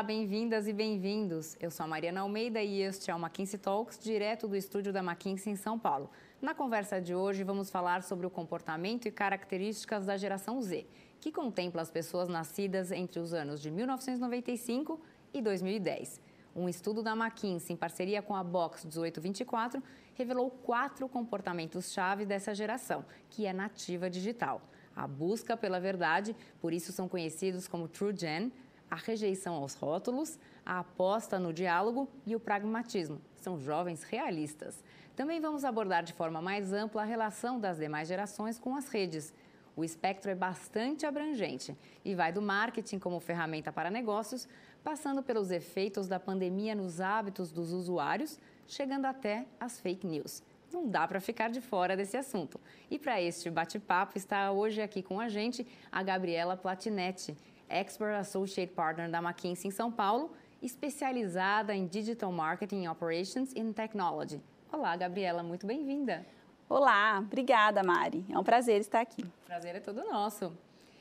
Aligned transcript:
Olá, 0.00 0.06
bem-vindas 0.06 0.66
e 0.66 0.72
bem-vindos. 0.72 1.58
Eu 1.60 1.70
sou 1.70 1.84
a 1.84 1.86
Mariana 1.86 2.22
Almeida 2.22 2.62
e 2.62 2.80
este 2.80 3.10
é 3.10 3.14
o 3.14 3.18
McKinsey 3.18 3.58
Talks, 3.58 3.98
direto 3.98 4.48
do 4.48 4.56
estúdio 4.56 4.94
da 4.94 5.00
McKinsey 5.00 5.52
em 5.52 5.56
São 5.56 5.78
Paulo. 5.78 6.10
Na 6.40 6.54
conversa 6.54 6.98
de 6.98 7.14
hoje, 7.14 7.44
vamos 7.44 7.68
falar 7.68 8.02
sobre 8.02 8.26
o 8.26 8.30
comportamento 8.30 9.06
e 9.06 9.10
características 9.10 10.06
da 10.06 10.16
geração 10.16 10.58
Z, 10.62 10.86
que 11.20 11.30
contempla 11.30 11.82
as 11.82 11.90
pessoas 11.90 12.30
nascidas 12.30 12.90
entre 12.90 13.20
os 13.20 13.34
anos 13.34 13.60
de 13.60 13.70
1995 13.70 14.98
e 15.34 15.42
2010. 15.42 16.18
Um 16.56 16.66
estudo 16.66 17.02
da 17.02 17.12
McKinsey, 17.12 17.74
em 17.74 17.76
parceria 17.76 18.22
com 18.22 18.34
a 18.34 18.42
Box 18.42 18.86
1824, 18.86 19.82
revelou 20.14 20.50
quatro 20.50 21.10
comportamentos-chave 21.10 22.24
dessa 22.24 22.54
geração, 22.54 23.04
que 23.28 23.44
é 23.44 23.52
nativa 23.52 24.08
digital. 24.08 24.62
A 24.96 25.06
busca 25.06 25.58
pela 25.58 25.78
verdade, 25.78 26.34
por 26.58 26.72
isso 26.72 26.90
são 26.90 27.06
conhecidos 27.06 27.68
como 27.68 27.86
True 27.86 28.16
Gen, 28.16 28.50
a 28.90 28.96
rejeição 28.96 29.54
aos 29.54 29.74
rótulos, 29.74 30.38
a 30.66 30.80
aposta 30.80 31.38
no 31.38 31.52
diálogo 31.52 32.08
e 32.26 32.34
o 32.34 32.40
pragmatismo. 32.40 33.20
São 33.36 33.58
jovens 33.60 34.02
realistas. 34.02 34.82
Também 35.14 35.40
vamos 35.40 35.64
abordar 35.64 36.02
de 36.02 36.12
forma 36.12 36.42
mais 36.42 36.72
ampla 36.72 37.02
a 37.02 37.04
relação 37.04 37.60
das 37.60 37.78
demais 37.78 38.08
gerações 38.08 38.58
com 38.58 38.74
as 38.74 38.88
redes. 38.88 39.32
O 39.76 39.84
espectro 39.84 40.30
é 40.30 40.34
bastante 40.34 41.06
abrangente 41.06 41.76
e 42.04 42.14
vai 42.14 42.32
do 42.32 42.42
marketing 42.42 42.98
como 42.98 43.20
ferramenta 43.20 43.72
para 43.72 43.90
negócios, 43.90 44.48
passando 44.82 45.22
pelos 45.22 45.50
efeitos 45.50 46.08
da 46.08 46.18
pandemia 46.18 46.74
nos 46.74 47.00
hábitos 47.00 47.52
dos 47.52 47.72
usuários, 47.72 48.38
chegando 48.66 49.06
até 49.06 49.46
as 49.58 49.78
fake 49.78 50.06
news. 50.06 50.42
Não 50.72 50.88
dá 50.88 51.06
para 51.06 51.20
ficar 51.20 51.50
de 51.50 51.60
fora 51.60 51.96
desse 51.96 52.16
assunto. 52.16 52.60
E 52.90 52.98
para 52.98 53.20
este 53.20 53.50
bate-papo 53.50 54.16
está 54.16 54.52
hoje 54.52 54.80
aqui 54.80 55.02
com 55.02 55.20
a 55.20 55.28
gente 55.28 55.66
a 55.90 56.02
Gabriela 56.02 56.56
Platinetti, 56.56 57.36
Expert 57.70 58.18
Associate 58.18 58.72
Partner 58.72 59.08
da 59.08 59.18
McKinsey 59.22 59.68
em 59.68 59.70
São 59.70 59.90
Paulo, 59.92 60.32
especializada 60.60 61.74
em 61.74 61.86
Digital 61.86 62.32
Marketing 62.32 62.88
Operations 62.88 63.54
and 63.56 63.72
Technology. 63.72 64.42
Olá, 64.72 64.96
Gabriela, 64.96 65.42
muito 65.42 65.66
bem-vinda. 65.66 66.26
Olá, 66.68 67.18
obrigada, 67.20 67.82
Mari. 67.82 68.24
É 68.28 68.38
um 68.38 68.44
prazer 68.44 68.80
estar 68.80 69.00
aqui. 69.00 69.22
O 69.22 69.46
prazer 69.46 69.76
é 69.76 69.80
todo 69.80 70.04
nosso. 70.04 70.52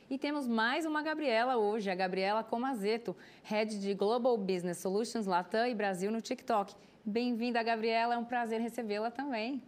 E 0.10 0.18
temos 0.18 0.48
mais 0.48 0.86
uma 0.86 1.04
Gabriela 1.04 1.58
hoje, 1.58 1.90
a 1.90 1.96
Gabriela 1.96 2.44
Comazeto, 2.44 3.16
Head 3.44 3.80
de 3.80 3.94
Global 3.94 4.38
Business 4.38 4.78
Solutions 4.78 5.26
Latam 5.26 5.68
e 5.68 5.76
Brasil 5.76 6.12
no 6.12 6.22
TikTok. 6.22 6.74
Bem-vinda, 7.04 7.62
Gabriela, 7.64 8.14
é 8.14 8.18
um 8.18 8.26
prazer 8.26 8.62
recebê-la 8.62 9.12
também. 9.12 9.62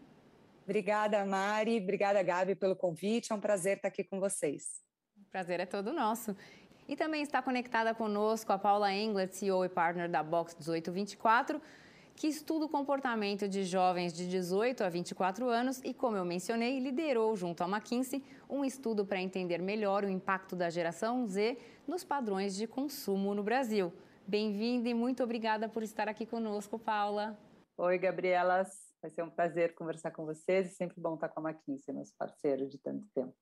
Obrigada, 0.63 1.25
Mari. 1.25 1.79
Obrigada, 1.81 2.21
Gabi, 2.23 2.55
pelo 2.55 2.75
convite. 2.75 3.31
É 3.31 3.35
um 3.35 3.39
prazer 3.39 3.77
estar 3.77 3.87
aqui 3.87 4.03
com 4.03 4.19
vocês. 4.19 4.81
O 5.17 5.29
prazer 5.31 5.59
é 5.59 5.65
todo 5.65 5.93
nosso. 5.93 6.35
E 6.87 6.95
também 6.95 7.21
está 7.21 7.41
conectada 7.41 7.93
conosco 7.93 8.51
a 8.51 8.57
Paula 8.57 8.91
Engler, 8.93 9.31
CEO 9.31 9.63
e 9.63 9.69
partner 9.69 10.09
da 10.09 10.21
Box 10.21 10.55
1824, 10.55 11.61
que 12.15 12.27
estuda 12.27 12.65
o 12.65 12.69
comportamento 12.69 13.47
de 13.47 13.63
jovens 13.63 14.13
de 14.13 14.29
18 14.29 14.83
a 14.83 14.89
24 14.89 15.47
anos 15.47 15.81
e, 15.83 15.93
como 15.93 16.17
eu 16.17 16.25
mencionei, 16.25 16.79
liderou 16.79 17.35
junto 17.35 17.63
à 17.63 17.67
McKinsey 17.67 18.23
um 18.49 18.65
estudo 18.65 19.05
para 19.05 19.21
entender 19.21 19.59
melhor 19.59 20.03
o 20.03 20.09
impacto 20.09 20.55
da 20.55 20.69
geração 20.69 21.25
Z 21.25 21.57
nos 21.87 22.03
padrões 22.03 22.55
de 22.55 22.67
consumo 22.67 23.33
no 23.33 23.43
Brasil. 23.43 23.91
Bem-vinda 24.27 24.89
e 24.89 24.93
muito 24.93 25.23
obrigada 25.23 25.67
por 25.67 25.83
estar 25.83 26.07
aqui 26.07 26.25
conosco, 26.25 26.77
Paula. 26.77 27.37
Oi, 27.77 27.97
Gabriela. 27.97 28.63
Vai 29.01 29.09
ser 29.09 29.23
um 29.23 29.29
prazer 29.29 29.73
conversar 29.73 30.11
com 30.11 30.25
vocês 30.25 30.71
e 30.71 30.75
sempre 30.75 31.01
bom 31.01 31.15
estar 31.15 31.29
com 31.29 31.45
a 31.45 31.49
McKinsey, 31.49 31.93
nosso 31.93 32.13
parceiro 32.15 32.69
de 32.69 32.77
tanto 32.77 33.07
tempo. 33.15 33.33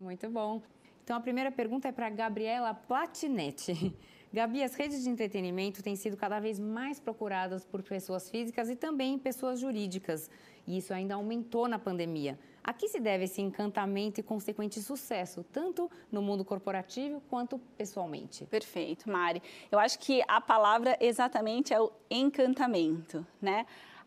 Muito 0.00 0.28
bom. 0.28 0.60
Então, 1.04 1.16
a 1.16 1.20
primeira 1.20 1.52
pergunta 1.52 1.86
é 1.86 1.92
para 1.92 2.08
Gabriela 2.08 2.72
Platinetti. 2.72 3.94
Gabi, 4.32 4.64
as 4.64 4.74
redes 4.74 5.04
de 5.04 5.10
entretenimento 5.10 5.82
têm 5.82 5.94
sido 5.94 6.16
cada 6.16 6.40
vez 6.40 6.58
mais 6.58 6.98
procuradas 6.98 7.62
por 7.64 7.82
pessoas 7.82 8.28
físicas 8.30 8.70
e 8.70 8.74
também 8.74 9.18
pessoas 9.18 9.60
jurídicas. 9.60 10.30
E 10.66 10.78
isso 10.78 10.94
ainda 10.94 11.14
aumentou 11.14 11.68
na 11.68 11.78
pandemia. 11.78 12.38
A 12.64 12.72
que 12.72 12.88
se 12.88 12.98
deve 12.98 13.24
esse 13.24 13.42
encantamento 13.42 14.18
e 14.18 14.22
consequente 14.22 14.80
sucesso, 14.80 15.44
tanto 15.52 15.90
no 16.10 16.22
mundo 16.22 16.42
corporativo 16.42 17.22
quanto 17.28 17.58
pessoalmente? 17.76 18.46
Perfeito, 18.46 19.08
Mari. 19.08 19.42
Eu 19.70 19.78
acho 19.78 19.98
que 19.98 20.22
a 20.26 20.40
palavra 20.40 20.96
exatamente 20.98 21.74
é 21.74 21.80
o 21.80 21.92
encantamento, 22.10 23.24
né? 23.42 23.66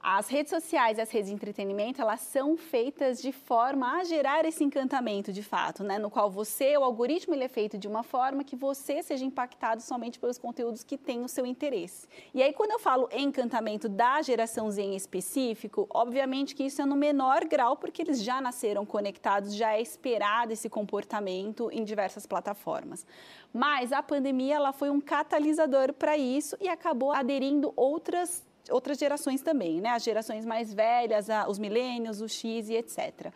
As 0.10 0.30
redes 0.30 0.52
sociais 0.52 0.98
e 0.98 1.02
as 1.02 1.12
redes 1.12 1.28
de 1.28 1.36
entretenimento, 1.36 2.02
elas 2.02 2.22
são 2.22 2.56
feitas 2.56 3.22
de 3.22 3.34
forma 3.34 3.98
a 3.98 4.06
gerar 4.06 4.46
esse 4.46 4.64
encantamento, 4.64 5.34
de 5.34 5.44
fato, 5.44 5.84
né? 5.84 6.00
No 6.00 6.10
qual 6.10 6.32
você, 6.32 6.78
o 6.78 6.84
algoritmo, 6.86 7.34
ele 7.34 7.44
é 7.44 7.50
feito 7.50 7.78
de 7.78 7.90
uma 7.90 8.04
forma 8.04 8.42
que 8.42 8.56
você 8.56 9.04
seja 9.04 9.26
impactado 9.26 9.82
somente 9.82 10.18
pelos 10.18 10.38
conteúdos 10.38 10.82
que 10.82 10.98
têm 10.98 11.26
o 11.26 11.28
seu 11.28 11.46
interesse. 11.46 12.08
E 12.34 12.42
aí, 12.42 12.54
quando 12.54 12.72
eu 12.72 12.80
falo 12.80 13.10
encantamento 13.12 13.90
da 13.90 14.22
geração 14.22 14.72
Z 14.72 14.82
em 14.82 14.96
específico, 14.96 15.86
obviamente 15.90 16.56
que 16.56 16.64
isso 16.64 16.82
é 16.82 16.86
no 16.86 16.96
menor 16.96 17.44
grau, 17.44 17.76
porque 17.76 18.02
eles 18.02 18.24
já 18.24 18.40
nasceram 18.40 18.86
conectados, 18.86 19.54
já 19.54 19.74
é 19.74 19.82
esperado 19.82 20.54
esse 20.54 20.70
comportamento 20.70 21.70
em 21.70 21.84
diversas 21.84 22.26
plataformas. 22.26 23.06
Mas 23.54 23.92
a 23.92 24.02
pandemia, 24.02 24.56
ela 24.56 24.72
foi 24.72 24.90
um 24.90 25.02
catalisador 25.02 25.92
para 25.92 26.18
isso 26.18 26.56
e 26.62 26.70
acabou 26.70 27.12
aderindo 27.12 27.74
outras 27.76 28.47
outras 28.70 28.98
gerações 28.98 29.42
também, 29.42 29.82
né? 29.82 29.90
As 29.90 30.04
gerações 30.04 30.46
mais 30.46 30.74
velhas, 30.74 31.28
os 31.48 31.60
milênios, 31.60 32.22
o 32.22 32.28
X 32.28 32.70
e 32.70 32.76
etc. 32.76 33.32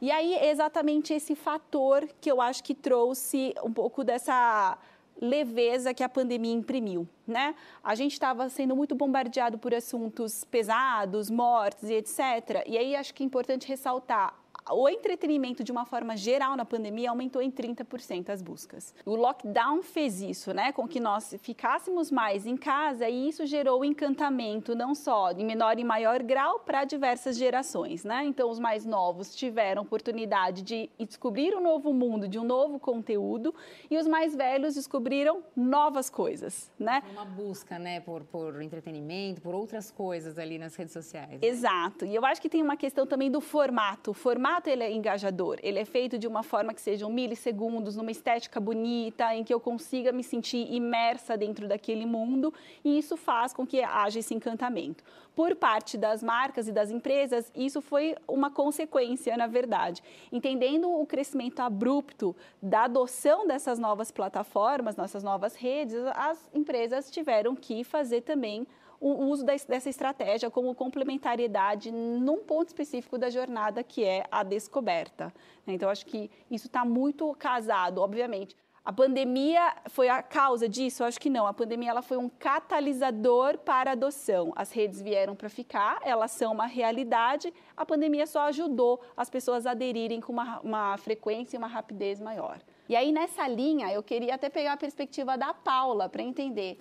E 0.00 0.10
aí, 0.10 0.34
exatamente 0.48 1.14
esse 1.14 1.34
fator 1.34 2.08
que 2.20 2.30
eu 2.30 2.40
acho 2.40 2.64
que 2.64 2.74
trouxe 2.74 3.54
um 3.62 3.72
pouco 3.72 4.02
dessa 4.02 4.76
leveza 5.20 5.94
que 5.94 6.02
a 6.02 6.08
pandemia 6.08 6.52
imprimiu, 6.52 7.08
né? 7.24 7.54
A 7.84 7.94
gente 7.94 8.12
estava 8.12 8.48
sendo 8.48 8.74
muito 8.74 8.94
bombardeado 8.94 9.56
por 9.58 9.72
assuntos 9.72 10.42
pesados, 10.44 11.30
mortes 11.30 11.88
e 11.88 11.94
etc. 11.94 12.64
E 12.66 12.76
aí 12.76 12.96
acho 12.96 13.14
que 13.14 13.22
é 13.22 13.26
importante 13.26 13.68
ressaltar 13.68 14.41
o 14.70 14.88
entretenimento, 14.88 15.64
de 15.64 15.72
uma 15.72 15.84
forma 15.84 16.16
geral, 16.16 16.56
na 16.56 16.64
pandemia, 16.64 17.10
aumentou 17.10 17.42
em 17.42 17.50
30% 17.50 18.30
as 18.30 18.40
buscas. 18.40 18.94
O 19.04 19.16
lockdown 19.16 19.82
fez 19.82 20.20
isso, 20.20 20.52
né, 20.52 20.72
com 20.72 20.86
que 20.86 21.00
nós 21.00 21.34
ficássemos 21.40 22.10
mais 22.10 22.46
em 22.46 22.56
casa 22.56 23.08
e 23.08 23.28
isso 23.28 23.44
gerou 23.46 23.84
encantamento, 23.84 24.74
não 24.74 24.94
só 24.94 25.32
em 25.32 25.44
menor 25.44 25.78
e 25.78 25.84
maior 25.84 26.22
grau, 26.22 26.60
para 26.60 26.84
diversas 26.84 27.36
gerações, 27.36 28.04
né? 28.04 28.24
Então, 28.24 28.48
os 28.48 28.58
mais 28.58 28.86
novos 28.86 29.34
tiveram 29.34 29.82
oportunidade 29.82 30.62
de 30.62 30.90
descobrir 30.98 31.54
um 31.54 31.60
novo 31.60 31.92
mundo, 31.92 32.28
de 32.28 32.38
um 32.38 32.44
novo 32.44 32.78
conteúdo, 32.78 33.54
e 33.90 33.96
os 33.96 34.06
mais 34.06 34.34
velhos 34.34 34.74
descobriram 34.74 35.42
novas 35.56 36.08
coisas, 36.08 36.70
né? 36.78 37.02
Uma 37.12 37.24
busca, 37.24 37.78
né, 37.78 38.00
por, 38.00 38.22
por 38.24 38.62
entretenimento, 38.62 39.40
por 39.40 39.54
outras 39.54 39.90
coisas 39.90 40.38
ali 40.38 40.58
nas 40.58 40.74
redes 40.76 40.92
sociais. 40.92 41.40
Né? 41.40 41.48
Exato. 41.48 42.04
E 42.04 42.14
eu 42.14 42.24
acho 42.24 42.40
que 42.40 42.48
tem 42.48 42.62
uma 42.62 42.76
questão 42.76 43.06
também 43.06 43.30
do 43.30 43.40
formato. 43.40 44.12
O 44.12 44.14
formato 44.14 44.51
formato 44.52 44.68
ele 44.68 44.82
é 44.82 44.92
engajador, 44.92 45.58
ele 45.62 45.78
é 45.78 45.84
feito 45.84 46.18
de 46.18 46.26
uma 46.26 46.42
forma 46.42 46.74
que 46.74 46.80
sejam 46.80 47.08
milissegundos, 47.08 47.96
numa 47.96 48.10
estética 48.10 48.60
bonita, 48.60 49.34
em 49.34 49.42
que 49.42 49.54
eu 49.54 49.58
consiga 49.58 50.12
me 50.12 50.22
sentir 50.22 50.70
imersa 50.70 51.36
dentro 51.36 51.66
daquele 51.66 52.04
mundo, 52.04 52.52
e 52.84 52.98
isso 52.98 53.16
faz 53.16 53.54
com 53.54 53.66
que 53.66 53.82
haja 53.82 54.18
esse 54.18 54.34
encantamento. 54.34 55.02
Por 55.34 55.56
parte 55.56 55.96
das 55.96 56.22
marcas 56.22 56.68
e 56.68 56.72
das 56.72 56.90
empresas, 56.90 57.50
isso 57.54 57.80
foi 57.80 58.14
uma 58.28 58.50
consequência, 58.50 59.34
na 59.36 59.46
verdade. 59.46 60.02
Entendendo 60.30 60.90
o 60.90 61.06
crescimento 61.06 61.60
abrupto 61.60 62.36
da 62.60 62.84
adoção 62.84 63.46
dessas 63.46 63.78
novas 63.78 64.10
plataformas, 64.10 64.96
nossas 64.96 65.22
novas 65.22 65.54
redes, 65.54 66.02
as 66.14 66.50
empresas 66.52 67.10
tiveram 67.10 67.56
que 67.56 67.82
fazer 67.84 68.20
também 68.20 68.66
o 69.02 69.26
uso 69.26 69.44
dessa 69.44 69.90
estratégia 69.90 70.48
como 70.48 70.72
complementariedade 70.76 71.90
num 71.90 72.38
ponto 72.44 72.68
específico 72.68 73.18
da 73.18 73.28
jornada, 73.28 73.82
que 73.82 74.04
é 74.04 74.24
a 74.30 74.44
descoberta. 74.44 75.34
Então, 75.66 75.90
acho 75.90 76.06
que 76.06 76.30
isso 76.48 76.68
está 76.68 76.84
muito 76.84 77.34
casado, 77.34 78.00
obviamente. 78.00 78.56
A 78.84 78.92
pandemia 78.92 79.76
foi 79.90 80.08
a 80.08 80.22
causa 80.22 80.68
disso? 80.68 81.02
Eu 81.02 81.06
acho 81.06 81.20
que 81.20 81.30
não. 81.30 81.46
A 81.46 81.52
pandemia 81.52 81.90
ela 81.90 82.02
foi 82.02 82.16
um 82.16 82.28
catalisador 82.28 83.58
para 83.58 83.90
a 83.90 83.92
adoção. 83.92 84.52
As 84.56 84.72
redes 84.72 85.00
vieram 85.00 85.36
para 85.36 85.48
ficar, 85.48 86.00
elas 86.02 86.32
são 86.32 86.52
uma 86.52 86.66
realidade. 86.66 87.52
A 87.76 87.86
pandemia 87.86 88.26
só 88.26 88.42
ajudou 88.42 89.00
as 89.16 89.30
pessoas 89.30 89.66
a 89.66 89.72
aderirem 89.72 90.20
com 90.20 90.32
uma, 90.32 90.60
uma 90.60 90.96
frequência 90.96 91.56
e 91.56 91.58
uma 91.58 91.68
rapidez 91.68 92.20
maior. 92.20 92.60
E 92.88 92.96
aí, 92.96 93.12
nessa 93.12 93.46
linha, 93.46 93.92
eu 93.92 94.02
queria 94.02 94.34
até 94.34 94.48
pegar 94.48 94.72
a 94.72 94.76
perspectiva 94.76 95.38
da 95.38 95.54
Paula 95.54 96.08
para 96.08 96.22
entender 96.22 96.80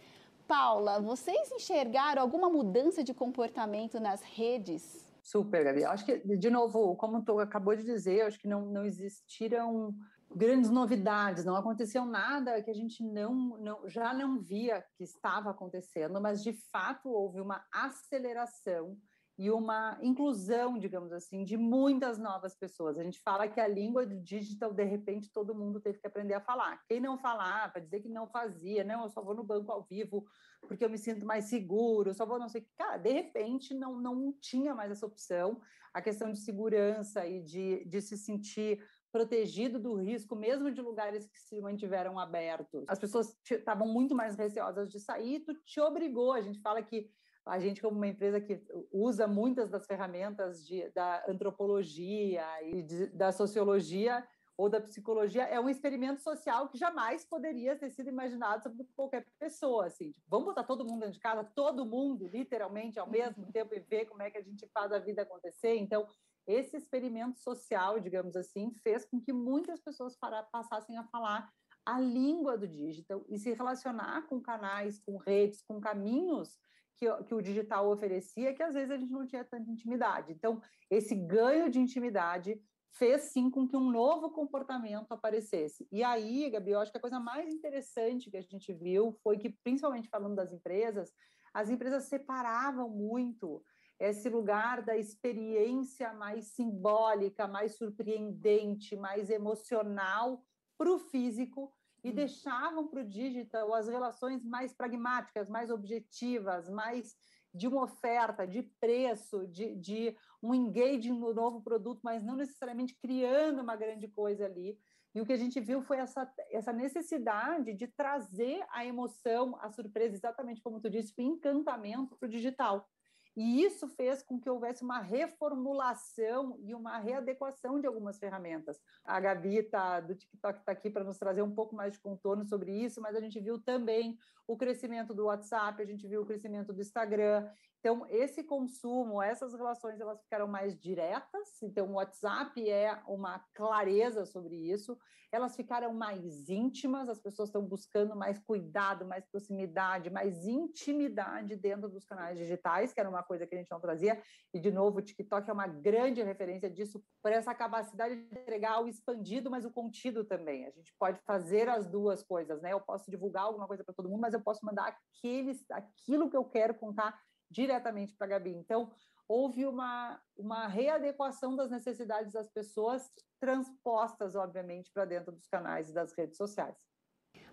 Paula, 0.51 0.99
vocês 0.99 1.49
enxergaram 1.53 2.21
alguma 2.21 2.49
mudança 2.49 3.01
de 3.01 3.13
comportamento 3.13 4.01
nas 4.01 4.21
redes? 4.21 5.09
Super, 5.23 5.63
Gabi. 5.63 5.85
Acho 5.85 6.05
que, 6.05 6.17
de 6.17 6.49
novo, 6.49 6.93
como 6.97 7.23
tu 7.23 7.39
acabou 7.39 7.73
de 7.73 7.85
dizer, 7.85 8.23
acho 8.23 8.37
que 8.37 8.49
não, 8.49 8.65
não 8.65 8.83
existiram 8.83 9.95
grandes 10.29 10.69
novidades, 10.69 11.45
não 11.45 11.55
aconteceu 11.55 12.03
nada 12.03 12.61
que 12.61 12.69
a 12.69 12.73
gente 12.73 13.01
não, 13.01 13.57
não, 13.59 13.87
já 13.87 14.13
não 14.13 14.41
via 14.41 14.83
que 14.97 15.05
estava 15.05 15.51
acontecendo, 15.51 16.19
mas 16.19 16.43
de 16.43 16.51
fato 16.69 17.07
houve 17.07 17.39
uma 17.39 17.63
aceleração 17.71 18.97
e 19.41 19.49
uma 19.49 19.97
inclusão, 20.03 20.77
digamos 20.77 21.11
assim, 21.11 21.43
de 21.43 21.57
muitas 21.57 22.19
novas 22.19 22.55
pessoas. 22.55 22.95
A 22.95 23.03
gente 23.03 23.19
fala 23.21 23.47
que 23.47 23.59
a 23.59 23.67
língua 23.67 24.05
do 24.05 24.21
digital, 24.21 24.71
de 24.71 24.83
repente, 24.83 25.31
todo 25.33 25.55
mundo 25.55 25.81
teve 25.81 25.97
que 25.97 26.05
aprender 26.05 26.35
a 26.35 26.39
falar. 26.39 26.79
Quem 26.87 26.99
não 26.99 27.17
falava, 27.17 27.81
dizer 27.81 28.01
que 28.01 28.07
não 28.07 28.27
fazia, 28.27 28.83
não, 28.83 29.01
eu 29.01 29.09
só 29.09 29.19
vou 29.19 29.33
no 29.33 29.43
banco 29.43 29.71
ao 29.71 29.83
vivo 29.83 30.23
porque 30.67 30.85
eu 30.85 30.91
me 30.91 30.97
sinto 30.99 31.25
mais 31.25 31.45
seguro, 31.45 32.13
só 32.13 32.23
vou 32.23 32.37
não 32.37 32.47
sei 32.47 32.61
o 32.61 32.63
que. 32.63 32.69
Cara, 32.77 32.97
de 32.97 33.11
repente, 33.11 33.73
não, 33.73 33.99
não 33.99 34.31
tinha 34.39 34.75
mais 34.75 34.91
essa 34.91 35.07
opção. 35.07 35.59
A 35.91 36.03
questão 36.03 36.31
de 36.31 36.37
segurança 36.37 37.25
e 37.25 37.41
de, 37.41 37.83
de 37.85 37.99
se 37.99 38.15
sentir 38.19 38.79
protegido 39.11 39.79
do 39.79 39.95
risco, 39.95 40.35
mesmo 40.35 40.71
de 40.71 40.83
lugares 40.83 41.25
que 41.25 41.39
se 41.39 41.59
mantiveram 41.59 42.19
abertos. 42.19 42.85
As 42.87 42.99
pessoas 42.99 43.35
estavam 43.49 43.87
muito 43.87 44.13
mais 44.13 44.35
receosas 44.35 44.87
de 44.87 44.99
sair, 44.99 45.39
tu 45.39 45.55
te 45.65 45.81
obrigou. 45.81 46.31
A 46.31 46.41
gente 46.41 46.61
fala 46.61 46.83
que 46.83 47.09
a 47.45 47.59
gente, 47.59 47.81
como 47.81 47.97
uma 47.97 48.07
empresa 48.07 48.39
que 48.39 48.61
usa 48.91 49.27
muitas 49.27 49.69
das 49.69 49.85
ferramentas 49.85 50.65
de, 50.65 50.89
da 50.91 51.23
antropologia 51.27 52.45
e 52.63 52.83
de, 52.83 53.07
da 53.07 53.31
sociologia 53.31 54.25
ou 54.55 54.69
da 54.69 54.79
psicologia, 54.79 55.43
é 55.43 55.59
um 55.59 55.69
experimento 55.69 56.21
social 56.21 56.69
que 56.69 56.77
jamais 56.77 57.25
poderia 57.25 57.75
ter 57.75 57.89
sido 57.89 58.09
imaginado 58.09 58.69
por 58.69 58.85
qualquer 58.95 59.25
pessoa. 59.39 59.87
Assim. 59.87 60.11
Tipo, 60.11 60.25
vamos 60.29 60.45
botar 60.45 60.63
todo 60.63 60.85
mundo 60.85 60.99
dentro 60.99 61.13
de 61.13 61.19
casa, 61.19 61.43
todo 61.43 61.85
mundo, 61.85 62.27
literalmente, 62.27 62.99
ao 62.99 63.09
mesmo 63.09 63.51
tempo, 63.51 63.73
e 63.73 63.79
ver 63.79 64.05
como 64.05 64.21
é 64.21 64.29
que 64.29 64.37
a 64.37 64.43
gente 64.43 64.67
faz 64.67 64.91
a 64.91 64.99
vida 64.99 65.23
acontecer. 65.23 65.75
Então, 65.77 66.07
esse 66.45 66.77
experimento 66.77 67.39
social, 67.39 67.99
digamos 67.99 68.35
assim, 68.35 68.71
fez 68.83 69.03
com 69.05 69.19
que 69.19 69.33
muitas 69.33 69.79
pessoas 69.79 70.15
para, 70.15 70.43
passassem 70.43 70.97
a 70.97 71.03
falar 71.05 71.51
a 71.83 71.99
língua 71.99 72.55
do 72.55 72.67
digital 72.67 73.25
e 73.27 73.39
se 73.39 73.53
relacionar 73.53 74.27
com 74.27 74.39
canais, 74.39 74.99
com 74.99 75.17
redes, 75.17 75.63
com 75.63 75.81
caminhos 75.81 76.59
que, 77.01 77.23
que 77.23 77.33
o 77.33 77.41
digital 77.41 77.89
oferecia, 77.89 78.53
que 78.53 78.61
às 78.61 78.75
vezes 78.75 78.91
a 78.91 78.97
gente 78.97 79.11
não 79.11 79.25
tinha 79.25 79.43
tanta 79.43 79.71
intimidade. 79.71 80.31
Então, 80.31 80.61
esse 80.87 81.15
ganho 81.15 81.67
de 81.67 81.79
intimidade 81.79 82.61
fez 82.91 83.23
sim 83.23 83.49
com 83.49 83.67
que 83.67 83.75
um 83.75 83.89
novo 83.89 84.29
comportamento 84.29 85.11
aparecesse. 85.11 85.87
E 85.91 86.03
aí, 86.03 86.47
Gabi, 86.51 86.71
eu 86.71 86.79
acho 86.79 86.91
que 86.91 86.99
a 86.99 87.01
coisa 87.01 87.19
mais 87.19 87.51
interessante 87.51 88.29
que 88.29 88.37
a 88.37 88.41
gente 88.41 88.71
viu 88.71 89.17
foi 89.23 89.39
que, 89.39 89.49
principalmente 89.49 90.09
falando 90.09 90.35
das 90.35 90.53
empresas, 90.53 91.11
as 91.51 91.69
empresas 91.71 92.03
separavam 92.03 92.87
muito 92.87 93.63
esse 93.99 94.29
lugar 94.29 94.83
da 94.83 94.95
experiência 94.95 96.13
mais 96.13 96.53
simbólica, 96.53 97.47
mais 97.47 97.77
surpreendente, 97.77 98.95
mais 98.95 99.29
emocional 99.31 100.43
para 100.77 100.91
o 100.91 100.99
físico 100.99 101.73
e 102.03 102.09
hum. 102.09 102.15
deixavam 102.15 102.87
para 102.87 103.01
o 103.01 103.07
digital 103.07 103.73
as 103.73 103.87
relações 103.87 104.43
mais 104.43 104.73
pragmáticas, 104.73 105.49
mais 105.49 105.69
objetivas, 105.69 106.69
mais 106.69 107.15
de 107.53 107.67
uma 107.67 107.83
oferta, 107.83 108.47
de 108.47 108.63
preço, 108.79 109.45
de, 109.47 109.75
de 109.75 110.15
um 110.41 110.53
engaging 110.55 111.11
no 111.11 111.33
novo 111.33 111.61
produto, 111.61 111.99
mas 112.03 112.23
não 112.23 112.35
necessariamente 112.35 112.95
criando 112.95 113.61
uma 113.61 113.75
grande 113.75 114.07
coisa 114.07 114.45
ali. 114.45 114.79
E 115.13 115.19
o 115.19 115.25
que 115.25 115.33
a 115.33 115.37
gente 115.37 115.59
viu 115.59 115.81
foi 115.81 115.97
essa, 115.97 116.31
essa 116.49 116.71
necessidade 116.71 117.73
de 117.73 117.87
trazer 117.87 118.65
a 118.71 118.85
emoção, 118.85 119.57
a 119.59 119.69
surpresa, 119.69 120.15
exatamente 120.15 120.61
como 120.61 120.79
tu 120.79 120.89
disse, 120.89 121.13
o 121.17 121.21
encantamento 121.21 122.15
para 122.15 122.27
o 122.27 122.29
digital. 122.29 122.87
E 123.35 123.63
isso 123.63 123.87
fez 123.87 124.21
com 124.21 124.39
que 124.39 124.49
houvesse 124.49 124.83
uma 124.83 124.99
reformulação 124.99 126.57
e 126.59 126.75
uma 126.75 126.97
readequação 126.97 127.79
de 127.79 127.87
algumas 127.87 128.19
ferramentas. 128.19 128.79
A 129.05 129.19
Gabi 129.19 129.63
tá, 129.63 129.99
do 130.01 130.15
TikTok 130.15 130.59
está 130.59 130.71
aqui 130.71 130.89
para 130.89 131.03
nos 131.03 131.17
trazer 131.17 131.41
um 131.41 131.53
pouco 131.53 131.75
mais 131.75 131.93
de 131.93 131.99
contorno 131.99 132.45
sobre 132.45 132.71
isso, 132.71 132.99
mas 133.01 133.15
a 133.15 133.21
gente 133.21 133.39
viu 133.39 133.57
também 133.59 134.17
o 134.45 134.57
crescimento 134.57 135.13
do 135.13 135.25
WhatsApp, 135.25 135.81
a 135.81 135.85
gente 135.85 136.05
viu 136.07 136.21
o 136.21 136.25
crescimento 136.25 136.73
do 136.73 136.81
Instagram. 136.81 137.49
Então, 137.79 138.05
esse 138.09 138.43
consumo, 138.43 139.21
essas 139.21 139.53
relações, 139.53 139.99
elas 139.99 140.21
ficaram 140.21 140.47
mais 140.47 140.77
diretas. 140.77 141.61
Então, 141.63 141.89
o 141.89 141.93
WhatsApp 141.93 142.69
é 142.69 143.01
uma 143.07 143.39
clareza 143.55 144.25
sobre 144.25 144.55
isso. 144.55 144.97
Elas 145.31 145.55
ficaram 145.55 145.93
mais 145.93 146.49
íntimas, 146.49 147.07
as 147.07 147.19
pessoas 147.19 147.47
estão 147.47 147.63
buscando 147.63 148.15
mais 148.15 148.37
cuidado, 148.37 149.05
mais 149.05 149.25
proximidade, 149.25 150.09
mais 150.09 150.45
intimidade 150.45 151.55
dentro 151.55 151.89
dos 151.89 152.03
canais 152.03 152.37
digitais, 152.37 152.93
que 152.93 152.99
era 152.99 153.09
uma 153.09 153.20
coisa 153.23 153.45
que 153.45 153.55
a 153.55 153.57
gente 153.57 153.71
não 153.71 153.79
trazia. 153.79 154.21
E, 154.53 154.59
de 154.59 154.71
novo, 154.71 154.99
o 154.99 155.01
TikTok 155.01 155.49
é 155.49 155.53
uma 155.53 155.67
grande 155.67 156.21
referência 156.21 156.69
disso, 156.69 157.03
por 157.21 157.31
essa 157.31 157.53
capacidade 157.53 158.15
de 158.15 158.39
entregar 158.39 158.81
o 158.81 158.87
expandido, 158.87 159.49
mas 159.49 159.65
o 159.65 159.71
contido 159.71 160.23
também. 160.23 160.65
A 160.65 160.71
gente 160.71 160.93
pode 160.99 161.19
fazer 161.25 161.69
as 161.69 161.87
duas 161.87 162.23
coisas, 162.23 162.61
né? 162.61 162.73
Eu 162.73 162.81
posso 162.81 163.09
divulgar 163.09 163.43
alguma 163.43 163.67
coisa 163.67 163.83
para 163.83 163.93
todo 163.93 164.09
mundo, 164.09 164.21
mas 164.21 164.33
eu 164.33 164.41
posso 164.41 164.65
mandar 164.65 164.87
aqueles, 164.87 165.63
aquilo 165.71 166.29
que 166.29 166.37
eu 166.37 166.45
quero 166.45 166.73
contar 166.75 167.19
diretamente 167.49 168.15
para 168.15 168.27
a 168.27 168.29
Gabi. 168.29 168.51
Então, 168.51 168.91
houve 169.27 169.65
uma, 169.65 170.19
uma 170.37 170.67
readequação 170.67 171.55
das 171.55 171.71
necessidades 171.71 172.33
das 172.33 172.49
pessoas, 172.49 173.09
transpostas, 173.39 174.35
obviamente, 174.35 174.91
para 174.93 175.05
dentro 175.05 175.31
dos 175.31 175.47
canais 175.47 175.89
e 175.89 175.93
das 175.93 176.13
redes 176.17 176.37
sociais. 176.37 176.77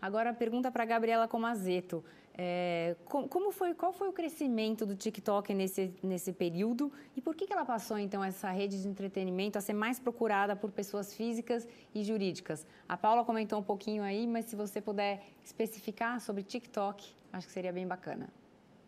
Agora, 0.01 0.35
pergunta 0.35 0.71
para 0.71 0.83
a 0.83 0.87
Gabriela 0.87 1.29
Comazeto. 1.29 2.05
É, 2.41 2.95
como 3.09 3.51
foi, 3.51 3.75
qual 3.75 3.93
foi 3.93 4.09
o 4.09 4.13
crescimento 4.13 4.87
do 4.87 4.95
TikTok 4.95 5.53
nesse, 5.53 5.93
nesse 6.01 6.33
período 6.33 6.93
e 7.17 7.21
por 7.21 7.35
que, 7.35 7.49
que 7.49 7.53
ela 7.53 7.65
passou, 7.65 7.99
então, 7.99 8.23
essa 8.23 8.49
rede 8.53 8.81
de 8.81 8.87
entretenimento 8.87 9.59
a 9.59 9.61
ser 9.61 9.73
mais 9.73 9.99
procurada 9.99 10.55
por 10.55 10.71
pessoas 10.71 11.13
físicas 11.13 11.67
e 11.93 12.05
jurídicas? 12.05 12.65
A 12.89 12.97
Paula 12.97 13.25
comentou 13.25 13.59
um 13.59 13.63
pouquinho 13.63 14.05
aí, 14.05 14.25
mas 14.25 14.45
se 14.45 14.55
você 14.55 14.81
puder 14.81 15.21
especificar 15.45 16.21
sobre 16.21 16.45
TikTok, 16.45 17.13
acho 17.33 17.49
que 17.49 17.53
seria 17.53 17.73
bem 17.73 17.89
bacana. 17.89 18.33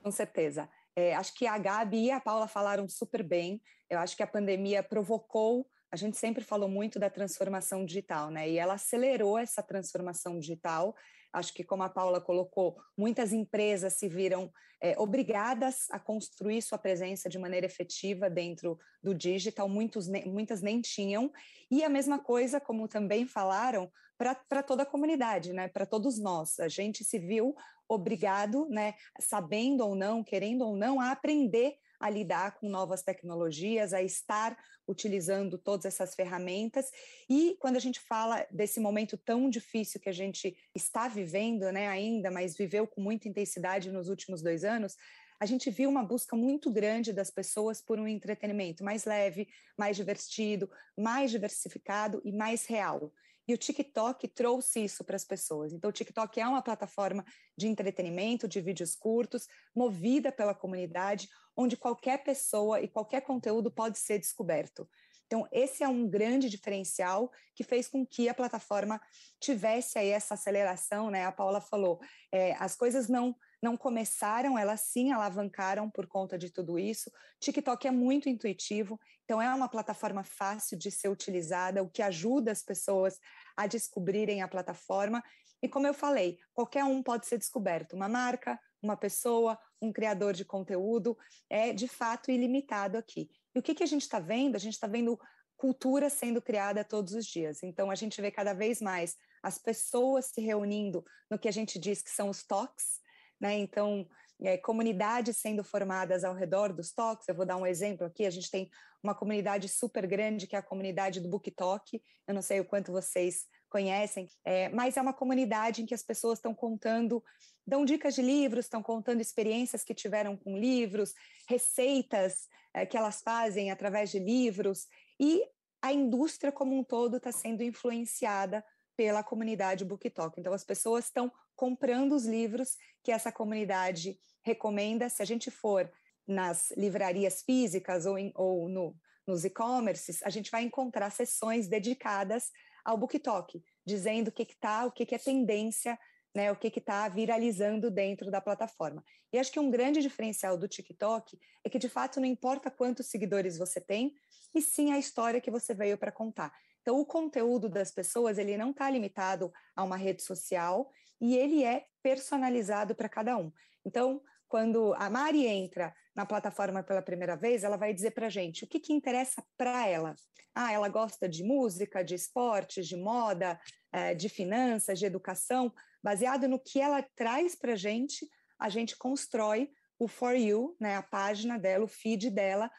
Com 0.00 0.12
certeza. 0.12 0.68
É, 0.94 1.16
acho 1.16 1.34
que 1.34 1.44
a 1.44 1.58
Gabi 1.58 2.04
e 2.04 2.10
a 2.12 2.20
Paula 2.20 2.46
falaram 2.46 2.88
super 2.88 3.24
bem. 3.24 3.60
Eu 3.88 3.98
acho 3.98 4.16
que 4.16 4.22
a 4.22 4.28
pandemia 4.28 4.80
provocou. 4.80 5.66
A 5.90 5.96
gente 5.96 6.16
sempre 6.16 6.44
falou 6.44 6.68
muito 6.68 7.00
da 7.00 7.10
transformação 7.10 7.84
digital, 7.84 8.30
né? 8.30 8.48
E 8.48 8.58
ela 8.58 8.74
acelerou 8.74 9.36
essa 9.36 9.60
transformação 9.60 10.38
digital. 10.38 10.94
Acho 11.32 11.52
que, 11.54 11.64
como 11.64 11.82
a 11.82 11.88
Paula 11.88 12.20
colocou, 12.20 12.76
muitas 12.96 13.32
empresas 13.32 13.94
se 13.94 14.08
viram 14.08 14.52
é, 14.80 14.98
obrigadas 14.98 15.90
a 15.90 15.98
construir 15.98 16.62
sua 16.62 16.78
presença 16.78 17.28
de 17.28 17.38
maneira 17.38 17.66
efetiva 17.66 18.28
dentro 18.28 18.78
do 19.02 19.14
digital, 19.14 19.68
muitos, 19.68 20.08
muitas 20.08 20.62
nem 20.62 20.80
tinham. 20.80 21.30
E 21.70 21.84
a 21.84 21.88
mesma 21.88 22.18
coisa, 22.18 22.60
como 22.60 22.88
também 22.88 23.26
falaram, 23.26 23.90
para 24.16 24.62
toda 24.62 24.82
a 24.82 24.86
comunidade, 24.86 25.52
né? 25.52 25.68
para 25.68 25.86
todos 25.86 26.18
nós. 26.18 26.58
A 26.60 26.68
gente 26.68 27.04
se 27.04 27.18
viu 27.18 27.54
obrigado, 27.88 28.68
né, 28.68 28.94
sabendo 29.18 29.84
ou 29.84 29.96
não, 29.96 30.22
querendo 30.22 30.64
ou 30.64 30.76
não, 30.76 31.00
a 31.00 31.10
aprender 31.10 31.76
a 32.00 32.08
lidar 32.08 32.58
com 32.58 32.68
novas 32.68 33.02
tecnologias, 33.02 33.92
a 33.92 34.02
estar 34.02 34.56
utilizando 34.88 35.58
todas 35.58 35.84
essas 35.84 36.14
ferramentas. 36.14 36.90
E 37.28 37.56
quando 37.60 37.76
a 37.76 37.80
gente 37.80 38.00
fala 38.00 38.46
desse 38.50 38.80
momento 38.80 39.16
tão 39.18 39.50
difícil 39.50 40.00
que 40.00 40.08
a 40.08 40.12
gente 40.12 40.56
está 40.74 41.06
vivendo, 41.06 41.70
né, 41.70 41.86
ainda, 41.86 42.30
mas 42.30 42.56
viveu 42.56 42.86
com 42.86 43.00
muita 43.02 43.28
intensidade 43.28 43.92
nos 43.92 44.08
últimos 44.08 44.42
dois 44.42 44.64
anos, 44.64 44.96
a 45.38 45.46
gente 45.46 45.70
viu 45.70 45.88
uma 45.88 46.04
busca 46.04 46.36
muito 46.36 46.70
grande 46.70 47.12
das 47.12 47.30
pessoas 47.30 47.80
por 47.80 47.98
um 47.98 48.06
entretenimento 48.06 48.84
mais 48.84 49.04
leve, 49.04 49.48
mais 49.76 49.96
divertido, 49.96 50.70
mais 50.98 51.30
diversificado 51.30 52.20
e 52.24 52.32
mais 52.32 52.66
real. 52.66 53.12
E 53.48 53.54
o 53.54 53.58
TikTok 53.58 54.28
trouxe 54.28 54.84
isso 54.84 55.02
para 55.02 55.16
as 55.16 55.24
pessoas. 55.24 55.72
Então, 55.72 55.90
o 55.90 55.92
TikTok 55.92 56.38
é 56.38 56.46
uma 56.46 56.62
plataforma 56.62 57.24
de 57.56 57.66
entretenimento, 57.66 58.46
de 58.46 58.60
vídeos 58.60 58.94
curtos, 58.94 59.48
movida 59.74 60.30
pela 60.30 60.54
comunidade, 60.54 61.28
onde 61.60 61.76
qualquer 61.76 62.24
pessoa 62.24 62.80
e 62.80 62.88
qualquer 62.88 63.20
conteúdo 63.20 63.70
pode 63.70 63.98
ser 63.98 64.18
descoberto. 64.18 64.88
Então, 65.26 65.46
esse 65.52 65.84
é 65.84 65.88
um 65.88 66.08
grande 66.08 66.48
diferencial 66.48 67.30
que 67.54 67.62
fez 67.62 67.86
com 67.86 68.04
que 68.04 68.30
a 68.30 68.34
plataforma 68.34 68.98
tivesse 69.38 69.98
aí 69.98 70.08
essa 70.08 70.34
aceleração, 70.34 71.10
né? 71.10 71.26
A 71.26 71.30
Paula 71.30 71.60
falou, 71.60 72.00
é, 72.32 72.54
as 72.54 72.74
coisas 72.74 73.08
não 73.08 73.36
não 73.62 73.76
começaram, 73.76 74.58
elas 74.58 74.80
sim 74.80 75.12
alavancaram 75.12 75.90
por 75.90 76.06
conta 76.06 76.38
de 76.38 76.48
tudo 76.48 76.78
isso. 76.78 77.12
TikTok 77.38 77.86
é 77.86 77.90
muito 77.90 78.26
intuitivo, 78.26 78.98
então 79.22 79.40
é 79.40 79.54
uma 79.54 79.68
plataforma 79.68 80.24
fácil 80.24 80.78
de 80.78 80.90
ser 80.90 81.10
utilizada, 81.10 81.82
o 81.82 81.90
que 81.90 82.00
ajuda 82.00 82.50
as 82.50 82.62
pessoas 82.62 83.18
a 83.54 83.66
descobrirem 83.66 84.40
a 84.40 84.48
plataforma. 84.48 85.22
E 85.62 85.68
como 85.68 85.86
eu 85.86 85.92
falei, 85.92 86.38
qualquer 86.54 86.84
um 86.84 87.02
pode 87.02 87.26
ser 87.26 87.36
descoberto, 87.36 87.94
uma 87.94 88.08
marca, 88.08 88.58
uma 88.82 88.96
pessoa, 88.96 89.58
um 89.80 89.92
criador 89.92 90.32
de 90.32 90.44
conteúdo, 90.44 91.16
é 91.48 91.72
de 91.72 91.88
fato 91.88 92.30
ilimitado 92.30 92.96
aqui. 92.96 93.30
E 93.54 93.58
o 93.58 93.62
que, 93.62 93.74
que 93.74 93.82
a 93.82 93.86
gente 93.86 94.02
está 94.02 94.18
vendo? 94.18 94.56
A 94.56 94.58
gente 94.58 94.74
está 94.74 94.86
vendo 94.86 95.18
cultura 95.56 96.08
sendo 96.08 96.40
criada 96.40 96.82
todos 96.82 97.12
os 97.12 97.26
dias. 97.26 97.62
Então, 97.62 97.90
a 97.90 97.94
gente 97.94 98.20
vê 98.20 98.30
cada 98.30 98.54
vez 98.54 98.80
mais 98.80 99.16
as 99.42 99.58
pessoas 99.58 100.26
se 100.26 100.40
reunindo 100.40 101.04
no 101.30 101.38
que 101.38 101.48
a 101.48 101.52
gente 101.52 101.78
diz 101.78 102.00
que 102.00 102.10
são 102.10 102.30
os 102.30 102.42
talks, 102.42 103.00
né? 103.38 103.58
Então, 103.58 104.08
é, 104.42 104.56
comunidades 104.56 105.36
sendo 105.36 105.62
formadas 105.62 106.24
ao 106.24 106.34
redor 106.34 106.72
dos 106.72 106.92
talks. 106.92 107.28
Eu 107.28 107.34
vou 107.34 107.44
dar 107.44 107.56
um 107.56 107.66
exemplo 107.66 108.06
aqui. 108.06 108.24
A 108.24 108.30
gente 108.30 108.50
tem 108.50 108.70
uma 109.02 109.14
comunidade 109.14 109.68
super 109.68 110.06
grande 110.06 110.46
que 110.46 110.56
é 110.56 110.58
a 110.58 110.62
comunidade 110.62 111.20
do 111.20 111.28
Book 111.28 111.50
Talk. 111.50 112.02
Eu 112.26 112.34
não 112.34 112.42
sei 112.42 112.60
o 112.60 112.64
quanto 112.64 112.92
vocês 112.92 113.46
conhecem, 113.68 114.28
é, 114.44 114.68
mas 114.70 114.96
é 114.96 115.00
uma 115.00 115.12
comunidade 115.12 115.82
em 115.82 115.86
que 115.86 115.94
as 115.94 116.02
pessoas 116.02 116.38
estão 116.38 116.52
contando, 116.52 117.22
dão 117.70 117.84
dicas 117.84 118.16
de 118.16 118.20
livros, 118.20 118.64
estão 118.64 118.82
contando 118.82 119.20
experiências 119.20 119.84
que 119.84 119.94
tiveram 119.94 120.36
com 120.36 120.58
livros, 120.58 121.14
receitas 121.48 122.48
é, 122.74 122.84
que 122.84 122.96
elas 122.96 123.22
fazem 123.22 123.70
através 123.70 124.10
de 124.10 124.18
livros 124.18 124.88
e 125.20 125.44
a 125.80 125.92
indústria 125.92 126.50
como 126.50 126.76
um 126.76 126.82
todo 126.82 127.18
está 127.18 127.30
sendo 127.30 127.62
influenciada 127.62 128.64
pela 128.96 129.22
comunidade 129.22 129.84
BookTok. 129.84 130.38
Então, 130.38 130.52
as 130.52 130.64
pessoas 130.64 131.04
estão 131.04 131.32
comprando 131.54 132.12
os 132.12 132.26
livros 132.26 132.76
que 133.04 133.12
essa 133.12 133.30
comunidade 133.30 134.18
recomenda. 134.42 135.08
Se 135.08 135.22
a 135.22 135.24
gente 135.24 135.48
for 135.48 135.90
nas 136.26 136.72
livrarias 136.72 137.42
físicas 137.42 138.04
ou, 138.04 138.18
em, 138.18 138.32
ou 138.34 138.68
no, 138.68 138.96
nos 139.24 139.44
e-commerces, 139.44 140.22
a 140.24 140.28
gente 140.28 140.50
vai 140.50 140.64
encontrar 140.64 141.10
sessões 141.10 141.68
dedicadas 141.68 142.50
ao 142.84 142.98
BookTok, 142.98 143.62
dizendo 143.86 144.28
o 144.28 144.32
que 144.32 144.42
está, 144.42 144.84
o 144.86 144.90
que, 144.90 145.06
que 145.06 145.14
é 145.14 145.18
tendência, 145.18 145.96
né, 146.34 146.50
o 146.50 146.56
que 146.56 146.68
está 146.68 147.08
viralizando 147.08 147.90
dentro 147.90 148.30
da 148.30 148.40
plataforma. 148.40 149.04
E 149.32 149.38
acho 149.38 149.50
que 149.50 149.60
um 149.60 149.70
grande 149.70 150.00
diferencial 150.00 150.56
do 150.56 150.68
TikTok 150.68 151.38
é 151.64 151.68
que, 151.68 151.78
de 151.78 151.88
fato, 151.88 152.20
não 152.20 152.26
importa 152.26 152.70
quantos 152.70 153.06
seguidores 153.06 153.58
você 153.58 153.80
tem, 153.80 154.14
e 154.54 154.60
sim 154.62 154.92
a 154.92 154.98
história 154.98 155.40
que 155.40 155.50
você 155.50 155.74
veio 155.74 155.98
para 155.98 156.12
contar. 156.12 156.52
Então, 156.82 156.98
o 156.98 157.04
conteúdo 157.04 157.68
das 157.68 157.90
pessoas, 157.90 158.38
ele 158.38 158.56
não 158.56 158.70
está 158.70 158.88
limitado 158.90 159.52
a 159.76 159.84
uma 159.84 159.96
rede 159.96 160.22
social 160.22 160.90
e 161.20 161.36
ele 161.36 161.62
é 161.64 161.86
personalizado 162.02 162.94
para 162.94 163.08
cada 163.08 163.36
um. 163.36 163.52
Então, 163.84 164.20
quando 164.48 164.94
a 164.94 165.08
Mari 165.08 165.46
entra 165.46 165.94
na 166.14 166.26
plataforma 166.26 166.82
pela 166.82 167.02
primeira 167.02 167.36
vez, 167.36 167.62
ela 167.62 167.76
vai 167.76 167.94
dizer 167.94 168.10
para 168.10 168.26
a 168.26 168.30
gente 168.30 168.64
o 168.64 168.66
que, 168.66 168.80
que 168.80 168.92
interessa 168.92 169.44
para 169.56 169.86
ela. 169.86 170.16
Ah, 170.54 170.72
ela 170.72 170.88
gosta 170.88 171.28
de 171.28 171.44
música, 171.44 172.02
de 172.02 172.14
esportes, 172.14 172.88
de 172.88 172.96
moda, 172.96 173.60
eh, 173.92 174.14
de 174.14 174.28
finanças, 174.28 174.98
de 174.98 175.06
educação. 175.06 175.72
Baseado 176.02 176.48
no 176.48 176.58
que 176.58 176.80
ela 176.80 177.02
traz 177.14 177.54
para 177.54 177.72
a 177.72 177.76
gente, 177.76 178.28
a 178.58 178.68
gente 178.68 178.96
constrói 178.96 179.70
o 179.98 180.08
For 180.08 180.34
You, 180.34 180.76
né, 180.80 180.96
a 180.96 181.02
página 181.02 181.58
dela, 181.58 181.84
o 181.84 181.88
feed 181.88 182.30
dela, 182.30 182.70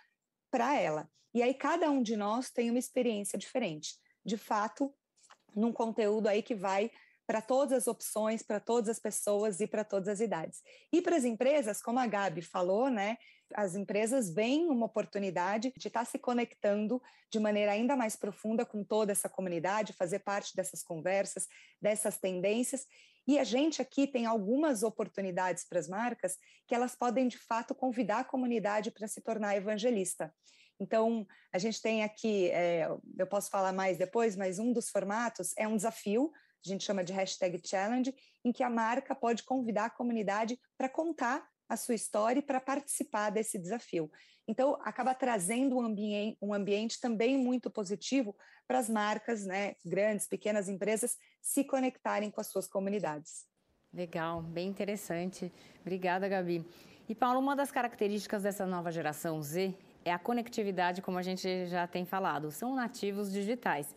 para 0.50 0.76
ela. 0.76 1.10
E 1.34 1.42
aí 1.42 1.54
cada 1.54 1.90
um 1.90 2.02
de 2.02 2.18
nós 2.18 2.50
tem 2.50 2.70
uma 2.70 2.80
experiência 2.80 3.38
diferente. 3.38 3.96
De 4.26 4.38
fato, 4.38 4.94
num 5.56 5.72
conteúdo 5.72 6.28
aí 6.28 6.42
que 6.42 6.56
vai 6.56 6.92
para 7.28 7.42
todas 7.42 7.72
as 7.72 7.88
opções, 7.88 8.44
para 8.44 8.60
todas 8.60 8.90
as 8.90 9.00
pessoas 9.00 9.62
e 9.62 9.68
para 9.68 9.86
todas 9.86 10.10
as 10.10 10.20
idades. 10.20 10.62
E 10.92 11.02
para 11.02 11.16
as 11.16 11.24
empresas, 11.24 11.82
como 11.82 12.00
a 12.00 12.08
Gabi 12.08 12.42
falou, 12.42 12.90
né, 12.90 13.18
as 13.54 13.76
empresas 13.76 14.30
veem 14.30 14.70
uma 14.70 14.88
oportunidade 14.88 15.72
de 15.78 15.88
estar 15.88 16.02
tá 16.02 16.06
se 16.06 16.20
conectando 16.20 17.02
de 17.30 17.40
maneira 17.40 17.72
ainda 17.72 17.96
mais 17.96 18.16
profunda 18.16 18.66
com 18.66 18.84
toda 18.84 19.12
essa 19.12 19.30
comunidade, 19.30 19.94
fazer 19.94 20.20
parte 20.20 20.54
dessas 20.56 20.84
conversas, 20.84 21.48
dessas 21.82 22.18
tendências. 22.18 22.86
E 23.28 23.38
a 23.38 23.44
gente 23.44 23.82
aqui 23.82 24.08
tem 24.08 24.26
algumas 24.26 24.84
oportunidades 24.84 25.64
para 25.64 25.80
as 25.80 25.88
marcas 25.88 26.38
que 26.68 26.76
elas 26.76 26.96
podem, 26.96 27.28
de 27.28 27.38
fato, 27.38 27.76
convidar 27.76 28.20
a 28.20 28.24
comunidade 28.24 28.92
para 28.92 29.08
se 29.08 29.22
tornar 29.22 29.56
evangelista. 29.56 30.34
Então, 30.80 31.28
a 31.54 31.60
gente 31.60 31.80
tem 31.82 32.04
aqui, 32.04 32.50
é, 32.50 32.88
eu 33.18 33.28
posso 33.28 33.50
falar 33.52 33.72
mais 33.72 33.98
depois, 33.98 34.36
mas 34.36 34.58
um 34.58 34.74
dos 34.74 34.90
formatos 34.90 35.54
é 35.56 35.68
um 35.68 35.76
desafio 35.76 36.32
a 36.66 36.70
gente 36.70 36.84
chama 36.84 37.04
de 37.04 37.12
hashtag 37.12 37.60
challenge, 37.66 38.14
em 38.46 38.52
que 38.52 38.64
a 38.64 38.70
marca 38.70 39.16
pode 39.16 39.44
convidar 39.44 39.86
a 39.86 39.90
comunidade 39.90 40.60
para 40.78 40.88
contar 40.88 41.48
a 41.72 41.78
sua 41.78 41.96
história 41.96 42.42
para 42.42 42.60
participar 42.60 43.30
desse 43.30 43.58
desafio. 43.58 44.12
Então, 44.46 44.78
acaba 44.82 45.16
trazendo 45.16 45.78
um 45.78 45.82
ambiente, 45.82 46.38
um 46.42 46.54
ambiente 46.54 47.00
também 47.00 47.38
muito 47.38 47.72
positivo 47.72 48.36
para 48.68 48.78
as 48.78 48.90
marcas, 48.90 49.46
né, 49.46 49.76
grandes, 49.86 50.28
pequenas 50.28 50.68
empresas, 50.68 51.18
se 51.42 51.64
conectarem 51.64 52.30
com 52.30 52.42
as 52.42 52.48
suas 52.48 52.68
comunidades. 52.68 53.46
Legal, 53.94 54.42
bem 54.42 54.68
interessante. 54.68 55.50
Obrigada, 55.80 56.28
Gabi. 56.28 56.66
E, 57.08 57.16
Paulo, 57.16 57.40
uma 57.40 57.56
das 57.56 57.72
características 57.72 58.44
dessa 58.44 58.66
nova 58.66 58.92
geração 58.92 59.42
Z 59.42 59.74
é 60.04 60.12
a 60.12 60.20
conectividade, 60.20 61.02
como 61.02 61.18
a 61.18 61.22
gente 61.22 61.68
já 61.68 61.88
tem 61.88 62.04
falado. 62.04 62.52
São 62.52 62.76
nativos 62.76 63.32
digitais. 63.32 63.96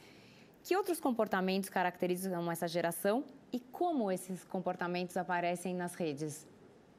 Que 0.62 0.76
outros 0.76 1.00
comportamentos 1.00 1.68
caracterizam 1.68 2.50
essa 2.52 2.68
geração 2.68 3.24
e 3.52 3.58
como 3.58 4.12
esses 4.12 4.44
comportamentos 4.44 5.16
aparecem 5.16 5.74
nas 5.74 5.96
redes? 5.96 6.53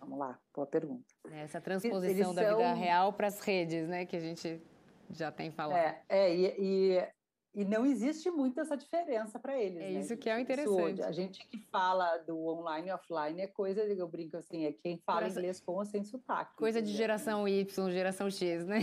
Vamos 0.05 0.19
lá, 0.19 0.39
boa 0.53 0.67
pergunta. 0.67 1.03
É, 1.31 1.41
essa 1.41 1.59
transposição 1.59 2.33
da 2.33 2.53
vida 2.53 2.74
real 2.74 3.12
para 3.12 3.27
as 3.27 3.39
redes, 3.39 3.88
né, 3.88 4.05
que 4.05 4.15
a 4.15 4.19
gente 4.19 4.62
já 5.09 5.31
tem 5.31 5.51
falado. 5.51 5.77
É, 5.77 6.03
é 6.09 6.35
e, 6.35 6.55
e 6.57 7.07
e 7.55 7.63
não 7.63 7.85
existe 7.85 8.29
muito 8.29 8.59
essa 8.59 8.75
diferença 8.75 9.39
para 9.39 9.57
eles. 9.57 9.81
É 9.81 9.91
né, 9.91 10.00
isso 10.01 10.17
que 10.17 10.29
é 10.29 10.35
o 10.35 10.39
interessante. 10.39 11.00
Isso, 11.00 11.07
a 11.07 11.12
gente 11.13 11.47
que 11.47 11.57
fala 11.71 12.17
do 12.17 12.38
online 12.47 12.89
e 12.89 12.91
offline 12.91 13.39
é 13.39 13.47
coisa, 13.47 13.81
eu 13.81 14.07
brinco 14.09 14.35
assim, 14.35 14.65
é 14.65 14.74
quem 14.74 15.01
fala 15.05 15.29
inglês 15.29 15.62
com 15.62 15.71
ou 15.71 15.85
sem 15.85 16.03
sotaque. 16.03 16.53
Coisa 16.57 16.81
de 16.81 16.91
geração 16.91 17.47
Y, 17.47 17.91
geração 17.91 18.29
X, 18.29 18.65
né? 18.65 18.79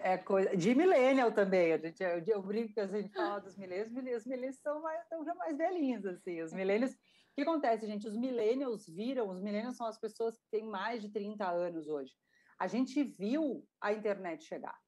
É 0.00 0.16
coisa 0.16 0.56
de 0.56 0.74
millennial 0.74 1.30
também. 1.32 1.74
A 1.74 1.78
gente, 1.78 2.02
eu, 2.02 2.24
eu 2.26 2.42
brinco 2.42 2.72
que 2.72 2.80
a 2.80 2.86
gente 2.86 3.12
fala 3.12 3.40
dos 3.40 3.56
millennials, 3.56 3.90
os 3.90 4.26
millennials 4.26 4.56
são, 4.56 4.80
mais, 4.80 5.06
são 5.08 5.22
já 5.22 5.34
mais 5.34 5.56
velhinhos, 5.56 6.06
assim. 6.06 6.40
Os 6.40 6.52
millennials. 6.52 6.96
O 7.32 7.34
que 7.34 7.42
acontece, 7.42 7.86
gente? 7.86 8.06
Os 8.06 8.16
millennials 8.16 8.86
viram, 8.86 9.28
os 9.28 9.40
millennials 9.40 9.76
são 9.76 9.86
as 9.86 9.98
pessoas 9.98 10.36
que 10.36 10.44
têm 10.50 10.64
mais 10.64 11.02
de 11.02 11.10
30 11.10 11.48
anos 11.50 11.88
hoje. 11.88 12.14
A 12.58 12.66
gente 12.66 13.02
viu 13.02 13.66
a 13.80 13.92
internet 13.92 14.44
chegar 14.44 14.78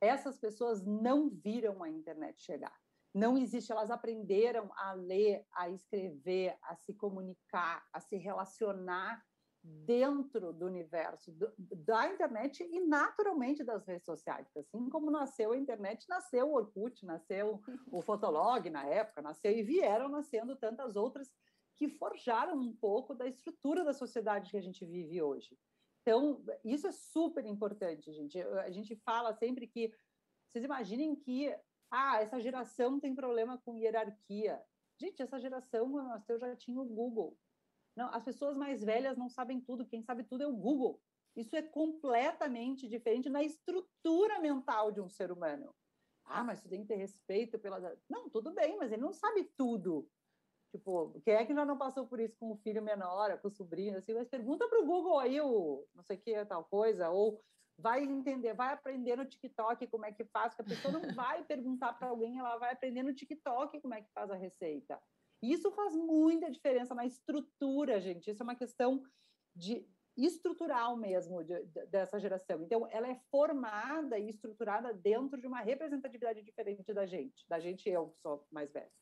essas 0.00 0.38
pessoas 0.38 0.84
não 0.84 1.28
viram 1.28 1.82
a 1.82 1.90
internet 1.90 2.42
chegar. 2.42 2.74
Não 3.12 3.36
existe, 3.36 3.70
elas 3.70 3.90
aprenderam 3.90 4.70
a 4.76 4.92
ler, 4.92 5.44
a 5.52 5.68
escrever, 5.68 6.56
a 6.62 6.74
se 6.76 6.94
comunicar, 6.94 7.84
a 7.92 8.00
se 8.00 8.16
relacionar 8.16 9.22
dentro 9.62 10.54
do 10.54 10.64
universo 10.64 11.30
do, 11.32 11.52
da 11.58 12.10
internet 12.10 12.62
e 12.62 12.80
naturalmente 12.80 13.62
das 13.62 13.84
redes 13.84 14.06
sociais. 14.06 14.48
Assim 14.56 14.88
como 14.88 15.10
nasceu 15.10 15.52
a 15.52 15.58
internet, 15.58 16.08
nasceu 16.08 16.48
o 16.48 16.54
Orkut, 16.54 17.04
nasceu 17.04 17.60
o 17.88 18.00
Fotolog 18.00 18.70
na 18.70 18.86
época, 18.86 19.20
nasceu 19.20 19.52
e 19.52 19.62
vieram 19.62 20.08
nascendo 20.08 20.56
tantas 20.56 20.96
outras 20.96 21.30
que 21.80 21.88
forjaram 21.88 22.58
um 22.58 22.76
pouco 22.76 23.14
da 23.14 23.26
estrutura 23.26 23.82
da 23.82 23.94
sociedade 23.94 24.50
que 24.50 24.56
a 24.58 24.60
gente 24.60 24.84
vive 24.84 25.22
hoje. 25.22 25.58
Então, 26.02 26.44
isso 26.62 26.86
é 26.86 26.92
super 26.92 27.46
importante, 27.46 28.12
gente. 28.12 28.38
A 28.38 28.70
gente 28.70 28.94
fala 28.96 29.32
sempre 29.32 29.66
que 29.66 29.90
vocês 30.46 30.62
imaginem 30.62 31.16
que 31.16 31.50
ah, 31.90 32.20
essa 32.20 32.38
geração 32.38 33.00
tem 33.00 33.14
problema 33.14 33.56
com 33.56 33.78
hierarquia. 33.78 34.62
Gente, 35.00 35.22
essa 35.22 35.40
geração, 35.40 35.90
quando 35.90 36.08
nasceu, 36.08 36.38
já 36.38 36.54
tinha 36.54 36.78
o 36.78 36.84
Google. 36.84 37.34
Não, 37.96 38.12
as 38.12 38.22
pessoas 38.22 38.58
mais 38.58 38.84
velhas 38.84 39.16
não 39.16 39.30
sabem 39.30 39.58
tudo, 39.58 39.86
quem 39.86 40.02
sabe 40.02 40.22
tudo 40.24 40.42
é 40.42 40.46
o 40.46 40.54
Google. 40.56 41.00
Isso 41.34 41.56
é 41.56 41.62
completamente 41.62 42.86
diferente 42.86 43.30
na 43.30 43.42
estrutura 43.42 44.38
mental 44.38 44.92
de 44.92 45.00
um 45.00 45.08
ser 45.08 45.32
humano. 45.32 45.74
Ah, 46.26 46.44
mas 46.44 46.60
você 46.60 46.68
tem 46.68 46.82
que 46.82 46.88
ter 46.88 46.96
respeito 46.96 47.58
pela. 47.58 47.80
Não, 48.06 48.28
tudo 48.28 48.52
bem, 48.52 48.76
mas 48.76 48.92
ele 48.92 49.00
não 49.00 49.14
sabe 49.14 49.44
tudo. 49.56 50.06
Tipo, 50.70 51.20
quem 51.24 51.34
é 51.34 51.44
que 51.44 51.54
já 51.54 51.64
não 51.64 51.76
passou 51.76 52.06
por 52.06 52.20
isso 52.20 52.36
com 52.38 52.52
o 52.52 52.56
filho 52.58 52.82
menor, 52.82 53.36
com 53.40 53.48
o 53.48 53.50
sobrinho, 53.50 53.98
assim, 53.98 54.14
mas 54.14 54.28
pergunta 54.28 54.68
para 54.68 54.80
o 54.80 54.86
Google 54.86 55.18
aí 55.18 55.40
o 55.40 55.84
não 55.94 56.02
sei 56.04 56.16
o 56.16 56.20
que, 56.20 56.44
tal 56.44 56.64
coisa, 56.64 57.10
ou 57.10 57.40
vai 57.76 58.04
entender, 58.04 58.54
vai 58.54 58.72
aprender 58.72 59.16
no 59.16 59.24
TikTok 59.24 59.86
como 59.88 60.04
é 60.04 60.12
que 60.12 60.24
faz, 60.26 60.54
que 60.54 60.62
a 60.62 60.64
pessoa 60.64 60.92
não 60.92 61.00
vai 61.14 61.42
perguntar 61.44 61.94
para 61.94 62.08
alguém, 62.08 62.38
ela 62.38 62.56
vai 62.58 62.72
aprender 62.72 63.02
no 63.02 63.14
TikTok 63.14 63.80
como 63.80 63.94
é 63.94 64.02
que 64.02 64.12
faz 64.12 64.30
a 64.30 64.36
receita. 64.36 65.00
Isso 65.42 65.70
faz 65.72 65.96
muita 65.96 66.50
diferença 66.50 66.94
na 66.94 67.06
estrutura, 67.06 68.00
gente. 68.00 68.30
Isso 68.30 68.42
é 68.42 68.44
uma 68.44 68.54
questão 68.54 69.02
de 69.56 69.88
estrutural 70.16 70.96
mesmo 70.96 71.42
de, 71.42 71.64
de, 71.64 71.86
dessa 71.86 72.20
geração. 72.20 72.62
Então, 72.62 72.86
ela 72.90 73.08
é 73.08 73.18
formada 73.30 74.18
e 74.18 74.28
estruturada 74.28 74.92
dentro 74.92 75.40
de 75.40 75.46
uma 75.46 75.60
representatividade 75.60 76.42
diferente 76.42 76.92
da 76.92 77.06
gente, 77.06 77.48
da 77.48 77.58
gente 77.58 77.88
eu 77.88 78.08
que 78.08 78.20
sou 78.20 78.46
mais 78.50 78.70
velha. 78.70 78.92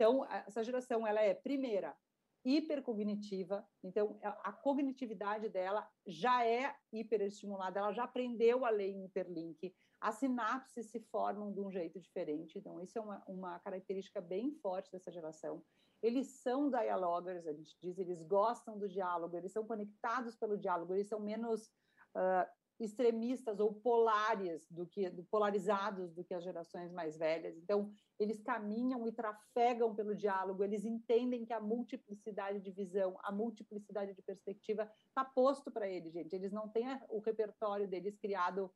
Então, 0.00 0.24
essa 0.46 0.64
geração, 0.64 1.06
ela 1.06 1.20
é, 1.20 1.34
primeira, 1.34 1.94
hipercognitiva, 2.42 3.62
então 3.84 4.18
a 4.22 4.50
cognitividade 4.50 5.50
dela 5.50 5.86
já 6.06 6.42
é 6.42 6.74
hiperestimulada, 6.90 7.80
ela 7.80 7.92
já 7.92 8.04
aprendeu 8.04 8.64
a 8.64 8.70
ler 8.70 8.88
em 8.88 9.04
hiperlink, 9.04 9.74
as 10.00 10.14
sinapses 10.14 10.86
se 10.86 11.00
formam 11.00 11.52
de 11.52 11.60
um 11.60 11.70
jeito 11.70 12.00
diferente, 12.00 12.58
então 12.58 12.80
isso 12.80 12.98
é 12.98 13.02
uma, 13.02 13.22
uma 13.26 13.58
característica 13.58 14.22
bem 14.22 14.54
forte 14.62 14.90
dessa 14.90 15.12
geração. 15.12 15.62
Eles 16.02 16.28
são 16.28 16.70
dialogers, 16.70 17.46
a 17.46 17.52
gente 17.52 17.76
diz, 17.78 17.98
eles 17.98 18.22
gostam 18.22 18.78
do 18.78 18.88
diálogo, 18.88 19.36
eles 19.36 19.52
são 19.52 19.66
conectados 19.66 20.34
pelo 20.34 20.56
diálogo, 20.56 20.94
eles 20.94 21.08
são 21.08 21.20
menos 21.20 21.66
uh, 22.16 22.48
extremistas 22.80 23.60
ou 23.60 23.74
polares 23.74 24.66
do 24.70 24.86
que 24.86 25.10
polarizados 25.30 26.12
do 26.12 26.24
que 26.24 26.34
as 26.34 26.42
gerações 26.42 26.90
mais 26.92 27.16
velhas. 27.16 27.56
Então, 27.56 27.92
eles 28.18 28.40
caminham 28.40 29.06
e 29.06 29.12
trafegam 29.12 29.94
pelo 29.94 30.14
diálogo, 30.14 30.64
eles 30.64 30.84
entendem 30.84 31.44
que 31.44 31.52
a 31.52 31.60
multiplicidade 31.60 32.60
de 32.60 32.70
visão, 32.70 33.18
a 33.22 33.30
multiplicidade 33.30 34.14
de 34.14 34.22
perspectiva 34.22 34.90
está 35.08 35.24
posto 35.24 35.70
para 35.70 35.88
eles, 35.88 36.12
gente. 36.12 36.34
Eles 36.34 36.52
não 36.52 36.68
têm 36.68 36.86
o 37.08 37.18
repertório 37.18 37.86
deles 37.86 38.16
criado 38.16 38.72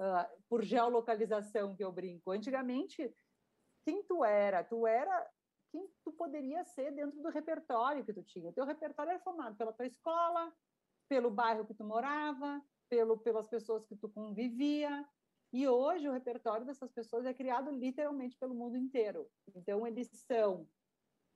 uh, 0.00 0.42
por 0.48 0.62
geolocalização, 0.62 1.74
que 1.74 1.84
eu 1.84 1.92
brinco. 1.92 2.30
Antigamente, 2.30 3.14
quem 3.84 4.02
tu 4.02 4.24
era? 4.24 4.64
Tu 4.64 4.86
era 4.86 5.30
quem 5.70 5.88
tu 6.04 6.12
poderia 6.12 6.64
ser 6.64 6.92
dentro 6.92 7.20
do 7.20 7.30
repertório 7.30 8.04
que 8.04 8.12
tu 8.12 8.22
tinha. 8.22 8.50
O 8.50 8.52
teu 8.52 8.64
repertório 8.64 9.10
era 9.10 9.20
formado 9.20 9.56
pela 9.56 9.72
tua 9.72 9.86
escola, 9.86 10.52
pelo 11.08 11.30
bairro 11.30 11.66
que 11.66 11.74
tu 11.74 11.84
morava, 11.84 12.62
pelo, 12.88 13.18
pelas 13.18 13.48
pessoas 13.48 13.84
que 13.86 13.96
tu 13.96 14.08
convivia. 14.08 15.06
E 15.52 15.68
hoje 15.68 16.08
o 16.08 16.12
repertório 16.12 16.66
dessas 16.66 16.90
pessoas 16.92 17.24
é 17.26 17.32
criado 17.32 17.70
literalmente 17.70 18.36
pelo 18.36 18.54
mundo 18.54 18.76
inteiro. 18.76 19.28
Então, 19.54 19.86
eles 19.86 20.08
são 20.26 20.68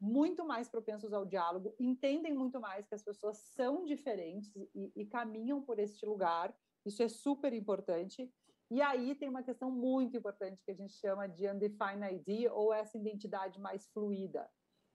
muito 0.00 0.44
mais 0.44 0.68
propensos 0.68 1.12
ao 1.12 1.26
diálogo, 1.26 1.74
entendem 1.78 2.32
muito 2.32 2.60
mais 2.60 2.86
que 2.86 2.94
as 2.94 3.02
pessoas 3.02 3.38
são 3.54 3.84
diferentes 3.84 4.54
e, 4.74 4.92
e 4.94 5.06
caminham 5.06 5.60
por 5.60 5.78
este 5.78 6.06
lugar. 6.06 6.56
Isso 6.86 7.02
é 7.02 7.08
super 7.08 7.52
importante. 7.52 8.32
E 8.70 8.82
aí 8.82 9.14
tem 9.14 9.28
uma 9.28 9.42
questão 9.42 9.70
muito 9.70 10.16
importante 10.16 10.62
que 10.62 10.70
a 10.70 10.74
gente 10.74 10.92
chama 10.94 11.26
de 11.26 11.48
undefined 11.48 12.04
ID 12.14 12.50
ou 12.52 12.72
essa 12.72 12.98
identidade 12.98 13.58
mais 13.58 13.88
fluida. 13.88 14.48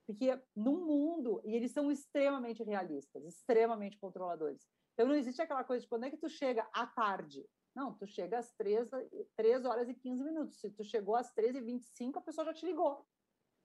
Porque 0.06 0.38
no 0.54 0.84
mundo, 0.84 1.40
e 1.44 1.54
eles 1.54 1.72
são 1.72 1.90
extremamente 1.90 2.62
realistas, 2.62 3.24
extremamente 3.24 3.98
controladores. 3.98 4.68
Então 4.94 5.08
não 5.08 5.14
existe 5.14 5.42
aquela 5.42 5.64
coisa 5.64 5.82
de 5.82 5.88
quando 5.88 6.04
é 6.04 6.10
que 6.10 6.16
tu 6.16 6.28
chega 6.28 6.66
à 6.72 6.86
tarde. 6.86 7.44
Não, 7.74 7.92
tu 7.92 8.06
chega 8.06 8.38
às 8.38 8.52
3, 8.52 8.88
3 9.36 9.64
horas 9.64 9.88
e 9.88 9.94
15 9.94 10.22
minutos. 10.22 10.60
Se 10.60 10.70
tu 10.70 10.84
chegou 10.84 11.16
às 11.16 11.32
13 11.32 11.58
e 11.58 11.60
25, 11.60 12.18
a 12.18 12.22
pessoa 12.22 12.44
já 12.44 12.54
te 12.54 12.64
ligou. 12.64 13.04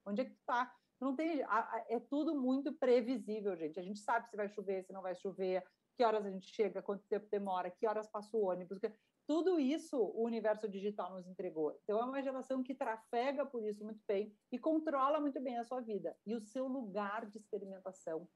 Onde 0.06 0.22
é 0.22 0.26
que 0.26 0.32
tu 0.32 0.42
tá? 0.46 0.74
Não 1.00 1.16
tem, 1.16 1.42
é 1.88 2.00
tudo 2.00 2.36
muito 2.36 2.74
previsível, 2.74 3.56
gente. 3.56 3.80
A 3.80 3.84
gente 3.84 4.00
sabe 4.00 4.28
se 4.28 4.36
vai 4.36 4.50
chover, 4.50 4.84
se 4.84 4.92
não 4.92 5.02
vai 5.02 5.16
chover, 5.16 5.64
que 5.96 6.04
horas 6.04 6.26
a 6.26 6.30
gente 6.32 6.48
chega, 6.54 6.82
quanto 6.82 7.06
tempo 7.08 7.28
demora, 7.30 7.70
que 7.70 7.88
horas 7.88 8.10
passa 8.10 8.36
o 8.36 8.46
ônibus. 8.46 8.80
Tudo 9.28 9.60
isso 9.60 9.96
o 9.98 10.24
universo 10.24 10.68
digital 10.68 11.14
nos 11.14 11.28
entregou. 11.28 11.80
Então, 11.84 12.00
é 12.00 12.04
uma 12.04 12.22
geração 12.22 12.64
que 12.64 12.74
trafega 12.74 13.46
por 13.46 13.64
isso 13.64 13.84
muito 13.84 14.02
bem 14.08 14.36
e 14.52 14.58
controla 14.58 15.22
muito 15.22 15.40
bem 15.40 15.58
a 15.58 15.64
sua 15.64 15.82
vida. 15.82 16.18
E 16.26 16.36
o 16.36 16.42
seu 16.42 16.68
lugar 16.68 17.28
de 17.28 17.38
experimentação 17.38 18.28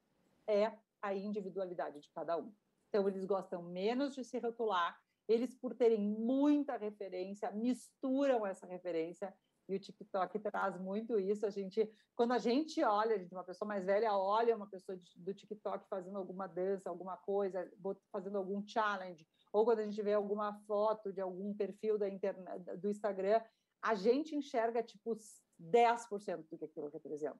é 0.47 0.77
a 1.01 1.13
individualidade 1.13 1.99
de 1.99 2.09
cada 2.11 2.37
um. 2.37 2.53
Então, 2.93 3.07
eles 3.07 3.25
gostam 3.25 3.63
menos 3.63 4.13
de 4.13 4.23
se 4.23 4.37
rotular, 4.37 4.95
eles, 5.27 5.55
por 5.55 5.73
terem 5.73 5.99
muita 5.99 6.77
referência, 6.77 7.51
misturam 7.51 8.45
essa 8.45 8.67
referência. 8.67 9.35
E 9.67 9.75
o 9.75 9.79
TikTok 9.79 10.37
traz 10.37 10.77
muito 10.77 11.17
isso. 11.17 11.43
A 11.43 11.49
gente, 11.49 11.91
quando 12.15 12.33
a 12.33 12.37
gente 12.37 12.83
olha, 12.83 13.15
a 13.15 13.17
gente, 13.17 13.33
uma 13.33 13.43
pessoa 13.43 13.67
mais 13.67 13.83
velha 13.83 14.15
olha 14.15 14.55
uma 14.55 14.67
pessoa 14.67 14.95
do 15.15 15.33
TikTok 15.33 15.87
fazendo 15.89 16.19
alguma 16.19 16.45
dança, 16.45 16.87
alguma 16.87 17.17
coisa, 17.17 17.67
fazendo 18.11 18.37
algum 18.37 18.61
challenge, 18.67 19.25
ou 19.51 19.65
quando 19.65 19.79
a 19.79 19.85
gente 19.85 20.01
vê 20.03 20.13
alguma 20.13 20.53
foto 20.67 21.11
de 21.11 21.19
algum 21.19 21.51
perfil 21.55 21.97
da 21.97 22.07
internet, 22.07 22.77
do 22.77 22.89
Instagram, 22.89 23.41
a 23.81 23.95
gente 23.95 24.35
enxerga 24.35 24.83
tipo 24.83 25.17
10% 25.59 26.45
do 26.47 26.59
que 26.59 26.65
aquilo 26.65 26.89
representa. 26.89 27.39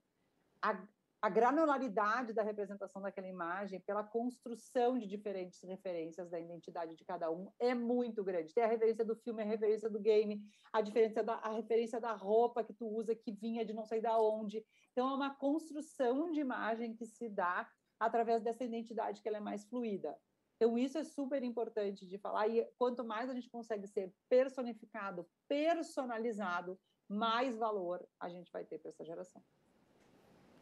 A, 0.64 0.84
a 1.24 1.30
granularidade 1.30 2.34
da 2.34 2.44
representação 2.44 3.02
daquela 3.02 3.30
imagem, 3.30 3.80
pela 3.80 4.04
construção 4.04 4.98
de 4.98 5.08
diferentes 5.08 5.64
referências 5.64 6.30
da 6.30 6.38
identidade 6.38 6.98
de 6.98 7.06
cada 7.06 7.32
um, 7.32 7.50
é 7.58 7.74
muito 7.74 8.22
grande. 8.22 8.54
Tem 8.54 8.62
a 8.62 8.68
referência 8.68 9.06
do 9.06 9.16
filme, 9.16 9.42
a 9.42 9.46
referência 9.46 9.90
do 9.90 10.02
game, 10.02 10.44
a 10.74 10.82
diferença 10.82 11.24
da 11.24 11.36
a 11.36 11.54
referência 11.54 11.98
da 11.98 12.12
roupa 12.12 12.62
que 12.62 12.74
tu 12.74 12.86
usa, 12.86 13.16
que 13.16 13.32
vinha 13.32 13.64
de 13.64 13.72
não 13.72 13.86
sei 13.86 14.02
da 14.02 14.20
onde. 14.20 14.66
Então, 14.92 15.10
é 15.12 15.16
uma 15.16 15.34
construção 15.34 16.30
de 16.30 16.42
imagem 16.42 16.94
que 16.94 17.06
se 17.06 17.30
dá 17.30 17.70
através 17.98 18.44
dessa 18.44 18.66
identidade 18.66 19.22
que 19.22 19.30
ela 19.30 19.38
é 19.38 19.40
mais 19.40 19.64
fluida. 19.64 20.20
Então, 20.58 20.78
isso 20.78 20.98
é 20.98 21.06
super 21.06 21.42
importante 21.42 22.06
de 22.06 22.18
falar. 22.18 22.50
E 22.50 22.70
quanto 22.78 23.02
mais 23.02 23.30
a 23.30 23.34
gente 23.34 23.50
consegue 23.50 23.88
ser 23.88 24.14
personificado, 24.28 25.26
personalizado, 25.48 26.78
mais 27.08 27.56
valor 27.56 28.06
a 28.20 28.28
gente 28.28 28.52
vai 28.52 28.66
ter 28.66 28.78
para 28.78 28.90
essa 28.90 29.06
geração. 29.06 29.42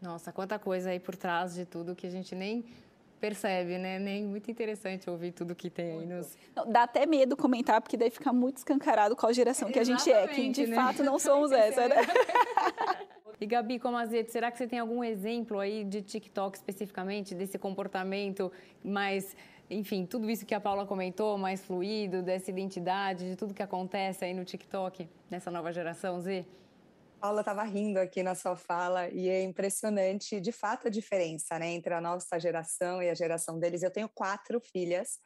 Nossa, 0.01 0.31
quanta 0.31 0.57
coisa 0.57 0.89
aí 0.89 0.99
por 0.99 1.15
trás 1.15 1.53
de 1.53 1.65
tudo 1.65 1.95
que 1.95 2.07
a 2.07 2.09
gente 2.09 2.33
nem 2.33 2.65
percebe, 3.19 3.77
né? 3.77 3.99
Nem 3.99 4.23
muito 4.23 4.49
interessante 4.49 5.07
ouvir 5.07 5.31
tudo 5.31 5.53
que 5.53 5.69
tem 5.69 5.99
aí 5.99 6.05
nos. 6.05 6.35
Não, 6.55 6.69
dá 6.69 6.83
até 6.83 7.05
medo 7.05 7.37
comentar, 7.37 7.79
porque 7.79 7.95
daí 7.95 8.09
fica 8.09 8.33
muito 8.33 8.57
escancarado 8.57 9.15
qual 9.15 9.31
geração 9.31 9.71
que 9.71 9.77
a 9.77 9.83
gente 9.83 10.11
é, 10.11 10.27
que 10.27 10.49
de 10.49 10.65
né? 10.65 10.75
fato 10.75 11.03
não 11.03 11.19
somos 11.19 11.51
essa, 11.51 11.87
né? 11.87 11.95
E 13.39 13.45
Gabi, 13.47 13.79
como 13.79 13.97
Azete, 13.97 14.31
será 14.31 14.51
que 14.51 14.57
você 14.59 14.67
tem 14.67 14.77
algum 14.77 15.03
exemplo 15.03 15.59
aí 15.59 15.83
de 15.83 16.03
TikTok 16.03 16.55
especificamente, 16.55 17.33
desse 17.33 17.57
comportamento 17.57 18.51
mais 18.83 19.35
enfim, 19.67 20.05
tudo 20.05 20.29
isso 20.29 20.45
que 20.45 20.53
a 20.53 20.59
Paula 20.59 20.85
comentou, 20.85 21.37
mais 21.37 21.63
fluido, 21.63 22.21
dessa 22.21 22.51
identidade, 22.51 23.29
de 23.29 23.35
tudo 23.37 23.53
que 23.53 23.63
acontece 23.63 24.25
aí 24.25 24.33
no 24.33 24.43
TikTok, 24.43 25.07
nessa 25.29 25.49
nova 25.49 25.71
geração 25.71 26.19
Z? 26.19 26.45
Paula 27.21 27.41
estava 27.41 27.63
rindo 27.63 27.99
aqui 27.99 28.23
na 28.23 28.33
sua 28.33 28.55
fala 28.55 29.07
e 29.09 29.29
é 29.29 29.43
impressionante, 29.43 30.41
de 30.41 30.51
fato, 30.51 30.87
a 30.87 30.89
diferença 30.89 31.59
né, 31.59 31.69
entre 31.69 31.93
a 31.93 32.01
nossa 32.01 32.39
geração 32.39 32.99
e 33.01 33.11
a 33.11 33.13
geração 33.13 33.59
deles. 33.59 33.83
Eu 33.83 33.91
tenho 33.91 34.09
quatro 34.09 34.59
filhas 34.59 35.19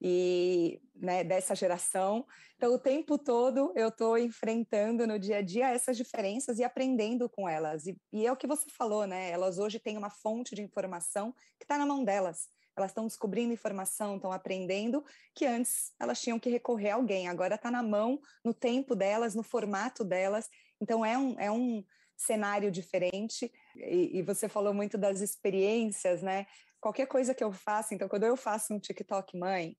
e 0.00 0.80
né, 0.94 1.24
dessa 1.24 1.54
geração, 1.56 2.24
então 2.56 2.72
o 2.72 2.78
tempo 2.78 3.18
todo 3.18 3.72
eu 3.74 3.88
estou 3.88 4.16
enfrentando 4.16 5.06
no 5.08 5.18
dia 5.18 5.38
a 5.38 5.42
dia 5.42 5.68
essas 5.68 5.96
diferenças 5.96 6.60
e 6.60 6.64
aprendendo 6.64 7.28
com 7.28 7.48
elas. 7.48 7.84
E, 7.84 8.00
e 8.12 8.24
é 8.24 8.32
o 8.32 8.36
que 8.36 8.46
você 8.46 8.70
falou, 8.70 9.04
né? 9.04 9.30
Elas 9.30 9.58
hoje 9.58 9.80
têm 9.80 9.98
uma 9.98 10.08
fonte 10.08 10.54
de 10.54 10.62
informação 10.62 11.32
que 11.58 11.64
está 11.64 11.76
na 11.76 11.84
mão 11.84 12.04
delas 12.04 12.48
elas 12.76 12.92
estão 12.92 13.06
descobrindo 13.06 13.52
informação, 13.52 14.16
estão 14.16 14.32
aprendendo, 14.32 15.04
que 15.34 15.44
antes 15.44 15.92
elas 16.00 16.20
tinham 16.20 16.38
que 16.38 16.48
recorrer 16.48 16.90
a 16.90 16.94
alguém, 16.94 17.28
agora 17.28 17.54
está 17.54 17.70
na 17.70 17.82
mão, 17.82 18.18
no 18.44 18.54
tempo 18.54 18.94
delas, 18.94 19.34
no 19.34 19.42
formato 19.42 20.04
delas, 20.04 20.48
então 20.80 21.04
é 21.04 21.16
um, 21.16 21.38
é 21.38 21.50
um 21.50 21.84
cenário 22.16 22.70
diferente, 22.70 23.50
e, 23.76 24.18
e 24.18 24.22
você 24.22 24.48
falou 24.48 24.74
muito 24.74 24.98
das 24.98 25.20
experiências, 25.20 26.22
né? 26.22 26.46
Qualquer 26.80 27.06
coisa 27.06 27.34
que 27.34 27.44
eu 27.44 27.52
faça, 27.52 27.94
então 27.94 28.08
quando 28.08 28.24
eu 28.24 28.36
faço 28.36 28.72
um 28.72 28.78
TikTok, 28.78 29.36
mãe, 29.36 29.76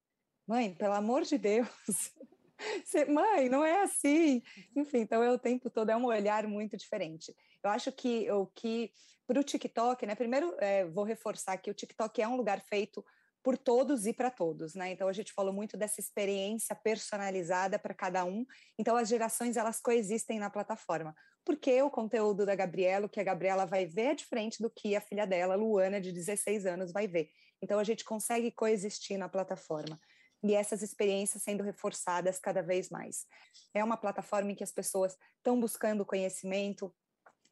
mãe, 0.47 0.73
pelo 0.73 0.93
amor 0.93 1.23
de 1.23 1.37
Deus, 1.37 1.67
você, 2.85 3.05
mãe, 3.05 3.49
não 3.49 3.63
é 3.63 3.81
assim. 3.81 4.41
Enfim, 4.75 4.99
então 4.99 5.23
é 5.23 5.31
o 5.31 5.39
tempo 5.39 5.69
todo 5.69 5.89
é 5.89 5.95
um 5.95 6.05
olhar 6.05 6.47
muito 6.47 6.77
diferente. 6.77 7.35
Eu 7.63 7.69
acho 7.69 7.91
que 7.91 8.29
o 8.31 8.47
que 8.47 8.91
para 9.27 9.39
o 9.39 9.43
TikTok, 9.43 10.05
né? 10.05 10.13
Primeiro, 10.13 10.53
é, 10.59 10.85
vou 10.85 11.03
reforçar 11.05 11.57
que 11.57 11.71
o 11.71 11.73
TikTok 11.73 12.21
é 12.21 12.27
um 12.27 12.35
lugar 12.35 12.59
feito 12.59 13.03
por 13.43 13.57
todos 13.57 14.05
e 14.05 14.13
para 14.13 14.29
todos, 14.29 14.75
né? 14.75 14.91
Então 14.91 15.07
a 15.07 15.13
gente 15.13 15.33
falou 15.33 15.53
muito 15.53 15.75
dessa 15.75 15.99
experiência 15.99 16.75
personalizada 16.75 17.79
para 17.79 17.93
cada 17.93 18.23
um. 18.23 18.45
Então 18.77 18.95
as 18.95 19.07
gerações 19.07 19.57
elas 19.57 19.79
coexistem 19.79 20.39
na 20.39 20.49
plataforma. 20.49 21.15
Porque 21.43 21.81
o 21.81 21.89
conteúdo 21.89 22.45
da 22.45 22.55
Gabriela, 22.55 23.07
o 23.07 23.09
que 23.09 23.19
a 23.19 23.23
Gabriela 23.23 23.65
vai 23.65 23.85
ver 23.85 24.11
é 24.11 24.15
diferente 24.15 24.61
do 24.61 24.69
que 24.69 24.95
a 24.95 25.01
filha 25.01 25.25
dela, 25.25 25.55
Luana, 25.55 25.99
de 25.99 26.11
16 26.11 26.65
anos, 26.65 26.91
vai 26.91 27.07
ver. 27.07 27.29
Então 27.61 27.79
a 27.79 27.83
gente 27.83 28.05
consegue 28.05 28.51
coexistir 28.51 29.17
na 29.17 29.27
plataforma 29.27 29.99
e 30.43 30.55
essas 30.55 30.81
experiências 30.81 31.43
sendo 31.43 31.63
reforçadas 31.63 32.39
cada 32.39 32.61
vez 32.61 32.89
mais. 32.89 33.25
É 33.73 33.83
uma 33.83 33.97
plataforma 33.97 34.51
em 34.51 34.55
que 34.55 34.63
as 34.63 34.71
pessoas 34.71 35.15
estão 35.37 35.59
buscando 35.59 36.05
conhecimento, 36.05 36.93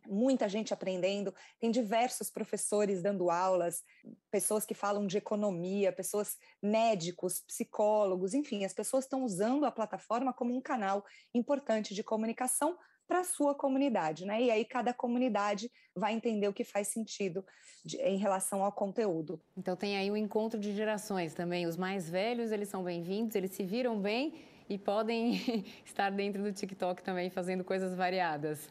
muita 0.10 0.50
gente 0.50 0.74
aprendendo, 0.74 1.34
tem 1.60 1.69
diversos 1.69 2.30
professores 2.30 3.02
dando 3.02 3.30
aulas, 3.30 3.84
pessoas 4.32 4.65
que 4.65 4.74
falam 4.74 5.06
de 5.06 5.17
economia, 5.17 5.91
pessoas 5.91 6.36
médicos, 6.62 7.41
psicólogos, 7.41 8.34
enfim, 8.34 8.65
as 8.65 8.74
pessoas 8.74 9.06
estão 9.06 9.24
usando 9.24 9.65
a 9.65 9.72
plataforma 9.72 10.34
como 10.34 10.56
um 10.56 10.62
canal 10.62 11.06
importante 11.34 11.93
de 11.93 12.04
comunicação 12.04 12.78
para 13.08 13.22
a 13.22 13.24
sua 13.24 13.56
comunidade, 13.56 14.24
né? 14.24 14.39
E 14.39 14.52
aí 14.52 14.63
cada 14.63 14.93
comunidade 14.93 15.72
vai 15.95 16.13
entender 16.13 16.48
o 16.48 16.54
que 16.54 16.63
faz 16.63 16.89
sentido 16.89 17.43
de, 17.84 17.98
em 17.98 18.17
relação 18.17 18.63
ao 18.63 18.72
conteúdo. 18.72 19.41
Então 19.58 19.76
tem 19.76 19.98
aí 19.98 20.12
o 20.12 20.13
um 20.13 20.17
encontro 20.17 20.60
de 20.60 20.76
gerações 20.76 21.34
também. 21.34 21.65
Os 21.65 21.76
mais 21.76 22.08
velhos, 22.08 22.52
eles 22.52 22.69
são 22.69 22.84
bem-vindos, 22.84 23.36
eles 23.36 23.52
se 23.52 23.63
viram 23.63 24.00
bem 24.00 24.45
e 24.69 24.78
podem 24.78 25.65
estar 25.84 26.12
dentro 26.12 26.43
do 26.43 26.54
TikTok 26.54 27.02
também 27.02 27.32
fazendo 27.32 27.63
coisas 27.63 27.95
variadas. 27.95 28.69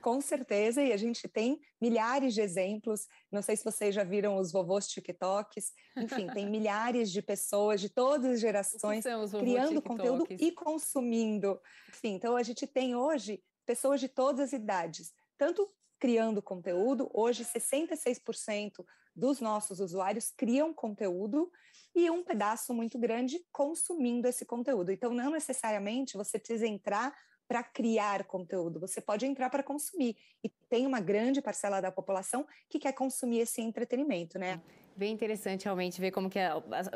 Com 0.00 0.20
certeza, 0.20 0.82
e 0.82 0.92
a 0.92 0.96
gente 0.96 1.28
tem 1.28 1.60
milhares 1.80 2.34
de 2.34 2.40
exemplos. 2.40 3.06
Não 3.30 3.42
sei 3.42 3.56
se 3.56 3.64
vocês 3.64 3.94
já 3.94 4.04
viram 4.04 4.36
os 4.36 4.50
vovôs 4.50 4.88
TikToks. 4.88 5.72
Enfim, 5.96 6.26
tem 6.28 6.48
milhares 6.50 7.10
de 7.10 7.20
pessoas 7.22 7.80
de 7.80 7.88
todas 7.88 8.32
as 8.32 8.40
gerações 8.40 9.04
criando 9.38 9.82
conteúdo 9.82 10.26
e 10.30 10.52
consumindo. 10.52 11.60
Enfim, 11.88 12.14
então 12.14 12.36
a 12.36 12.42
gente 12.42 12.66
tem 12.66 12.94
hoje 12.94 13.42
pessoas 13.66 14.00
de 14.00 14.08
todas 14.08 14.40
as 14.40 14.52
idades, 14.52 15.12
tanto 15.38 15.70
criando 15.98 16.40
conteúdo, 16.40 17.10
hoje 17.12 17.44
66% 17.44 18.84
dos 19.14 19.40
nossos 19.40 19.80
usuários 19.80 20.30
criam 20.30 20.72
conteúdo 20.72 21.50
e 21.94 22.10
um 22.10 22.24
pedaço 22.24 22.72
muito 22.72 22.98
grande 22.98 23.38
consumindo 23.52 24.26
esse 24.26 24.46
conteúdo. 24.46 24.90
Então, 24.90 25.12
não 25.12 25.30
necessariamente 25.30 26.16
você 26.16 26.38
precisa 26.38 26.66
entrar 26.66 27.14
para 27.50 27.64
criar 27.64 28.22
conteúdo, 28.26 28.78
você 28.78 29.00
pode 29.00 29.26
entrar 29.26 29.50
para 29.50 29.60
consumir. 29.60 30.16
E 30.44 30.48
tem 30.68 30.86
uma 30.86 31.00
grande 31.00 31.42
parcela 31.42 31.80
da 31.80 31.90
população 31.90 32.46
que 32.68 32.78
quer 32.78 32.92
consumir 32.92 33.40
esse 33.40 33.60
entretenimento, 33.60 34.38
né? 34.38 34.60
Bem 34.94 35.12
interessante 35.12 35.64
realmente 35.64 36.00
ver 36.00 36.12
como, 36.12 36.30
que 36.30 36.38
é, 36.38 36.48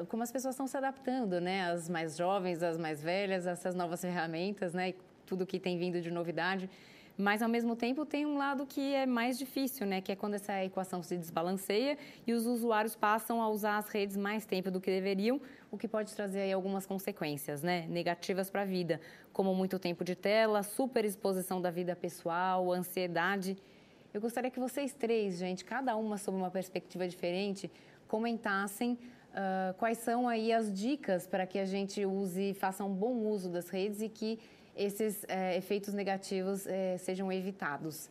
como 0.09 0.23
as 0.23 0.31
pessoas 0.31 0.55
estão 0.55 0.69
se 0.69 0.77
adaptando, 0.77 1.41
né? 1.41 1.73
As 1.73 1.89
mais 1.89 2.17
jovens, 2.17 2.63
as 2.63 2.79
mais 2.79 3.03
velhas, 3.03 3.49
essas 3.49 3.75
novas 3.75 4.01
ferramentas, 4.01 4.73
né? 4.73 4.91
E 4.91 4.97
tudo 5.27 5.45
que 5.45 5.59
tem 5.59 5.77
vindo 5.77 6.01
de 6.01 6.13
novidade. 6.13 6.71
Mas, 7.17 7.43
ao 7.43 7.49
mesmo 7.49 7.75
tempo, 7.75 8.05
tem 8.05 8.25
um 8.25 8.37
lado 8.37 8.65
que 8.65 8.95
é 8.95 9.07
mais 9.07 9.37
difícil, 9.37 9.87
né? 9.87 10.01
Que 10.01 10.13
é 10.13 10.17
quando 10.17 10.35
essa 10.35 10.65
equação 10.65 11.03
se 11.03 11.17
desbalanceia 11.17 11.99
e 12.27 12.33
os 12.33 12.47
usuários 12.47 12.95
passam 12.95 13.43
a 13.43 13.49
usar 13.49 13.79
as 13.79 13.89
redes 13.89 14.17
mais 14.17 14.45
tempo 14.45 14.71
do 14.71 14.81
que 14.81 14.91
deveriam, 14.91 15.41
o 15.75 15.79
que 15.79 15.89
pode 15.89 16.15
trazer 16.15 16.53
algumas 16.53 16.87
consequências, 16.87 17.63
né, 17.63 17.87
negativas 17.89 18.49
para 18.49 18.63
a 18.63 18.65
vida, 18.65 19.01
como 19.33 19.55
muito 19.55 19.79
tempo 19.79 20.05
de 20.05 20.15
tela, 20.15 20.63
superexposição 20.63 21.61
da 21.61 21.71
vida 21.71 21.97
pessoal, 21.97 22.73
ansiedade. 22.73 23.57
Eu 24.13 24.21
gostaria 24.21 24.51
que 24.51 24.61
vocês 24.61 24.93
três, 24.95 25.37
gente, 25.37 25.65
cada 25.65 25.97
uma 25.97 26.17
sob 26.17 26.37
uma 26.37 26.51
perspectiva 26.51 27.09
diferente, 27.09 27.69
comentassem 28.07 28.93
uh, 28.93 29.75
quais 29.77 29.99
são 29.99 30.29
aí 30.29 30.53
as 30.53 30.73
dicas 30.73 31.27
para 31.27 31.45
que 31.45 31.59
a 31.59 31.65
gente 31.65 32.07
use, 32.07 32.55
faça 32.55 32.85
um 32.85 32.95
bom 32.95 33.13
uso 33.27 33.51
das 33.51 33.69
redes 33.69 34.01
e 34.01 34.09
que 34.09 34.39
esses 34.77 35.25
uh, 35.25 35.57
efeitos 35.57 35.93
negativos 35.93 36.67
uh, 36.67 36.99
sejam 36.99 37.33
evitados 37.33 38.09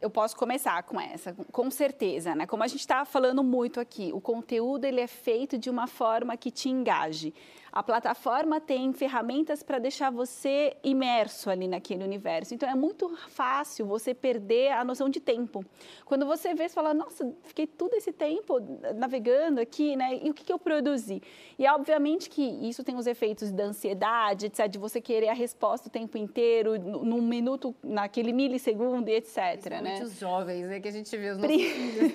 eu 0.00 0.08
posso 0.08 0.36
começar 0.36 0.82
com 0.84 1.00
essa, 1.00 1.34
com 1.50 1.70
certeza, 1.70 2.34
né? 2.34 2.46
Como 2.46 2.62
a 2.62 2.66
gente 2.66 2.80
está 2.80 3.04
falando 3.04 3.42
muito 3.42 3.80
aqui, 3.80 4.10
o 4.12 4.20
conteúdo 4.20 4.84
ele 4.84 5.00
é 5.00 5.06
feito 5.06 5.58
de 5.58 5.68
uma 5.68 5.86
forma 5.86 6.36
que 6.36 6.50
te 6.50 6.68
engaje. 6.68 7.34
A 7.78 7.82
plataforma 7.84 8.60
tem 8.60 8.92
ferramentas 8.92 9.62
para 9.62 9.78
deixar 9.78 10.10
você 10.10 10.76
imerso 10.82 11.48
ali 11.48 11.68
naquele 11.68 12.02
universo. 12.02 12.52
Então 12.52 12.68
é 12.68 12.74
muito 12.74 13.16
fácil 13.28 13.86
você 13.86 14.12
perder 14.12 14.72
a 14.72 14.82
noção 14.82 15.08
de 15.08 15.20
tempo. 15.20 15.64
Quando 16.04 16.26
você 16.26 16.54
vê, 16.56 16.68
você 16.68 16.74
fala, 16.74 16.92
nossa, 16.92 17.32
fiquei 17.44 17.68
todo 17.68 17.94
esse 17.94 18.12
tempo 18.12 18.58
navegando 18.96 19.60
aqui, 19.60 19.94
né? 19.94 20.18
E 20.20 20.28
o 20.28 20.34
que, 20.34 20.42
que 20.42 20.52
eu 20.52 20.58
produzi? 20.58 21.22
E 21.56 21.68
obviamente 21.68 22.28
que 22.28 22.42
isso 22.42 22.82
tem 22.82 22.96
os 22.96 23.06
efeitos 23.06 23.52
da 23.52 23.66
ansiedade, 23.66 24.46
etc., 24.46 24.66
de 24.68 24.76
você 24.76 25.00
querer 25.00 25.28
a 25.28 25.34
resposta 25.34 25.86
o 25.86 25.90
tempo 25.90 26.18
inteiro, 26.18 26.76
num 26.80 27.22
minuto, 27.22 27.72
naquele 27.80 28.32
milissegundo 28.32 29.08
e 29.08 29.14
etc. 29.14 29.34
Principalmente 29.36 30.00
né? 30.00 30.04
os 30.04 30.18
jovens, 30.18 30.68
é 30.68 30.80
que 30.80 30.88
a 30.88 30.90
gente 30.90 31.16
vê 31.16 31.30
os 31.30 31.38
nossos 31.38 31.56
filhos. 31.56 32.12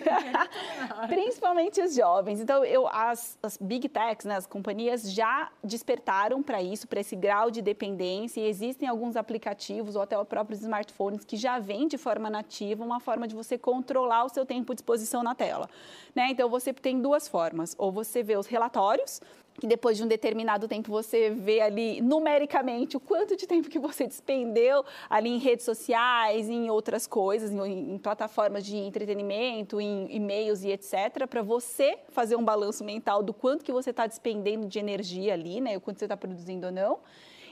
Principalmente 1.08 1.82
os 1.82 1.95
jovens. 1.95 2.41
Então, 2.41 2.65
eu, 2.65 2.86
as, 2.86 3.39
as 3.41 3.58
big 3.58 3.88
techs, 3.88 4.26
né, 4.26 4.36
as 4.36 4.45
companhias 4.45 5.10
já 5.10 5.53
despertaram 5.63 6.42
para 6.42 6.62
isso, 6.62 6.88
para 6.88 7.00
esse 7.00 7.16
grau 7.16 7.52
de 7.52 7.62
dependência, 7.62 8.39
e 8.39 8.48
existem 8.48 8.88
alguns 8.88 9.16
aplicativos 9.16 9.96
ou 9.96 10.02
até 10.02 10.18
os 10.18 10.28
próprios 10.28 10.62
smartphones 10.62 11.26
que 11.26 11.36
já 11.36 11.60
vêm 11.60 11.88
de 11.88 11.98
forma 11.98 12.30
nativa 12.30 12.84
uma 12.84 13.00
forma 13.00 13.28
de 13.28 13.36
você 13.36 13.58
controlar 13.58 14.26
o 14.26 14.30
seu 14.30 14.46
tempo 14.46 14.74
de 14.74 14.80
exposição 14.80 15.24
na 15.24 15.36
tela. 15.36 15.70
Né? 16.16 16.28
Então, 16.30 16.50
você 16.50 16.74
tem 16.74 17.02
duas 17.02 17.28
formas, 17.28 17.76
ou 17.78 17.92
você 17.92 18.24
vê 18.24 18.38
os 18.38 18.48
relatórios, 18.48 19.22
que 19.60 19.68
depois 19.68 19.98
de 19.98 20.04
um 20.04 20.08
determinado 20.08 20.68
tempo 20.68 20.92
você 20.92 21.30
vê 21.30 21.62
ali 21.62 22.02
numericamente 22.02 22.98
o 22.98 23.00
quanto 23.00 23.36
de 23.36 23.46
tempo 23.46 23.70
que 23.70 23.80
você 23.80 24.08
despendeu 24.08 24.84
ali 25.10 25.30
em 25.30 25.38
redes 25.38 25.66
sociais, 25.66 26.50
em 26.50 26.70
outras 26.70 27.06
coisas, 27.06 27.52
em, 27.52 27.94
em 27.94 27.98
plataformas 27.98 28.66
de 28.66 28.76
entretenimento, 28.78 29.80
em 29.80 30.08
e-mails 30.10 30.63
e 30.63 30.72
etc, 30.72 31.28
para 31.30 31.42
você 31.42 32.00
fazer 32.10 32.36
um 32.36 32.44
balanço 32.44 32.84
mental 32.84 33.22
do 33.22 33.34
quanto 33.34 33.63
que 33.63 33.72
você 33.72 33.92
está 33.92 34.08
despendendo 34.08 34.68
de 34.68 34.80
energia 34.80 35.34
ali, 35.34 35.62
né, 35.62 35.78
o 35.78 35.82
quanto 35.82 36.00
você 36.00 36.06
está 36.06 36.18
produzindo 36.18 36.68
ou 36.68 36.72
não. 36.72 37.00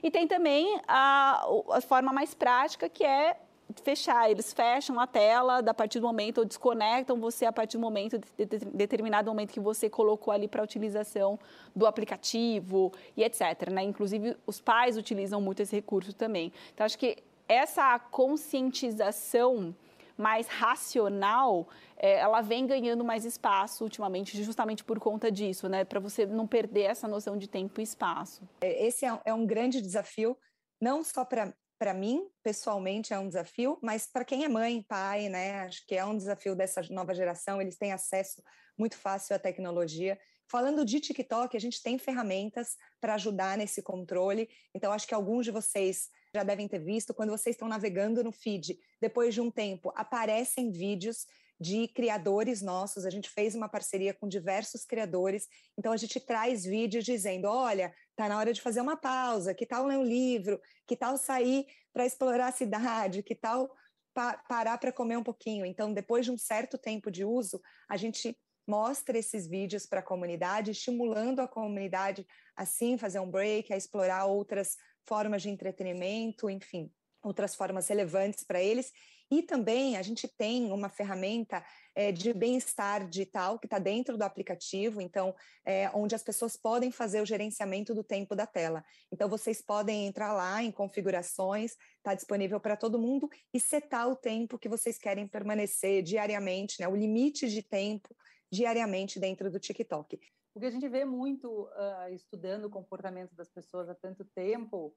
E 0.04 0.10
tem 0.10 0.28
também 0.28 0.80
a, 0.88 1.46
a 1.72 1.82
forma 1.82 2.12
mais 2.12 2.34
prática 2.34 2.90
que 2.90 3.04
é 3.04 3.38
fechar, 3.84 4.30
eles 4.30 4.54
fecham 4.54 5.00
a 5.00 5.08
tela 5.08 5.60
a 5.60 5.74
partir 5.74 6.00
do 6.00 6.08
momento, 6.08 6.40
ou 6.40 6.46
desconectam 6.46 7.20
você 7.20 7.46
a 7.46 7.52
partir 7.52 7.78
do 7.78 7.82
momento, 7.82 8.20
de, 8.20 8.46
de, 8.46 8.58
de 8.58 8.66
determinado 8.66 9.30
momento 9.30 9.52
que 9.52 9.60
você 9.60 9.90
colocou 9.90 10.34
ali 10.34 10.48
para 10.48 10.64
utilização 10.64 11.40
do 11.76 11.86
aplicativo 11.86 12.92
e 13.16 13.24
etc. 13.24 13.70
Né? 13.72 13.84
Inclusive, 13.84 14.36
os 14.46 14.60
pais 14.60 14.98
utilizam 14.98 15.40
muito 15.40 15.62
esse 15.62 15.76
recurso 15.76 16.14
também. 16.14 16.52
Então, 16.74 16.86
acho 16.86 16.98
que 16.98 17.18
essa 17.48 18.00
conscientização 18.00 19.76
mais 20.18 20.48
racional, 20.48 21.68
é, 21.98 22.20
ela 22.20 22.42
vem 22.42 22.68
ganhando 22.68 23.04
mais 23.04 23.26
espaço 23.26 23.84
ultimamente, 23.84 24.42
justamente 24.44 24.84
por 24.84 25.00
conta 25.00 25.32
disso, 25.32 25.68
né? 25.68 25.84
Para 25.84 26.00
você 26.00 26.26
não 26.26 26.46
perder 26.46 26.84
essa 26.84 27.08
noção 27.08 27.38
de 27.38 27.48
tempo 27.48 27.82
e 27.82 27.84
espaço. 27.84 28.48
É, 28.62 28.86
esse 28.86 29.06
é, 29.06 29.20
é 29.26 29.34
um 29.34 29.46
grande 29.46 29.82
desafio, 29.82 30.38
não 30.80 31.04
só 31.04 31.26
para 31.26 31.54
para 31.82 31.96
mim, 31.96 32.30
pessoalmente, 32.44 33.12
é 33.12 33.17
um 33.17 33.28
desafio, 33.28 33.80
mas 33.82 34.06
para 34.06 34.24
quem 34.24 34.44
é 34.44 34.48
mãe, 34.48 34.86
pai, 34.88 35.30
né, 35.30 35.62
acho 35.62 35.84
que 35.88 35.96
é 35.96 36.06
um 36.06 36.15
desafio 36.15 36.56
dessa 36.56 36.80
nova 36.91 37.12
geração, 37.12 37.60
eles 37.60 37.76
têm 37.76 37.91
acesso 37.91 38.44
muito 38.78 38.96
fácil 38.96 39.36
à 39.36 39.39
tecnologia. 39.39 40.15
Falando 40.48 40.86
de 40.86 41.00
TikTok, 41.00 41.58
a 41.58 41.60
gente 41.60 41.82
tem 41.82 41.98
ferramentas 41.98 42.78
para 43.00 43.15
ajudar 43.15 43.58
nesse 43.58 43.82
controle, 43.82 44.48
então 44.76 44.91
acho 44.91 45.08
que 45.08 45.13
alguns 45.15 45.44
de 45.44 45.50
vocês 45.50 46.08
já 46.32 46.44
devem 46.44 46.67
ter 46.67 46.78
visto, 46.78 47.15
quando 47.15 47.32
vocês 47.32 47.56
estão 47.56 47.67
navegando 47.67 48.24
no 48.24 48.32
feed, 48.32 48.78
depois 49.02 49.34
de 49.34 49.41
um 49.41 49.50
tempo, 49.50 49.91
aparecem 49.96 50.72
vídeos 50.72 51.26
de 51.62 51.88
criadores 51.88 52.60
nossos. 52.60 53.06
A 53.06 53.10
gente 53.12 53.30
fez 53.30 53.54
uma 53.54 53.70
parceria 53.70 54.15
com 54.15 54.28
diversos 54.28 54.84
criadores, 54.84 55.48
então 55.78 55.91
a 55.91 55.98
gente 55.98 56.20
traz 56.20 56.63
vídeos 56.63 57.06
dizendo: 57.06 57.48
olha, 57.48 57.94
tá 58.15 58.30
na 58.30 58.38
hora 58.38 58.54
de 58.54 58.62
fazer 58.62 58.82
uma 58.82 58.97
pausa, 58.97 59.54
que 59.54 59.65
tal 59.65 59.86
ler 59.86 59.97
um 59.97 60.04
livro, 60.04 60.60
que 60.88 60.95
tal 60.95 61.17
sair 61.17 61.65
para 61.93 62.06
explorar 62.06 62.47
a 62.47 62.52
cidade, 62.52 63.24
que 63.24 63.36
tal 63.36 63.69
pa 64.13 64.38
parar 64.50 64.78
para 64.78 64.91
comer 64.91 65.17
um 65.17 65.24
pouquinho. 65.24 65.65
Então, 65.65 65.93
depois 65.93 66.26
de 66.26 66.32
um 66.32 66.38
certo 66.38 66.78
tempo 66.78 67.10
de 67.10 67.24
uso, 67.24 67.62
a 67.89 67.97
gente 67.97 68.38
mostra 68.67 69.17
esses 69.17 69.47
vídeos 69.47 69.86
para 69.86 70.00
a 70.00 70.04
comunidade, 70.04 70.71
estimulando 70.71 71.39
a 71.39 71.47
comunidade 71.47 72.26
assim 72.56 72.97
fazer 72.97 73.19
um 73.19 73.30
break, 73.30 73.74
a 73.74 73.78
explorar 73.78 74.26
outras 74.26 74.78
formas 75.08 75.41
de 75.41 75.50
entretenimento, 75.50 76.50
enfim, 76.50 76.91
outras 77.24 77.56
formas 77.56 77.88
relevantes 77.88 78.43
para 78.43 78.62
eles 78.62 78.91
e 79.32 79.41
também 79.41 79.96
a 79.96 80.02
gente 80.02 80.28
tem 80.28 80.72
uma 80.74 80.89
ferramenta 80.89 81.63
é, 81.96 82.12
de 82.12 82.34
bem-estar 82.34 83.08
digital 83.08 83.58
que 83.58 83.65
está 83.65 83.80
dentro 83.80 84.17
do 84.17 84.24
aplicativo, 84.24 85.00
então, 85.00 85.34
é, 85.65 85.89
onde 85.94 86.13
as 86.13 86.22
pessoas 86.22 86.58
podem 86.58 86.91
fazer 86.91 87.22
o 87.22 87.26
gerenciamento 87.26 87.96
do 87.96 88.04
tempo 88.04 88.36
da 88.36 88.46
tela. 88.46 88.84
Então, 89.10 89.30
vocês 89.30 89.62
podem 89.62 90.06
entrar 90.06 90.34
lá 90.34 90.62
em 90.62 90.72
configurações, 90.72 91.78
está 91.98 92.13
disponível 92.13 92.60
para 92.60 92.76
todo 92.76 93.00
mundo, 93.00 93.30
e 93.54 93.60
setar 93.60 94.10
o 94.10 94.17
tempo 94.17 94.60
que 94.60 94.67
vocês 94.67 94.98
querem 94.98 95.26
permanecer 95.26 96.04
diariamente, 96.04 96.82
né, 96.82 96.88
o 96.89 96.96
limite 96.96 97.50
de 97.50 97.63
tempo 97.63 98.13
diariamente 98.52 99.17
dentro 99.17 99.50
do 99.50 99.60
TikTok. 99.60 100.20
O 100.54 100.60
que 100.60 100.65
a 100.65 100.72
gente 100.72 100.89
vê 100.89 101.06
muito 101.06 101.48
uh, 101.48 102.13
estudando 102.13 102.65
o 102.65 102.70
comportamento 102.70 103.34
das 103.34 103.50
pessoas 103.50 103.88
há 103.88 103.96
tanto 103.96 104.26
tempo 104.36 104.94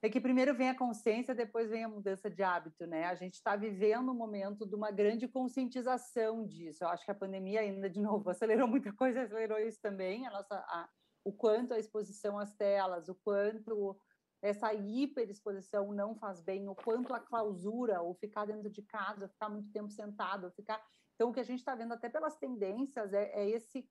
é 0.00 0.08
que 0.08 0.20
primeiro 0.20 0.54
vem 0.54 0.68
a 0.68 0.76
consciência, 0.76 1.34
depois 1.34 1.70
vem 1.70 1.82
a 1.82 1.88
mudança 1.88 2.30
de 2.30 2.42
hábito, 2.42 2.86
né? 2.86 3.06
A 3.06 3.14
gente 3.16 3.34
está 3.34 3.56
vivendo 3.56 4.12
um 4.12 4.14
momento 4.14 4.64
de 4.64 4.74
uma 4.74 4.92
grande 4.92 5.26
conscientização 5.26 6.46
disso. 6.46 6.84
Eu 6.84 6.88
acho 6.88 7.04
que 7.04 7.10
a 7.10 7.14
pandemia 7.16 7.60
ainda, 7.60 7.90
de 7.90 8.00
novo, 8.00 8.30
acelerou 8.30 8.68
muita 8.68 8.92
coisa, 8.92 9.22
acelerou 9.22 9.58
isso 9.58 9.80
também, 9.80 10.26
a 10.26 10.30
nossa, 10.30 10.54
a, 10.54 10.88
o 11.24 11.32
quanto 11.32 11.74
a 11.74 11.78
exposição 11.78 12.38
às 12.38 12.54
telas, 12.54 13.08
o 13.08 13.14
quanto 13.14 13.98
essa 14.40 14.72
hiperexposição 14.72 15.92
não 15.92 16.14
faz 16.14 16.40
bem, 16.40 16.68
o 16.68 16.76
quanto 16.76 17.12
a 17.12 17.18
clausura, 17.18 18.00
ou 18.00 18.14
ficar 18.14 18.46
dentro 18.46 18.70
de 18.70 18.82
casa, 18.82 19.28
ficar 19.28 19.48
muito 19.48 19.72
tempo 19.72 19.90
sentado, 19.90 20.52
ficar... 20.52 20.80
Então, 21.16 21.30
o 21.30 21.32
que 21.32 21.40
a 21.40 21.44
gente 21.44 21.58
está 21.58 21.74
vendo 21.74 21.92
até 21.92 22.08
pelas 22.08 22.36
tendências 22.36 23.12
é, 23.12 23.32
é 23.32 23.50
esse... 23.50 23.84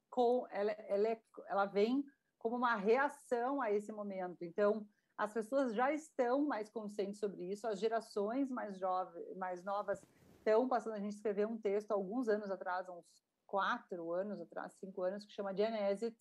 Ela, 0.51 0.71
ela, 0.71 1.07
é, 1.09 1.21
ela 1.49 1.65
vem 1.65 2.01
como 2.37 2.55
uma 2.55 2.75
reação 2.75 3.61
a 3.61 3.69
esse 3.73 3.91
momento. 3.91 4.45
Então, 4.45 4.87
as 5.17 5.33
pessoas 5.33 5.73
já 5.73 5.91
estão 5.91 6.45
mais 6.45 6.69
conscientes 6.69 7.19
sobre 7.19 7.51
isso, 7.51 7.67
as 7.67 7.79
gerações 7.79 8.49
mais 8.49 8.77
jovens, 8.77 9.35
mais 9.35 9.63
novas 9.63 9.99
estão 10.37 10.67
passando. 10.67 10.93
A 10.93 10.99
gente 10.99 11.15
escreveu 11.15 11.49
um 11.49 11.57
texto 11.57 11.91
alguns 11.91 12.29
anos 12.29 12.51
atrás, 12.51 12.87
uns 12.87 13.05
quatro 13.47 14.11
anos 14.13 14.39
atrás, 14.39 14.73
cinco 14.73 15.01
anos, 15.01 15.25
que 15.25 15.33
chama 15.33 15.55
Genesis, 15.55 16.15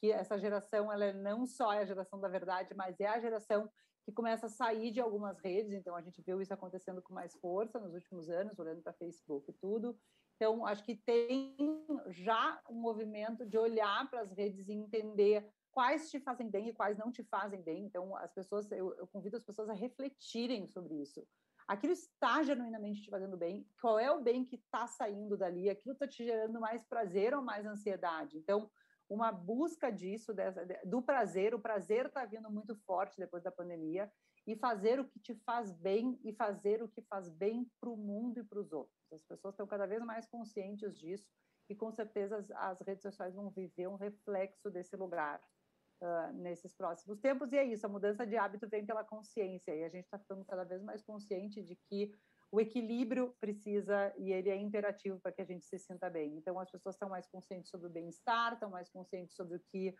que 0.00 0.10
essa 0.10 0.38
geração 0.38 0.92
ela 0.92 1.04
é 1.04 1.12
não 1.12 1.46
só 1.46 1.72
é 1.72 1.80
a 1.80 1.84
geração 1.84 2.18
da 2.18 2.28
verdade, 2.28 2.74
mas 2.74 2.98
é 2.98 3.06
a 3.06 3.20
geração 3.20 3.70
que 4.04 4.12
começa 4.12 4.46
a 4.46 4.50
sair 4.50 4.90
de 4.90 5.00
algumas 5.00 5.38
redes. 5.38 5.72
Então 5.72 5.94
a 5.94 6.02
gente 6.02 6.20
viu 6.22 6.40
isso 6.40 6.52
acontecendo 6.52 7.02
com 7.02 7.14
mais 7.14 7.34
força 7.36 7.78
nos 7.78 7.94
últimos 7.94 8.28
anos, 8.28 8.58
olhando 8.58 8.82
para 8.82 8.94
Facebook 8.94 9.48
e 9.50 9.54
tudo. 9.54 9.96
Então 10.36 10.66
acho 10.66 10.82
que 10.82 10.96
tem 10.96 11.54
já 12.08 12.60
um 12.68 12.80
movimento 12.80 13.46
de 13.46 13.58
olhar 13.58 14.08
para 14.10 14.22
as 14.22 14.32
redes 14.32 14.68
e 14.68 14.72
entender 14.72 15.46
quais 15.72 16.10
te 16.10 16.20
fazem 16.20 16.48
bem 16.48 16.68
e 16.68 16.74
quais 16.74 16.98
não 16.98 17.10
te 17.10 17.22
fazem 17.24 17.62
bem. 17.62 17.84
Então, 17.84 18.16
as 18.16 18.32
pessoas, 18.32 18.70
eu, 18.72 18.94
eu 18.94 19.06
convido 19.06 19.36
as 19.36 19.44
pessoas 19.44 19.68
a 19.68 19.74
refletirem 19.74 20.66
sobre 20.66 20.94
isso. 20.96 21.26
Aquilo 21.66 21.92
está 21.92 22.42
genuinamente 22.42 23.02
te 23.02 23.10
fazendo 23.10 23.36
bem? 23.36 23.64
Qual 23.80 23.98
é 23.98 24.10
o 24.10 24.20
bem 24.20 24.44
que 24.44 24.56
está 24.56 24.86
saindo 24.86 25.36
dali? 25.36 25.70
Aquilo 25.70 25.92
está 25.92 26.06
te 26.06 26.24
gerando 26.24 26.58
mais 26.58 26.82
prazer 26.82 27.32
ou 27.32 27.42
mais 27.42 27.64
ansiedade? 27.64 28.36
Então, 28.38 28.68
uma 29.08 29.30
busca 29.32 29.90
disso, 29.90 30.32
dessa, 30.32 30.66
do 30.84 31.02
prazer, 31.02 31.54
o 31.54 31.60
prazer 31.60 32.06
está 32.06 32.24
vindo 32.24 32.50
muito 32.50 32.74
forte 32.86 33.18
depois 33.18 33.42
da 33.42 33.50
pandemia, 33.50 34.10
e 34.46 34.56
fazer 34.56 34.98
o 34.98 35.04
que 35.04 35.20
te 35.20 35.34
faz 35.44 35.72
bem 35.72 36.18
e 36.24 36.32
fazer 36.32 36.82
o 36.82 36.88
que 36.88 37.02
faz 37.02 37.28
bem 37.28 37.70
para 37.80 37.90
o 37.90 37.96
mundo 37.96 38.40
e 38.40 38.44
para 38.44 38.58
os 38.58 38.72
outros. 38.72 39.12
As 39.12 39.22
pessoas 39.22 39.54
estão 39.54 39.66
cada 39.66 39.86
vez 39.86 40.02
mais 40.02 40.26
conscientes 40.26 40.98
disso, 40.98 41.28
e 41.68 41.74
com 41.76 41.92
certeza 41.92 42.36
as, 42.36 42.50
as 42.50 42.80
redes 42.80 43.02
sociais 43.02 43.34
vão 43.34 43.50
viver 43.50 43.88
um 43.88 43.96
reflexo 43.96 44.70
desse 44.70 44.96
lugar 44.96 45.40
uh, 46.02 46.32
nesses 46.34 46.74
próximos 46.74 47.18
tempos. 47.20 47.52
E 47.52 47.58
é 47.58 47.64
isso, 47.64 47.86
a 47.86 47.88
mudança 47.88 48.26
de 48.26 48.36
hábito 48.36 48.68
vem 48.68 48.84
pela 48.84 49.04
consciência. 49.04 49.74
E 49.74 49.84
a 49.84 49.88
gente 49.88 50.04
está 50.04 50.18
ficando 50.18 50.44
cada 50.44 50.64
vez 50.64 50.82
mais 50.82 51.02
consciente 51.02 51.62
de 51.62 51.76
que 51.88 52.12
o 52.52 52.60
equilíbrio 52.60 53.34
precisa 53.40 54.12
e 54.18 54.32
ele 54.32 54.50
é 54.50 54.56
imperativo 54.56 55.20
para 55.20 55.30
que 55.30 55.40
a 55.40 55.44
gente 55.44 55.64
se 55.64 55.78
sinta 55.78 56.10
bem. 56.10 56.36
Então, 56.36 56.58
as 56.58 56.70
pessoas 56.70 56.96
estão 56.96 57.08
mais 57.08 57.28
conscientes 57.28 57.70
sobre 57.70 57.86
o 57.86 57.90
bem-estar, 57.90 58.54
estão 58.54 58.70
mais 58.70 58.90
conscientes 58.90 59.36
sobre 59.36 59.56
o 59.56 59.60
que 59.70 59.94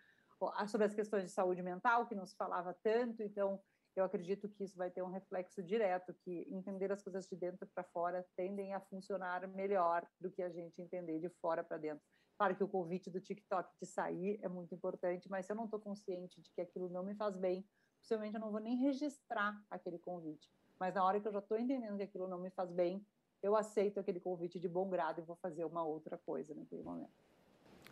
sobre 0.67 0.87
as 0.87 0.95
questões 0.95 1.25
de 1.25 1.31
saúde 1.31 1.63
mental, 1.63 2.07
que 2.07 2.15
não 2.15 2.25
se 2.25 2.35
falava 2.35 2.75
tanto, 2.83 3.23
então 3.23 3.61
eu 3.95 4.05
acredito 4.05 4.49
que 4.49 4.65
isso 4.65 4.77
vai 4.77 4.91
ter 4.91 5.03
um 5.03 5.11
reflexo 5.11 5.63
direto, 5.63 6.15
que 6.25 6.47
entender 6.51 6.91
as 6.93 7.03
coisas 7.03 7.27
de 7.27 7.37
dentro 7.37 7.67
para 7.75 7.85
fora 7.85 8.27
tendem 8.37 8.73
a 8.73 8.81
funcionar 8.81 9.47
melhor 9.49 10.07
do 10.19 10.31
que 10.31 10.43
a 10.43 10.49
gente 10.49 10.81
entender 10.81 11.19
de 11.19 11.29
fora 11.41 11.63
para 11.63 11.77
dentro. 11.77 12.03
Claro 12.41 12.57
que 12.57 12.65
o 12.65 12.69
convite 12.69 13.11
do 13.11 13.21
TikTok 13.21 13.69
de 13.79 13.87
sair 13.87 14.41
é 14.43 14.49
muito 14.49 14.75
importante, 14.75 15.29
mas 15.29 15.45
se 15.45 15.53
eu 15.53 15.57
não 15.57 15.67
estou 15.67 15.79
consciente 15.79 16.41
de 16.41 16.51
que 16.53 16.63
aquilo 16.63 16.89
não 16.89 17.05
me 17.05 17.15
faz 17.15 17.37
bem, 17.37 17.63
possivelmente 17.99 18.35
eu 18.35 18.41
não 18.41 18.51
vou 18.51 18.61
nem 18.61 18.79
registrar 18.79 19.63
aquele 19.71 19.99
convite. 19.99 20.51
Mas 20.79 20.95
na 20.95 21.05
hora 21.05 21.21
que 21.21 21.29
eu 21.29 21.33
já 21.33 21.41
estou 21.41 21.59
entendendo 21.59 21.99
que 21.99 22.03
aquilo 22.05 22.27
não 22.27 22.39
me 22.41 22.49
faz 22.49 22.73
bem, 22.73 23.05
eu 23.43 23.55
aceito 23.55 24.01
aquele 24.01 24.19
convite 24.19 24.59
de 24.59 24.67
bom 24.71 24.89
grado 24.89 25.21
e 25.21 25.23
vou 25.23 25.37
fazer 25.37 25.67
uma 25.67 25.85
outra 25.85 26.17
coisa 26.17 26.55
naquele 26.55 26.83
momento. 26.83 27.13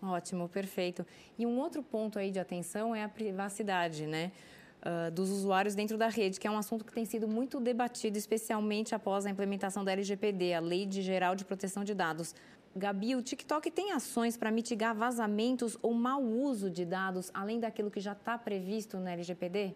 Ótimo, 0.02 0.48
perfeito. 0.48 1.06
E 1.38 1.44
um 1.44 1.60
outro 1.60 1.82
ponto 1.82 2.18
aí 2.18 2.30
de 2.30 2.40
atenção 2.40 2.94
é 2.94 3.04
a 3.04 3.08
privacidade, 3.08 4.06
né? 4.06 4.32
Uh, 4.78 5.10
dos 5.10 5.28
usuários 5.28 5.74
dentro 5.74 5.98
da 5.98 6.08
rede, 6.08 6.40
que 6.40 6.46
é 6.46 6.50
um 6.50 6.56
assunto 6.56 6.84
que 6.86 6.92
tem 6.92 7.04
sido 7.04 7.28
muito 7.28 7.60
debatido, 7.60 8.16
especialmente 8.16 8.94
após 8.94 9.26
a 9.26 9.30
implementação 9.30 9.84
da 9.84 9.92
LGPD, 9.92 10.54
a 10.54 10.60
Lei 10.60 10.86
de 10.86 11.02
Geral 11.02 11.34
de 11.34 11.44
Proteção 11.44 11.84
de 11.84 11.92
Dados. 11.92 12.34
Gabi, 12.76 13.16
o 13.16 13.22
TikTok 13.22 13.70
tem 13.70 13.92
ações 13.92 14.36
para 14.36 14.50
mitigar 14.50 14.94
vazamentos 14.94 15.76
ou 15.82 15.92
mau 15.92 16.22
uso 16.22 16.70
de 16.70 16.84
dados, 16.84 17.30
além 17.34 17.58
daquilo 17.58 17.90
que 17.90 18.00
já 18.00 18.12
está 18.12 18.38
previsto 18.38 18.98
na 18.98 19.12
LGPD? 19.12 19.74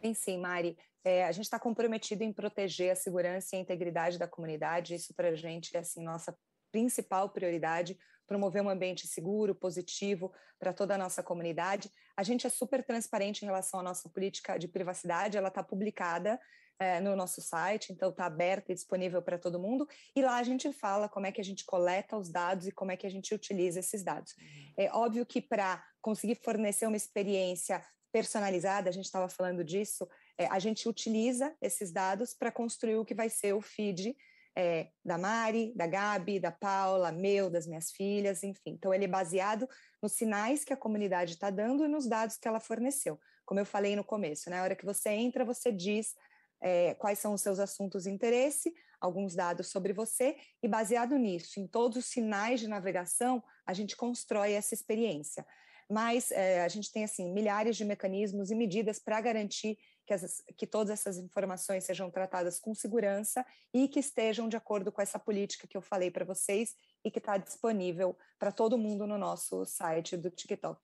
Tem 0.00 0.12
sim, 0.12 0.38
Mari. 0.38 0.76
É, 1.02 1.24
a 1.24 1.32
gente 1.32 1.44
está 1.44 1.58
comprometido 1.58 2.22
em 2.22 2.32
proteger 2.32 2.92
a 2.92 2.96
segurança 2.96 3.54
e 3.54 3.58
a 3.58 3.62
integridade 3.62 4.18
da 4.18 4.28
comunidade. 4.28 4.94
Isso 4.94 5.14
para 5.14 5.28
a 5.28 5.34
gente 5.34 5.74
é 5.74 5.80
assim, 5.80 6.02
nossa 6.02 6.36
principal 6.70 7.30
prioridade 7.30 7.98
promover 8.30 8.62
um 8.62 8.70
ambiente 8.70 9.08
seguro, 9.08 9.56
positivo 9.56 10.32
para 10.56 10.72
toda 10.72 10.94
a 10.94 10.98
nossa 10.98 11.20
comunidade. 11.20 11.90
A 12.16 12.22
gente 12.22 12.46
é 12.46 12.50
super 12.50 12.84
transparente 12.84 13.42
em 13.42 13.46
relação 13.46 13.80
à 13.80 13.82
nossa 13.82 14.08
política 14.08 14.56
de 14.56 14.68
privacidade, 14.68 15.36
ela 15.36 15.48
está 15.48 15.64
publicada 15.64 16.38
é, 16.80 16.98
no 16.98 17.14
nosso 17.14 17.42
site, 17.42 17.92
então 17.92 18.08
está 18.08 18.24
aberta 18.24 18.72
e 18.72 18.74
disponível 18.74 19.20
para 19.20 19.38
todo 19.38 19.60
mundo. 19.60 19.86
E 20.16 20.22
lá 20.22 20.38
a 20.38 20.42
gente 20.42 20.72
fala 20.72 21.10
como 21.10 21.26
é 21.26 21.32
que 21.32 21.40
a 21.40 21.44
gente 21.44 21.64
coleta 21.66 22.16
os 22.16 22.30
dados 22.30 22.66
e 22.66 22.72
como 22.72 22.90
é 22.90 22.96
que 22.96 23.06
a 23.06 23.10
gente 23.10 23.34
utiliza 23.34 23.80
esses 23.80 24.02
dados. 24.02 24.34
Uhum. 24.38 24.72
É 24.78 24.90
óbvio 24.90 25.26
que 25.26 25.42
para 25.42 25.84
conseguir 26.00 26.36
fornecer 26.42 26.86
uma 26.86 26.96
experiência 26.96 27.84
personalizada, 28.10 28.88
a 28.88 28.92
gente 28.92 29.04
estava 29.04 29.28
falando 29.28 29.62
disso, 29.62 30.08
é, 30.38 30.46
a 30.46 30.58
gente 30.58 30.88
utiliza 30.88 31.54
esses 31.60 31.92
dados 31.92 32.32
para 32.32 32.50
construir 32.50 32.96
o 32.96 33.04
que 33.04 33.14
vai 33.14 33.28
ser 33.28 33.52
o 33.52 33.60
feed 33.60 34.16
é, 34.56 34.88
da 35.04 35.18
Mari, 35.18 35.72
da 35.76 35.86
Gabi, 35.86 36.40
da 36.40 36.50
Paula, 36.50 37.12
meu, 37.12 37.50
das 37.50 37.66
minhas 37.66 37.92
filhas, 37.92 38.42
enfim. 38.42 38.70
Então, 38.70 38.92
ele 38.92 39.04
é 39.04 39.08
baseado 39.08 39.68
nos 40.02 40.12
sinais 40.12 40.64
que 40.64 40.72
a 40.72 40.76
comunidade 40.76 41.34
está 41.34 41.50
dando 41.50 41.84
e 41.84 41.88
nos 41.88 42.08
dados 42.08 42.36
que 42.36 42.48
ela 42.48 42.58
forneceu. 42.58 43.20
Como 43.44 43.60
eu 43.60 43.66
falei 43.66 43.94
no 43.94 44.02
começo, 44.02 44.48
né? 44.48 44.56
Na 44.56 44.62
hora 44.62 44.74
que 44.74 44.84
você 44.84 45.10
entra, 45.10 45.44
você 45.44 45.70
diz 45.70 46.14
é, 46.60 46.94
quais 46.94 47.18
são 47.18 47.34
os 47.34 47.40
seus 47.40 47.58
assuntos 47.58 48.04
de 48.04 48.10
interesse, 48.10 48.72
alguns 49.00 49.34
dados 49.34 49.68
sobre 49.68 49.92
você, 49.92 50.36
e 50.62 50.68
baseado 50.68 51.16
nisso, 51.16 51.58
em 51.58 51.66
todos 51.66 51.96
os 51.96 52.06
sinais 52.06 52.60
de 52.60 52.68
navegação, 52.68 53.42
a 53.64 53.72
gente 53.72 53.96
constrói 53.96 54.52
essa 54.52 54.74
experiência. 54.74 55.46
Mas 55.88 56.30
é, 56.30 56.62
a 56.62 56.68
gente 56.68 56.92
tem 56.92 57.02
assim 57.02 57.32
milhares 57.32 57.76
de 57.76 57.84
mecanismos 57.84 58.50
e 58.50 58.54
medidas 58.54 59.00
para 59.00 59.20
garantir 59.20 59.76
que, 60.06 60.14
as, 60.14 60.42
que 60.56 60.66
todas 60.66 60.90
essas 60.90 61.18
informações 61.18 61.84
sejam 61.84 62.10
tratadas 62.10 62.60
com 62.60 62.74
segurança 62.74 63.44
e 63.74 63.88
que 63.88 63.98
estejam 63.98 64.48
de 64.48 64.56
acordo 64.56 64.92
com 64.92 65.02
essa 65.02 65.18
política 65.18 65.66
que 65.66 65.76
eu 65.76 65.82
falei 65.82 66.10
para 66.10 66.24
vocês 66.24 66.74
e 67.04 67.10
que 67.10 67.18
está 67.18 67.36
disponível 67.36 68.16
para 68.38 68.52
todo 68.52 68.78
mundo 68.78 69.06
no 69.06 69.18
nosso 69.18 69.64
site 69.64 70.16
do 70.16 70.30
TikTok. 70.30 70.80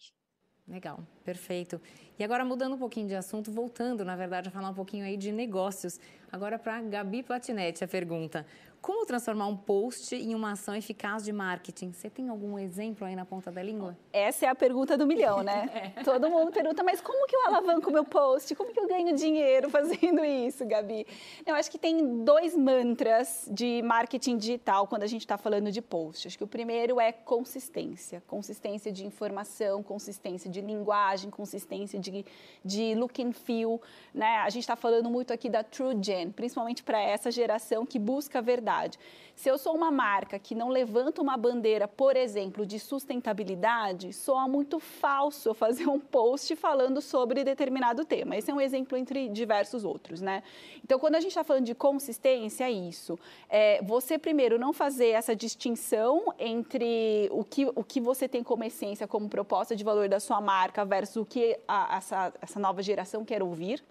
Legal, 0.68 0.98
perfeito. 1.24 1.80
E 2.18 2.24
agora 2.24 2.44
mudando 2.44 2.74
um 2.74 2.78
pouquinho 2.78 3.06
de 3.06 3.14
assunto, 3.14 3.52
voltando, 3.52 4.04
na 4.04 4.16
verdade, 4.16 4.48
a 4.48 4.50
falar 4.50 4.70
um 4.70 4.74
pouquinho 4.74 5.04
aí 5.04 5.16
de 5.16 5.30
negócios. 5.30 6.00
Agora 6.30 6.58
para 6.58 6.82
Gabi 6.82 7.22
Platinetti 7.22 7.84
a 7.84 7.88
pergunta. 7.88 8.44
Como 8.86 9.04
transformar 9.04 9.48
um 9.48 9.56
post 9.56 10.14
em 10.14 10.32
uma 10.32 10.52
ação 10.52 10.72
eficaz 10.72 11.24
de 11.24 11.32
marketing? 11.32 11.90
Você 11.90 12.08
tem 12.08 12.28
algum 12.28 12.56
exemplo 12.56 13.04
aí 13.04 13.16
na 13.16 13.24
ponta 13.24 13.50
da 13.50 13.60
língua? 13.60 13.98
Essa 14.12 14.46
é 14.46 14.48
a 14.48 14.54
pergunta 14.54 14.96
do 14.96 15.04
milhão, 15.04 15.42
né? 15.42 15.92
é. 15.96 16.04
Todo 16.04 16.30
mundo 16.30 16.52
pergunta, 16.52 16.84
mas 16.84 17.00
como 17.00 17.26
que 17.26 17.34
eu 17.34 17.46
alavanco 17.46 17.90
meu 17.90 18.04
post? 18.04 18.54
Como 18.54 18.72
que 18.72 18.78
eu 18.78 18.86
ganho 18.86 19.16
dinheiro 19.16 19.68
fazendo 19.70 20.24
isso, 20.24 20.64
Gabi? 20.64 21.04
Eu 21.44 21.56
acho 21.56 21.68
que 21.68 21.78
tem 21.78 22.22
dois 22.22 22.56
mantras 22.56 23.48
de 23.50 23.82
marketing 23.82 24.36
digital 24.36 24.86
quando 24.86 25.02
a 25.02 25.08
gente 25.08 25.22
está 25.22 25.36
falando 25.36 25.72
de 25.72 25.82
post. 25.82 26.28
Acho 26.28 26.38
que 26.38 26.44
o 26.44 26.46
primeiro 26.46 27.00
é 27.00 27.10
consistência. 27.10 28.22
Consistência 28.28 28.92
de 28.92 29.04
informação, 29.04 29.82
consistência 29.82 30.48
de 30.48 30.60
linguagem, 30.60 31.28
consistência 31.28 31.98
de, 31.98 32.24
de 32.64 32.94
look 32.94 33.20
and 33.20 33.32
feel. 33.32 33.82
Né? 34.14 34.36
A 34.36 34.48
gente 34.48 34.62
está 34.62 34.76
falando 34.76 35.10
muito 35.10 35.32
aqui 35.32 35.50
da 35.50 35.64
True 35.64 35.96
Gen, 36.00 36.30
principalmente 36.30 36.84
para 36.84 37.02
essa 37.02 37.32
geração 37.32 37.84
que 37.84 37.98
busca 37.98 38.38
a 38.38 38.42
verdade 38.42 38.75
sustentabilidade. 38.76 38.98
Se 39.34 39.50
eu 39.50 39.58
sou 39.58 39.74
uma 39.74 39.90
marca 39.90 40.38
que 40.38 40.54
não 40.54 40.70
levanta 40.70 41.20
uma 41.20 41.36
bandeira, 41.36 41.86
por 41.86 42.16
exemplo, 42.16 42.64
de 42.64 42.78
sustentabilidade, 42.78 44.10
soa 44.14 44.48
muito 44.48 44.80
falso 44.80 45.50
eu 45.50 45.54
fazer 45.54 45.86
um 45.86 46.00
post 46.00 46.56
falando 46.56 47.02
sobre 47.02 47.44
determinado 47.44 48.02
tema. 48.04 48.34
Esse 48.34 48.50
é 48.50 48.54
um 48.54 48.60
exemplo 48.60 48.96
entre 48.96 49.28
diversos 49.28 49.84
outros, 49.84 50.22
né? 50.22 50.42
Então, 50.82 50.98
quando 50.98 51.16
a 51.16 51.20
gente 51.20 51.32
está 51.32 51.44
falando 51.44 51.66
de 51.66 51.74
consistência, 51.74 52.64
é 52.64 52.70
isso. 52.70 53.18
É 53.48 53.82
você, 53.82 54.16
primeiro, 54.18 54.58
não 54.58 54.72
fazer 54.72 55.08
essa 55.08 55.36
distinção 55.36 56.32
entre 56.38 57.28
o 57.30 57.44
que, 57.44 57.66
o 57.74 57.84
que 57.84 58.00
você 58.00 58.26
tem 58.26 58.42
como 58.42 58.64
essência, 58.64 59.06
como 59.06 59.28
proposta 59.28 59.76
de 59.76 59.84
valor 59.84 60.08
da 60.08 60.18
sua 60.18 60.40
marca 60.40 60.82
versus 60.82 61.16
o 61.16 61.26
que 61.26 61.58
a, 61.68 61.98
essa, 61.98 62.32
essa 62.40 62.58
nova 62.58 62.82
geração 62.82 63.22
quer 63.22 63.42
ouvir 63.42 63.84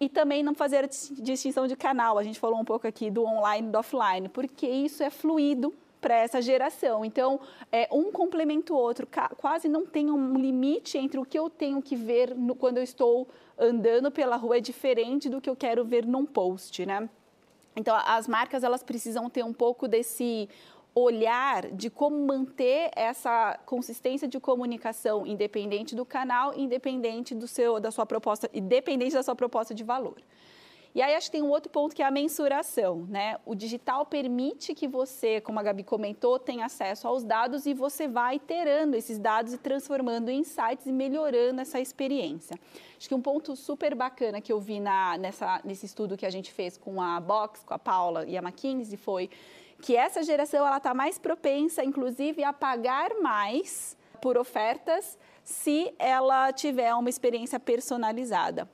e 0.00 0.08
também 0.08 0.42
não 0.42 0.54
fazer 0.54 0.84
a 0.84 0.86
distinção 0.86 1.66
de 1.66 1.76
canal. 1.76 2.18
A 2.18 2.22
gente 2.22 2.38
falou 2.38 2.58
um 2.58 2.64
pouco 2.64 2.86
aqui 2.86 3.10
do 3.10 3.24
online 3.24 3.68
e 3.68 3.70
do 3.70 3.78
offline, 3.78 4.28
porque 4.28 4.66
isso 4.66 5.02
é 5.02 5.10
fluido 5.10 5.72
para 6.00 6.16
essa 6.16 6.42
geração. 6.42 7.04
Então, 7.04 7.40
é, 7.70 7.88
um 7.92 8.10
complementa 8.10 8.72
o 8.72 8.76
outro, 8.76 9.08
quase 9.36 9.68
não 9.68 9.86
tem 9.86 10.10
um 10.10 10.36
limite 10.36 10.98
entre 10.98 11.18
o 11.18 11.24
que 11.24 11.38
eu 11.38 11.48
tenho 11.48 11.80
que 11.80 11.94
ver 11.94 12.34
no, 12.34 12.56
quando 12.56 12.78
eu 12.78 12.82
estou 12.82 13.28
andando 13.56 14.10
pela 14.10 14.36
rua, 14.36 14.58
é 14.58 14.60
diferente 14.60 15.30
do 15.30 15.40
que 15.40 15.48
eu 15.48 15.54
quero 15.54 15.84
ver 15.84 16.04
num 16.04 16.26
post, 16.26 16.84
né? 16.84 17.08
Então, 17.74 17.96
as 18.04 18.28
marcas 18.28 18.64
elas 18.64 18.82
precisam 18.82 19.30
ter 19.30 19.42
um 19.42 19.52
pouco 19.52 19.88
desse 19.88 20.48
olhar 20.94 21.70
de 21.70 21.88
como 21.88 22.26
manter 22.26 22.90
essa 22.94 23.58
consistência 23.64 24.28
de 24.28 24.38
comunicação 24.38 25.26
independente 25.26 25.94
do 25.94 26.04
canal, 26.04 26.52
independente 26.56 27.34
do 27.34 27.46
seu, 27.46 27.80
da 27.80 27.90
sua 27.90 28.04
proposta, 28.04 28.48
independente 28.52 29.14
da 29.14 29.22
sua 29.22 29.34
proposta 29.34 29.74
de 29.74 29.82
valor. 29.82 30.16
E 30.94 31.00
aí 31.00 31.14
acho 31.14 31.28
que 31.28 31.38
tem 31.38 31.42
um 31.42 31.48
outro 31.48 31.70
ponto 31.70 31.96
que 31.96 32.02
é 32.02 32.04
a 32.04 32.10
mensuração, 32.10 33.06
né? 33.08 33.38
O 33.46 33.54
digital 33.54 34.04
permite 34.04 34.74
que 34.74 34.86
você, 34.86 35.40
como 35.40 35.58
a 35.58 35.62
Gabi 35.62 35.82
comentou, 35.82 36.38
tenha 36.38 36.66
acesso 36.66 37.08
aos 37.08 37.24
dados 37.24 37.64
e 37.64 37.72
você 37.72 38.06
vai 38.06 38.36
iterando 38.36 38.94
esses 38.94 39.18
dados 39.18 39.54
e 39.54 39.58
transformando 39.58 40.28
em 40.28 40.40
insights 40.40 40.84
e 40.84 40.92
melhorando 40.92 41.62
essa 41.62 41.80
experiência. 41.80 42.58
Acho 42.98 43.08
que 43.08 43.14
um 43.14 43.22
ponto 43.22 43.56
super 43.56 43.94
bacana 43.94 44.38
que 44.42 44.52
eu 44.52 44.60
vi 44.60 44.80
na, 44.80 45.16
nessa, 45.16 45.62
nesse 45.64 45.86
estudo 45.86 46.14
que 46.14 46.26
a 46.26 46.30
gente 46.30 46.52
fez 46.52 46.76
com 46.76 47.00
a 47.00 47.18
Box, 47.18 47.64
com 47.64 47.72
a 47.72 47.78
Paula 47.78 48.26
e 48.26 48.36
a 48.36 48.42
McKinsey 48.42 48.98
foi 48.98 49.30
que 49.82 49.96
essa 49.96 50.22
geração 50.22 50.64
ela 50.64 50.76
está 50.76 50.94
mais 50.94 51.18
propensa, 51.18 51.84
inclusive, 51.84 52.44
a 52.44 52.52
pagar 52.52 53.10
mais 53.20 53.96
por 54.20 54.38
ofertas 54.38 55.18
se 55.42 55.92
ela 55.98 56.52
tiver 56.52 56.94
uma 56.94 57.10
experiência 57.10 57.58
personalizada. 57.58 58.70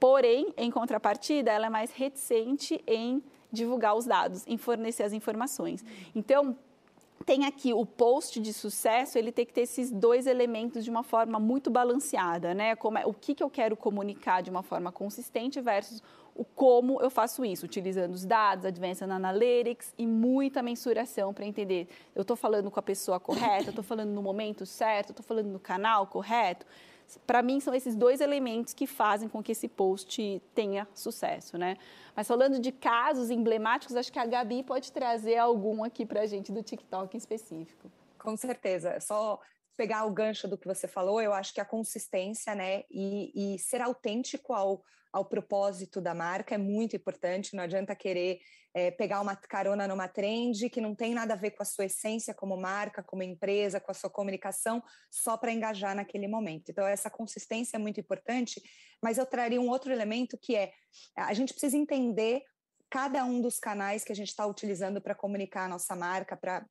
Porém, 0.00 0.52
em 0.56 0.68
contrapartida, 0.68 1.52
ela 1.52 1.66
é 1.66 1.70
mais 1.70 1.92
reticente 1.92 2.82
em 2.84 3.22
divulgar 3.52 3.94
os 3.94 4.06
dados, 4.06 4.44
em 4.46 4.58
fornecer 4.58 5.04
as 5.04 5.12
informações. 5.12 5.84
Então, 6.16 6.56
tem 7.24 7.44
aqui 7.44 7.72
o 7.72 7.84
post 7.84 8.40
de 8.40 8.52
sucesso, 8.52 9.18
ele 9.18 9.30
tem 9.30 9.44
que 9.44 9.52
ter 9.52 9.62
esses 9.62 9.90
dois 9.90 10.26
elementos 10.26 10.84
de 10.84 10.90
uma 10.90 11.02
forma 11.02 11.38
muito 11.38 11.70
balanceada, 11.70 12.54
né? 12.54 12.74
Como 12.74 12.98
é, 12.98 13.04
o 13.04 13.12
que, 13.12 13.34
que 13.34 13.42
eu 13.42 13.50
quero 13.50 13.76
comunicar 13.76 14.42
de 14.42 14.50
uma 14.50 14.62
forma 14.62 14.90
consistente 14.90 15.60
versus 15.60 16.02
o 16.34 16.44
como 16.44 17.00
eu 17.02 17.10
faço 17.10 17.44
isso, 17.44 17.66
utilizando 17.66 18.14
os 18.14 18.24
dados, 18.24 18.64
Advanced 18.64 19.10
Analytics 19.10 19.92
e 19.98 20.06
muita 20.06 20.62
mensuração 20.62 21.34
para 21.34 21.44
entender, 21.44 21.88
eu 22.14 22.22
estou 22.22 22.36
falando 22.36 22.70
com 22.70 22.80
a 22.80 22.82
pessoa 22.82 23.20
correta, 23.20 23.68
estou 23.68 23.84
falando 23.84 24.10
no 24.10 24.22
momento 24.22 24.64
certo, 24.64 25.10
estou 25.10 25.24
falando 25.24 25.48
no 25.48 25.60
canal 25.60 26.06
correto. 26.06 26.64
Para 27.26 27.42
mim, 27.42 27.60
são 27.60 27.74
esses 27.74 27.94
dois 27.94 28.20
elementos 28.20 28.74
que 28.74 28.86
fazem 28.86 29.28
com 29.28 29.42
que 29.42 29.52
esse 29.52 29.68
post 29.68 30.42
tenha 30.54 30.86
sucesso, 30.94 31.56
né? 31.56 31.76
Mas 32.14 32.28
falando 32.28 32.58
de 32.58 32.72
casos 32.72 33.30
emblemáticos, 33.30 33.96
acho 33.96 34.12
que 34.12 34.18
a 34.18 34.26
Gabi 34.26 34.62
pode 34.62 34.92
trazer 34.92 35.36
algum 35.36 35.82
aqui 35.84 36.04
para 36.04 36.22
a 36.22 36.26
gente 36.26 36.52
do 36.52 36.62
TikTok 36.62 37.16
em 37.16 37.18
específico. 37.18 37.90
Com 38.18 38.36
certeza. 38.36 39.00
Só 39.00 39.40
pegar 39.76 40.04
o 40.04 40.10
gancho 40.10 40.46
do 40.46 40.58
que 40.58 40.66
você 40.66 40.86
falou, 40.86 41.22
eu 41.22 41.32
acho 41.32 41.54
que 41.54 41.60
a 41.60 41.64
consistência, 41.64 42.54
né, 42.54 42.82
e, 42.90 43.54
e 43.54 43.58
ser 43.58 43.80
autêntico 43.80 44.52
ao, 44.52 44.84
ao 45.12 45.24
propósito 45.24 46.00
da 46.00 46.14
marca 46.14 46.54
é 46.54 46.58
muito 46.58 46.96
importante. 46.96 47.54
Não 47.54 47.64
adianta 47.64 47.94
querer 47.94 48.40
é, 48.72 48.90
pegar 48.90 49.20
uma 49.20 49.34
carona 49.34 49.88
numa 49.88 50.08
trend 50.08 50.70
que 50.70 50.80
não 50.80 50.94
tem 50.94 51.14
nada 51.14 51.34
a 51.34 51.36
ver 51.36 51.50
com 51.50 51.62
a 51.62 51.66
sua 51.66 51.86
essência 51.86 52.32
como 52.32 52.56
marca, 52.56 53.02
como 53.02 53.22
empresa, 53.22 53.80
com 53.80 53.90
a 53.90 53.94
sua 53.94 54.10
comunicação, 54.10 54.82
só 55.10 55.36
para 55.36 55.52
engajar 55.52 55.94
naquele 55.94 56.28
momento. 56.28 56.70
Então, 56.70 56.86
essa 56.86 57.10
consistência 57.10 57.76
é 57.76 57.80
muito 57.80 58.00
importante, 58.00 58.62
mas 59.02 59.18
eu 59.18 59.26
traria 59.26 59.60
um 59.60 59.68
outro 59.68 59.92
elemento 59.92 60.38
que 60.38 60.54
é 60.54 60.72
a 61.16 61.34
gente 61.34 61.52
precisa 61.52 61.76
entender 61.76 62.42
cada 62.88 63.24
um 63.24 63.40
dos 63.40 63.58
canais 63.58 64.02
que 64.04 64.12
a 64.12 64.16
gente 64.16 64.28
está 64.28 64.44
utilizando 64.46 65.00
para 65.00 65.14
comunicar 65.14 65.64
a 65.64 65.68
nossa 65.68 65.94
marca, 65.94 66.36
para 66.36 66.66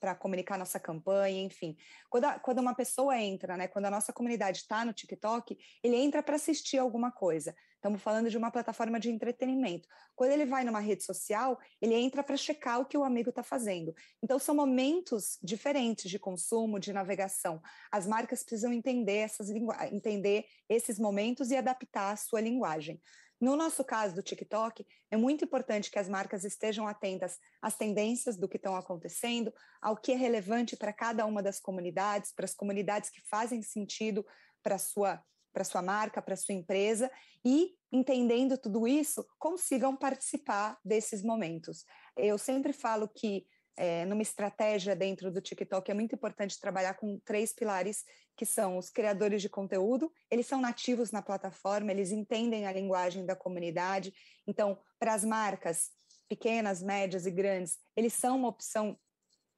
para 0.00 0.14
comunicar 0.14 0.58
nossa 0.58 0.78
campanha, 0.78 1.42
enfim. 1.42 1.76
Quando, 2.10 2.24
a, 2.24 2.38
quando 2.38 2.58
uma 2.58 2.74
pessoa 2.74 3.18
entra, 3.18 3.56
né, 3.56 3.68
quando 3.68 3.86
a 3.86 3.90
nossa 3.90 4.12
comunidade 4.12 4.58
está 4.58 4.84
no 4.84 4.92
TikTok, 4.92 5.56
ele 5.82 5.96
entra 5.96 6.22
para 6.22 6.36
assistir 6.36 6.78
alguma 6.78 7.10
coisa. 7.10 7.54
Estamos 7.74 8.00
falando 8.00 8.30
de 8.30 8.38
uma 8.38 8.50
plataforma 8.50 9.00
de 9.00 9.10
entretenimento. 9.10 9.88
Quando 10.14 10.30
ele 10.30 10.46
vai 10.46 10.62
numa 10.62 10.78
rede 10.78 11.02
social, 11.02 11.58
ele 11.80 11.94
entra 11.94 12.22
para 12.22 12.36
checar 12.36 12.80
o 12.80 12.84
que 12.84 12.96
o 12.96 13.02
amigo 13.02 13.30
está 13.30 13.42
fazendo. 13.42 13.92
Então, 14.22 14.38
são 14.38 14.54
momentos 14.54 15.38
diferentes 15.42 16.08
de 16.08 16.18
consumo, 16.18 16.78
de 16.78 16.92
navegação. 16.92 17.60
As 17.90 18.06
marcas 18.06 18.44
precisam 18.44 18.72
entender, 18.72 19.16
essas 19.16 19.50
entender 19.90 20.44
esses 20.68 20.98
momentos 20.98 21.50
e 21.50 21.56
adaptar 21.56 22.12
a 22.12 22.16
sua 22.16 22.40
linguagem. 22.40 23.00
No 23.42 23.56
nosso 23.56 23.84
caso 23.84 24.14
do 24.14 24.22
TikTok, 24.22 24.86
é 25.10 25.16
muito 25.16 25.44
importante 25.44 25.90
que 25.90 25.98
as 25.98 26.08
marcas 26.08 26.44
estejam 26.44 26.86
atentas 26.86 27.40
às 27.60 27.76
tendências 27.76 28.36
do 28.36 28.48
que 28.48 28.56
estão 28.56 28.76
acontecendo, 28.76 29.52
ao 29.80 29.96
que 29.96 30.12
é 30.12 30.14
relevante 30.14 30.76
para 30.76 30.92
cada 30.92 31.26
uma 31.26 31.42
das 31.42 31.58
comunidades, 31.58 32.32
para 32.32 32.44
as 32.44 32.54
comunidades 32.54 33.10
que 33.10 33.20
fazem 33.28 33.60
sentido 33.60 34.24
para 34.62 34.76
a 34.76 34.78
sua 34.78 35.20
para 35.52 35.64
sua 35.64 35.82
marca, 35.82 36.22
para 36.22 36.36
sua 36.36 36.54
empresa 36.54 37.10
e 37.44 37.74
entendendo 37.92 38.56
tudo 38.56 38.88
isso, 38.88 39.26
consigam 39.38 39.94
participar 39.94 40.78
desses 40.82 41.22
momentos. 41.22 41.84
Eu 42.16 42.38
sempre 42.38 42.72
falo 42.72 43.06
que 43.06 43.44
é, 43.76 44.04
numa 44.04 44.22
estratégia 44.22 44.94
dentro 44.94 45.30
do 45.30 45.40
TikTok 45.40 45.90
é 45.90 45.94
muito 45.94 46.14
importante 46.14 46.60
trabalhar 46.60 46.94
com 46.94 47.18
três 47.24 47.52
pilares 47.52 48.04
que 48.36 48.44
são 48.44 48.78
os 48.78 48.90
criadores 48.90 49.40
de 49.40 49.48
conteúdo, 49.48 50.12
eles 50.30 50.46
são 50.46 50.60
nativos 50.60 51.10
na 51.10 51.22
plataforma, 51.22 51.90
eles 51.90 52.10
entendem 52.10 52.66
a 52.66 52.72
linguagem 52.72 53.24
da 53.24 53.36
comunidade. 53.36 54.12
Então, 54.46 54.78
para 54.98 55.14
as 55.14 55.24
marcas 55.24 55.90
pequenas, 56.28 56.82
médias 56.82 57.26
e 57.26 57.30
grandes, 57.30 57.78
eles 57.96 58.14
são 58.14 58.36
uma 58.36 58.48
opção 58.48 58.98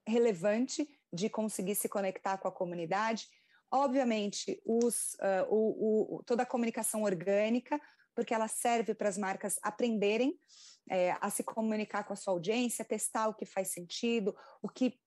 relevante 0.06 0.88
de 1.12 1.28
conseguir 1.28 1.74
se 1.74 1.88
conectar 1.88 2.36
com 2.38 2.48
a 2.48 2.52
comunidade. 2.52 3.28
Obviamente, 3.70 4.60
os, 4.64 5.14
uh, 5.14 5.46
o, 5.48 6.16
o, 6.16 6.24
toda 6.24 6.42
a 6.42 6.46
comunicação 6.46 7.02
orgânica, 7.02 7.80
porque 8.14 8.34
ela 8.34 8.48
serve 8.48 8.94
para 8.94 9.08
as 9.08 9.18
marcas 9.18 9.58
aprenderem 9.62 10.38
é, 10.90 11.16
a 11.20 11.30
se 11.30 11.42
comunicar 11.42 12.04
com 12.04 12.12
a 12.12 12.16
sua 12.16 12.32
audiência, 12.32 12.84
testar 12.84 13.28
o 13.28 13.34
que 13.34 13.46
faz 13.46 13.68
sentido, 13.68 14.36
o 14.62 14.68
que 14.68 14.98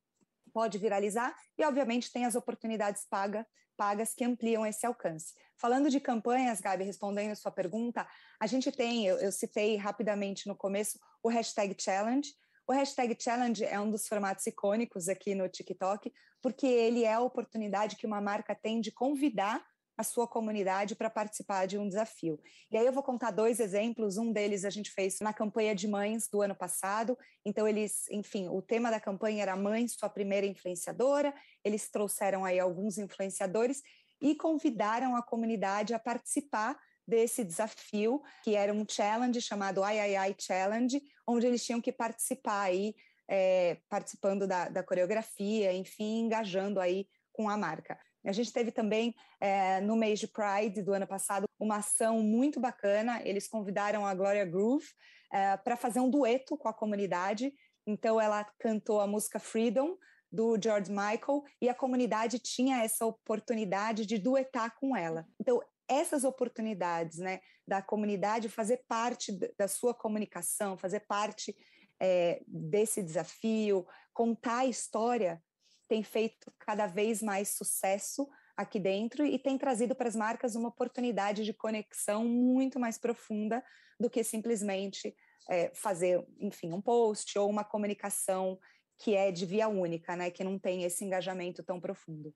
pode 0.54 0.78
viralizar, 0.78 1.36
e 1.58 1.64
obviamente 1.64 2.12
tem 2.12 2.26
as 2.26 2.36
oportunidades 2.36 3.06
paga, 3.10 3.46
pagas 3.76 4.14
que 4.14 4.26
ampliam 4.26 4.66
esse 4.66 4.86
alcance. 4.86 5.34
Falando 5.56 5.90
de 5.90 6.00
campanhas, 6.00 6.60
Gabi, 6.60 6.84
respondendo 6.84 7.32
a 7.32 7.36
sua 7.36 7.52
pergunta, 7.52 8.08
a 8.40 8.48
gente 8.48 8.72
tem, 8.72 9.06
eu, 9.06 9.18
eu 9.20 9.32
citei 9.32 9.76
rapidamente 9.76 10.48
no 10.48 10.56
começo, 10.56 11.00
o 11.22 11.30
hashtag 11.30 11.76
challenge. 11.80 12.34
O 12.68 12.74
hashtag 12.74 13.16
challenge 13.20 13.64
é 13.64 13.80
um 13.80 13.90
dos 13.90 14.08
formatos 14.08 14.46
icônicos 14.46 15.08
aqui 15.08 15.34
no 15.36 15.48
TikTok, 15.48 16.12
porque 16.42 16.68
ele 16.68 17.04
é 17.04 17.14
a 17.14 17.22
oportunidade 17.22 17.96
que 17.96 18.06
uma 18.06 18.20
marca 18.20 18.56
tem 18.56 18.82
de 18.82 18.92
convidar 18.92 19.66
a 19.98 20.04
sua 20.04 20.28
comunidade 20.28 20.96
para 20.96 21.10
participar 21.10 21.66
de 21.66 21.78
um 21.78 21.88
desafio. 21.88 22.40
E 22.72 22.78
aí 22.78 22.86
eu 22.86 22.94
vou 22.94 23.02
contar 23.02 23.32
dois 23.32 23.60
exemplos. 23.60 24.18
Um 24.18 24.32
deles 24.32 24.64
a 24.64 24.70
gente 24.70 24.92
fez 24.92 25.20
na 25.20 25.34
campanha 25.34 25.74
de 25.74 25.88
mães 25.88 26.28
do 26.30 26.42
ano 26.42 26.56
passado. 26.56 27.18
Então 27.44 27.68
eles, 27.68 28.08
enfim, 28.12 28.48
o 28.48 28.62
tema 28.62 28.92
da 28.92 29.00
campanha 29.00 29.42
era 29.42 29.56
mãe, 29.56 29.88
sua 29.88 30.10
primeira 30.10 30.46
influenciadora. 30.46 31.34
Eles 31.64 31.90
trouxeram 31.90 32.46
aí 32.46 32.60
alguns 32.60 33.00
influenciadores 33.00 33.82
e 34.22 34.36
convidaram 34.36 35.16
a 35.16 35.24
comunidade 35.24 35.94
a 35.94 36.00
participar 36.00 36.78
desse 37.08 37.44
desafio, 37.44 38.22
que 38.44 38.56
era 38.56 38.74
um 38.74 38.86
challenge 38.88 39.42
chamado 39.42 39.84
Ai 39.84 40.00
Ai 40.00 40.16
Ai 40.16 40.36
Challenge, 40.38 41.02
onde 41.26 41.48
eles 41.48 41.64
tinham 41.64 41.82
que 41.82 41.92
participar 41.92 42.64
aí, 42.64 42.94
é, 43.28 43.78
participando 43.90 44.46
da, 44.46 44.68
da 44.68 44.84
coreografia, 44.84 45.74
enfim, 45.74 46.26
engajando 46.26 46.80
aí 46.80 47.08
com 47.32 47.50
a 47.50 47.56
marca. 47.56 47.98
A 48.28 48.34
gente 48.34 48.52
teve 48.52 48.72
também, 48.72 49.16
é, 49.40 49.80
no 49.82 49.96
mês 49.96 50.20
de 50.20 50.28
Pride 50.28 50.82
do 50.82 50.94
ano 50.94 51.08
passado, 51.08 51.48
uma 51.60 51.78
ação 51.78 52.22
muito 52.22 52.60
bacana. 52.60 53.22
Eles 53.24 53.48
convidaram 53.48 54.06
a 54.06 54.14
Gloria 54.14 54.46
Groove 54.46 54.86
é, 55.32 55.56
para 55.58 55.78
fazer 55.78 56.00
um 56.00 56.10
dueto 56.10 56.58
com 56.58 56.68
a 56.68 56.74
comunidade. 56.74 57.54
Então, 57.86 58.20
ela 58.20 58.44
cantou 58.60 59.00
a 59.00 59.08
música 59.08 59.40
Freedom, 59.40 59.98
do 60.30 60.60
George 60.62 60.92
Michael, 60.92 61.42
e 61.62 61.70
a 61.70 61.74
comunidade 61.74 62.38
tinha 62.38 62.84
essa 62.84 63.06
oportunidade 63.06 64.06
de 64.06 64.18
duetar 64.18 64.78
com 64.78 64.96
ela. 64.96 65.26
Então, 65.40 65.62
essas 65.88 66.26
oportunidades 66.26 67.18
né, 67.18 67.40
da 67.66 67.82
comunidade 67.82 68.50
fazer 68.50 68.84
parte 68.88 69.32
da 69.58 69.68
sua 69.68 69.94
comunicação, 69.94 70.78
fazer 70.78 71.02
parte 71.02 71.56
é, 72.00 72.42
desse 72.46 73.02
desafio, 73.02 73.88
contar 74.14 74.60
a 74.60 74.66
história 74.66 75.42
tem 75.88 76.04
feito 76.04 76.52
cada 76.60 76.88
vez 76.88 77.22
mais 77.22 77.50
sucesso 77.50 78.28
aqui 78.56 78.80
dentro 78.80 79.26
e 79.26 79.38
tem 79.38 79.58
trazido 79.58 79.96
para 79.96 80.08
as 80.08 80.16
marcas 80.16 80.56
uma 80.56 80.70
oportunidade 80.70 81.44
de 81.44 81.54
conexão 81.54 82.26
muito 82.26 82.80
mais 82.80 82.98
profunda 82.98 83.64
do 84.00 84.10
que 84.10 84.24
simplesmente 84.24 85.16
é, 85.50 85.72
fazer, 85.74 86.26
enfim, 86.40 86.74
um 86.74 86.82
post 86.82 87.38
ou 87.38 87.50
uma 87.50 87.64
comunicação 87.64 88.60
que 89.00 89.16
é 89.16 89.32
de 89.32 89.46
via 89.46 89.68
única, 89.68 90.16
né, 90.16 90.32
que 90.32 90.44
não 90.44 90.58
tem 90.58 90.84
esse 90.84 91.06
engajamento 91.06 91.64
tão 91.64 91.80
profundo. 91.80 92.34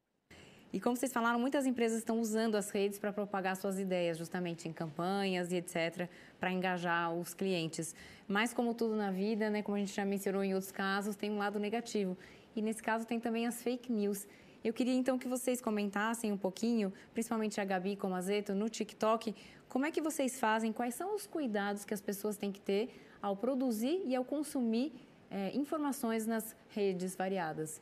E 0.73 0.79
como 0.79 0.95
vocês 0.95 1.11
falaram, 1.11 1.37
muitas 1.37 1.65
empresas 1.65 1.97
estão 1.97 2.19
usando 2.19 2.55
as 2.55 2.69
redes 2.69 2.97
para 2.97 3.11
propagar 3.11 3.57
suas 3.57 3.77
ideias, 3.77 4.17
justamente 4.17 4.69
em 4.69 4.73
campanhas 4.73 5.51
e 5.51 5.57
etc., 5.57 6.07
para 6.39 6.51
engajar 6.51 7.13
os 7.13 7.33
clientes. 7.33 7.93
Mas 8.27 8.53
como 8.53 8.73
tudo 8.73 8.95
na 8.95 9.11
vida, 9.11 9.49
né, 9.49 9.61
como 9.61 9.75
a 9.75 9.79
gente 9.79 9.93
já 9.93 10.05
mencionou 10.05 10.43
em 10.43 10.53
outros 10.53 10.71
casos, 10.71 11.15
tem 11.15 11.29
um 11.29 11.37
lado 11.37 11.59
negativo 11.59 12.17
e 12.55 12.61
nesse 12.61 12.81
caso 12.81 13.05
tem 13.05 13.19
também 13.19 13.47
as 13.47 13.61
fake 13.61 13.91
news. 13.91 14.27
Eu 14.63 14.73
queria 14.73 14.93
então 14.93 15.17
que 15.17 15.27
vocês 15.27 15.59
comentassem 15.59 16.31
um 16.31 16.37
pouquinho, 16.37 16.93
principalmente 17.13 17.59
a 17.59 17.65
Gabi 17.65 17.95
com 17.95 18.13
Azeto, 18.13 18.53
no 18.53 18.69
TikTok, 18.69 19.35
como 19.67 19.85
é 19.85 19.91
que 19.91 20.01
vocês 20.01 20.39
fazem, 20.39 20.71
quais 20.71 20.95
são 20.95 21.15
os 21.15 21.25
cuidados 21.25 21.83
que 21.83 21.93
as 21.93 22.01
pessoas 22.01 22.37
têm 22.37 22.51
que 22.51 22.61
ter 22.61 22.89
ao 23.21 23.35
produzir 23.35 24.01
e 24.05 24.15
ao 24.15 24.23
consumir 24.23 24.93
é, 25.29 25.55
informações 25.55 26.27
nas 26.27 26.55
redes 26.69 27.15
variadas. 27.15 27.81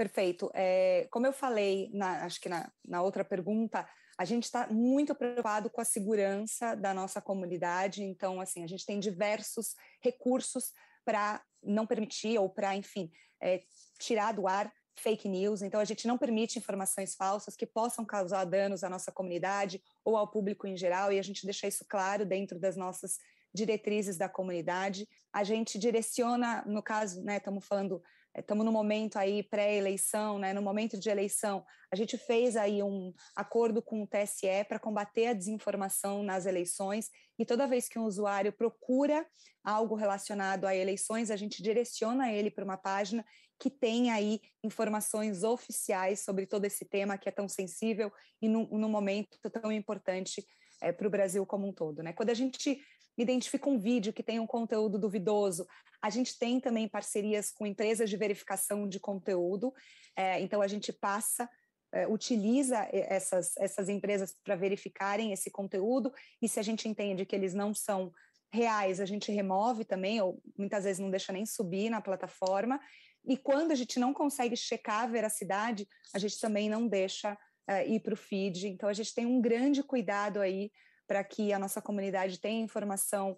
Perfeito. 0.00 0.50
É, 0.54 1.06
como 1.10 1.26
eu 1.26 1.32
falei, 1.32 1.90
na, 1.92 2.24
acho 2.24 2.40
que 2.40 2.48
na, 2.48 2.72
na 2.88 3.02
outra 3.02 3.22
pergunta, 3.22 3.86
a 4.16 4.24
gente 4.24 4.44
está 4.44 4.66
muito 4.68 5.14
preocupado 5.14 5.68
com 5.68 5.78
a 5.78 5.84
segurança 5.84 6.74
da 6.74 6.94
nossa 6.94 7.20
comunidade, 7.20 8.02
então, 8.02 8.40
assim, 8.40 8.64
a 8.64 8.66
gente 8.66 8.86
tem 8.86 8.98
diversos 8.98 9.76
recursos 10.02 10.72
para 11.04 11.44
não 11.62 11.86
permitir 11.86 12.38
ou 12.38 12.48
para, 12.48 12.74
enfim, 12.74 13.12
é, 13.42 13.62
tirar 13.98 14.32
do 14.32 14.48
ar 14.48 14.72
fake 14.98 15.28
news. 15.28 15.60
Então, 15.60 15.78
a 15.78 15.84
gente 15.84 16.08
não 16.08 16.16
permite 16.16 16.58
informações 16.58 17.14
falsas 17.14 17.54
que 17.54 17.66
possam 17.66 18.02
causar 18.02 18.46
danos 18.46 18.82
à 18.82 18.88
nossa 18.88 19.12
comunidade 19.12 19.82
ou 20.02 20.16
ao 20.16 20.30
público 20.30 20.66
em 20.66 20.78
geral, 20.78 21.12
e 21.12 21.18
a 21.18 21.22
gente 21.22 21.44
deixa 21.44 21.68
isso 21.68 21.84
claro 21.86 22.24
dentro 22.24 22.58
das 22.58 22.74
nossas 22.74 23.18
diretrizes 23.52 24.16
da 24.16 24.30
comunidade. 24.30 25.06
A 25.30 25.44
gente 25.44 25.78
direciona, 25.78 26.64
no 26.66 26.82
caso, 26.82 27.22
né, 27.22 27.36
estamos 27.36 27.66
falando 27.66 28.02
estamos 28.34 28.64
no 28.64 28.72
momento 28.72 29.16
aí 29.16 29.42
pré-eleição, 29.42 30.38
né? 30.38 30.52
No 30.52 30.62
momento 30.62 30.98
de 30.98 31.08
eleição, 31.08 31.64
a 31.92 31.96
gente 31.96 32.16
fez 32.16 32.56
aí 32.56 32.82
um 32.82 33.12
acordo 33.34 33.82
com 33.82 34.02
o 34.02 34.06
TSE 34.06 34.64
para 34.68 34.78
combater 34.78 35.26
a 35.26 35.32
desinformação 35.32 36.22
nas 36.22 36.46
eleições 36.46 37.10
e 37.38 37.44
toda 37.44 37.66
vez 37.66 37.88
que 37.88 37.98
um 37.98 38.04
usuário 38.04 38.52
procura 38.52 39.26
algo 39.64 39.94
relacionado 39.94 40.64
a 40.66 40.74
eleições, 40.74 41.30
a 41.30 41.36
gente 41.36 41.62
direciona 41.62 42.32
ele 42.32 42.50
para 42.50 42.64
uma 42.64 42.76
página 42.76 43.24
que 43.58 43.68
tem 43.68 44.10
aí 44.10 44.40
informações 44.64 45.42
oficiais 45.42 46.20
sobre 46.20 46.46
todo 46.46 46.64
esse 46.64 46.84
tema 46.84 47.18
que 47.18 47.28
é 47.28 47.32
tão 47.32 47.48
sensível 47.48 48.10
e 48.40 48.48
num, 48.48 48.66
num 48.66 48.88
momento 48.88 49.38
tão 49.50 49.70
importante 49.70 50.44
é, 50.80 50.92
para 50.92 51.06
o 51.06 51.10
Brasil 51.10 51.44
como 51.44 51.68
um 51.68 51.72
todo, 51.72 52.02
né? 52.02 52.12
Quando 52.12 52.30
a 52.30 52.34
gente 52.34 52.80
identifica 53.20 53.68
um 53.68 53.78
vídeo 53.78 54.12
que 54.12 54.22
tem 54.22 54.40
um 54.40 54.46
conteúdo 54.46 54.98
duvidoso. 54.98 55.66
A 56.02 56.10
gente 56.10 56.38
tem 56.38 56.60
também 56.60 56.88
parcerias 56.88 57.50
com 57.50 57.66
empresas 57.66 58.08
de 58.08 58.16
verificação 58.16 58.88
de 58.88 58.98
conteúdo, 58.98 59.72
é, 60.16 60.40
então 60.40 60.62
a 60.62 60.66
gente 60.66 60.92
passa 60.92 61.48
é, 61.92 62.06
utiliza 62.06 62.88
essas, 62.92 63.56
essas 63.56 63.88
empresas 63.88 64.36
para 64.44 64.54
verificarem 64.54 65.32
esse 65.32 65.50
conteúdo, 65.50 66.12
e 66.40 66.48
se 66.48 66.60
a 66.60 66.62
gente 66.62 66.88
entende 66.88 67.26
que 67.26 67.34
eles 67.34 67.52
não 67.52 67.74
são 67.74 68.12
reais, 68.52 69.00
a 69.00 69.06
gente 69.06 69.32
remove 69.32 69.84
também, 69.84 70.20
ou 70.20 70.40
muitas 70.56 70.84
vezes 70.84 71.00
não 71.00 71.10
deixa 71.10 71.32
nem 71.32 71.46
subir 71.46 71.90
na 71.90 72.00
plataforma. 72.00 72.80
e 73.24 73.36
quando 73.36 73.70
a 73.70 73.74
gente 73.74 73.98
não 73.98 74.14
consegue 74.14 74.56
checar 74.56 75.02
a 75.02 75.06
veracidade, 75.06 75.86
a 76.14 76.18
gente 76.18 76.40
também 76.40 76.70
não 76.70 76.88
deixa 76.88 77.34
uh, 77.34 77.86
ir 77.86 78.00
para 78.00 78.14
o 78.14 78.16
feed. 78.16 78.66
Então, 78.66 78.88
a 78.88 78.94
gente 78.94 79.14
tem 79.14 79.26
um 79.26 79.40
grande 79.40 79.82
cuidado 79.82 80.40
aí 80.40 80.70
para 81.10 81.24
que 81.24 81.52
a 81.52 81.58
nossa 81.58 81.82
comunidade 81.82 82.38
tenha 82.38 82.62
informação 82.62 83.36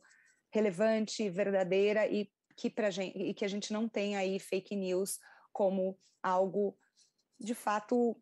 relevante, 0.53 1.31
verdadeira 1.31 2.07
e 2.07 2.31
que, 2.55 2.68
pra 2.68 2.91
gente, 2.91 3.16
e 3.16 3.33
que 3.33 3.47
a 3.47 3.49
gente 3.49 3.73
não 3.73 3.89
tenha 3.89 4.18
aí 4.18 4.39
fake 4.39 4.77
news 4.77 5.18
como 5.51 5.99
algo 6.23 6.77
de 7.41 7.55
fato 7.55 8.14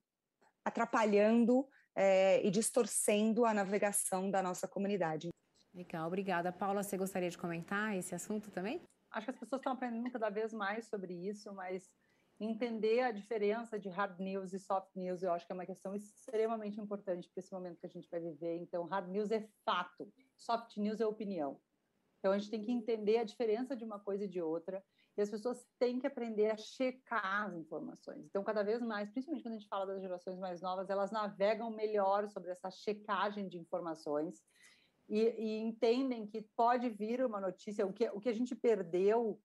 atrapalhando 0.65 1.69
é, 1.97 2.47
e 2.47 2.49
distorcendo 2.49 3.45
a 3.45 3.53
navegação 3.53 4.31
da 4.31 4.41
nossa 4.41 4.69
comunidade. 4.69 5.31
Legal, 5.75 6.07
obrigada. 6.07 6.53
Paula, 6.53 6.85
você 6.85 6.97
gostaria 6.97 7.29
de 7.29 7.37
comentar 7.37 7.97
esse 7.97 8.15
assunto 8.15 8.53
também? 8.53 8.81
Acho 9.11 9.25
que 9.25 9.31
as 9.33 9.39
pessoas 9.41 9.59
estão 9.59 9.73
aprendendo 9.73 10.13
cada 10.13 10.31
vez 10.31 10.53
mais 10.53 10.87
sobre 10.87 11.13
isso, 11.13 11.53
mas 11.53 11.91
entender 12.45 13.01
a 13.01 13.11
diferença 13.11 13.79
de 13.79 13.89
hard 13.89 14.19
news 14.19 14.53
e 14.53 14.59
soft 14.59 14.95
news, 14.97 15.23
eu 15.23 15.33
acho 15.33 15.47
que 15.47 15.53
é 15.53 15.55
uma 15.55 15.67
questão 15.67 15.95
extremamente 15.95 16.81
importante 16.81 17.29
para 17.29 17.41
esse 17.41 17.53
momento 17.53 17.79
que 17.79 17.87
a 17.87 17.91
gente 17.91 18.09
vai 18.11 18.21
viver. 18.21 18.57
Então, 18.57 18.85
hard 18.85 19.09
news 19.09 19.31
é 19.31 19.47
fato, 19.65 20.11
soft 20.37 20.77
news 20.79 21.01
é 21.01 21.07
opinião. 21.07 21.61
Então, 22.19 22.33
a 22.33 22.39
gente 22.39 22.51
tem 22.51 22.63
que 22.63 22.73
entender 22.73 23.19
a 23.19 23.25
diferença 23.25 23.77
de 23.77 23.85
uma 23.85 23.99
coisa 23.99 24.25
e 24.25 24.29
de 24.29 24.41
outra, 24.41 24.83
e 25.17 25.23
as 25.23 25.31
pessoas 25.31 25.67
têm 25.79 25.99
que 25.99 26.07
aprender 26.07 26.51
a 26.51 26.57
checar 26.57 27.47
as 27.47 27.55
informações. 27.55 28.25
Então, 28.25 28.43
cada 28.43 28.63
vez 28.63 28.81
mais, 28.81 29.11
principalmente 29.11 29.43
quando 29.43 29.55
a 29.55 29.59
gente 29.59 29.69
fala 29.69 29.87
das 29.87 30.01
gerações 30.01 30.39
mais 30.39 30.63
novas, 30.63 30.89
elas 30.89 31.11
navegam 31.11 31.71
melhor 31.71 32.29
sobre 32.29 32.51
essa 32.51 32.71
checagem 32.71 33.49
de 33.49 33.59
informações 33.59 34.43
e, 35.09 35.19
e 35.19 35.59
entendem 35.59 36.27
que 36.27 36.43
pode 36.57 36.89
vir 36.89 37.25
uma 37.25 37.41
notícia, 37.41 37.87
o 37.87 37.93
que, 37.93 38.09
o 38.11 38.21
que 38.21 38.29
a 38.29 38.35
gente 38.35 38.55
perdeu 38.55 39.41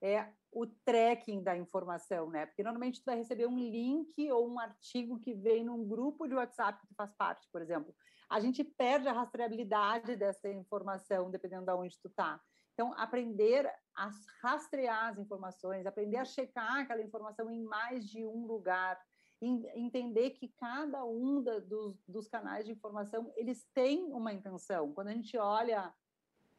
é 0.00 0.32
o 0.54 0.66
tracking 0.66 1.42
da 1.42 1.56
informação, 1.56 2.30
né? 2.30 2.46
Porque 2.46 2.62
normalmente 2.62 3.00
tu 3.00 3.04
vai 3.04 3.16
receber 3.16 3.46
um 3.46 3.58
link 3.58 4.30
ou 4.30 4.48
um 4.48 4.60
artigo 4.60 5.18
que 5.18 5.34
vem 5.34 5.64
num 5.64 5.86
grupo 5.86 6.28
de 6.28 6.34
WhatsApp 6.34 6.80
que 6.80 6.86
tu 6.86 6.94
faz 6.94 7.12
parte, 7.12 7.48
por 7.52 7.60
exemplo. 7.60 7.94
A 8.30 8.38
gente 8.38 8.62
perde 8.62 9.08
a 9.08 9.12
rastreabilidade 9.12 10.14
dessa 10.14 10.48
informação, 10.48 11.30
dependendo 11.30 11.66
de 11.66 11.72
onde 11.72 12.00
tu 12.00 12.08
tá. 12.08 12.40
Então, 12.72 12.92
aprender 12.96 13.68
a 13.96 14.10
rastrear 14.42 15.08
as 15.08 15.18
informações, 15.18 15.86
aprender 15.86 16.18
a 16.18 16.24
checar 16.24 16.78
aquela 16.78 17.02
informação 17.02 17.50
em 17.50 17.62
mais 17.62 18.08
de 18.08 18.24
um 18.24 18.46
lugar, 18.46 19.00
entender 19.42 20.30
que 20.30 20.48
cada 20.56 21.04
um 21.04 21.42
da, 21.42 21.58
dos, 21.58 22.00
dos 22.06 22.28
canais 22.28 22.64
de 22.64 22.72
informação, 22.72 23.32
eles 23.36 23.66
têm 23.74 24.04
uma 24.12 24.32
intenção. 24.32 24.92
Quando 24.92 25.08
a 25.08 25.12
gente 25.12 25.36
olha 25.36 25.92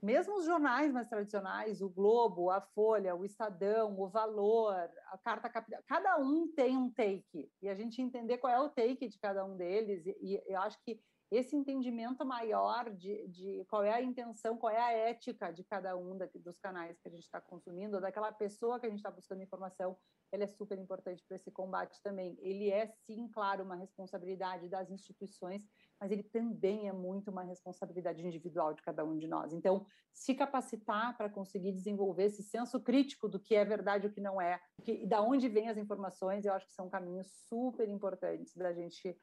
mesmo 0.06 0.38
os 0.38 0.45
jornais 0.45 0.93
mais 0.93 1.10
tradicionais, 1.10 1.82
o 1.82 1.89
Globo, 1.89 2.51
a 2.51 2.62
Folha, 2.62 3.16
o 3.16 3.26
Estadão, 3.26 3.99
o 3.99 4.08
Valor, 4.08 4.74
a 5.12 5.18
Carta 5.18 5.49
Capital, 5.49 5.82
cada 5.88 6.18
um 6.18 6.47
tem 6.47 6.78
um 6.78 6.91
take. 6.91 7.51
E 7.60 7.68
a 7.68 7.74
gente 7.74 8.01
entender 8.01 8.38
qual 8.38 8.53
é 8.53 8.60
o 8.60 8.70
take 8.70 9.08
de 9.08 9.18
cada 9.18 9.43
um 9.43 9.58
deles, 9.58 10.06
e, 10.06 10.16
e 10.22 10.43
eu 10.45 10.62
acho 10.62 10.80
que 10.84 11.01
esse 11.32 11.56
entendimento 11.56 12.24
maior 12.24 12.91
de, 12.91 13.28
de, 13.28 13.66
qual 13.68 13.84
é 13.84 13.93
a 13.93 14.01
intenção, 14.01 14.58
qual 14.58 14.72
é 14.72 14.80
a 14.80 14.91
ética 14.91 15.51
de 15.51 15.64
cada 15.64 15.97
um 15.97 16.16
da, 16.16 16.30
dos 16.36 16.60
canais 16.60 16.99
que 16.99 17.08
a 17.08 17.12
gente 17.12 17.24
está 17.24 17.41
consumindo, 17.41 17.99
daquela 17.99 18.32
pessoa 18.32 18.80
que 18.80 18.86
a 18.86 18.89
gente 18.89 18.99
está 18.99 19.10
buscando 19.10 19.41
informação, 19.41 19.97
ele 20.32 20.43
é 20.43 20.47
super 20.47 20.78
importante 20.78 21.24
para 21.28 21.38
esse 21.38 21.49
combate 21.49 22.01
também. 22.03 22.38
Ele 22.39 22.70
é, 22.70 22.88
sim, 23.06 23.28
claro, 23.28 23.64
uma 23.64 23.76
responsabilidade 23.76 24.70
das 24.70 24.91
instituições, 24.91 25.68
mas 26.00 26.12
ele 26.12 26.24
também 26.24 26.88
é 26.88 26.93
muito 26.93 27.32
uma 27.32 27.43
responsabilidade 27.43 28.26
individual 28.26 28.74
de 28.74 28.82
cada 28.82 29.04
um 29.04 29.18
de 29.18 29.28
nós. 29.28 29.54
Então, 29.54 29.86
se 30.14 30.34
capacitar 30.34 31.16
para 31.18 31.30
conseguir 31.30 31.72
desenvolver 31.72 32.26
esse 32.26 32.43
senso 32.43 32.80
crítico 32.80 33.28
do 33.28 33.39
que 33.39 33.56
é 33.56 33.66
verdade 33.66 34.06
e 34.06 34.10
o 34.10 34.14
que 34.14 34.22
não 34.22 34.41
é, 34.41 34.60
e 34.86 35.06
da 35.08 35.22
onde 35.22 35.50
vêm 35.50 35.70
as 35.70 35.78
informações, 35.78 36.46
eu 36.46 36.54
acho 36.54 36.68
que 36.68 36.74
são 36.74 36.89
caminhos 36.89 37.28
super 37.48 37.88
importantes 37.89 38.56
da 38.56 38.74
gente 38.74 39.18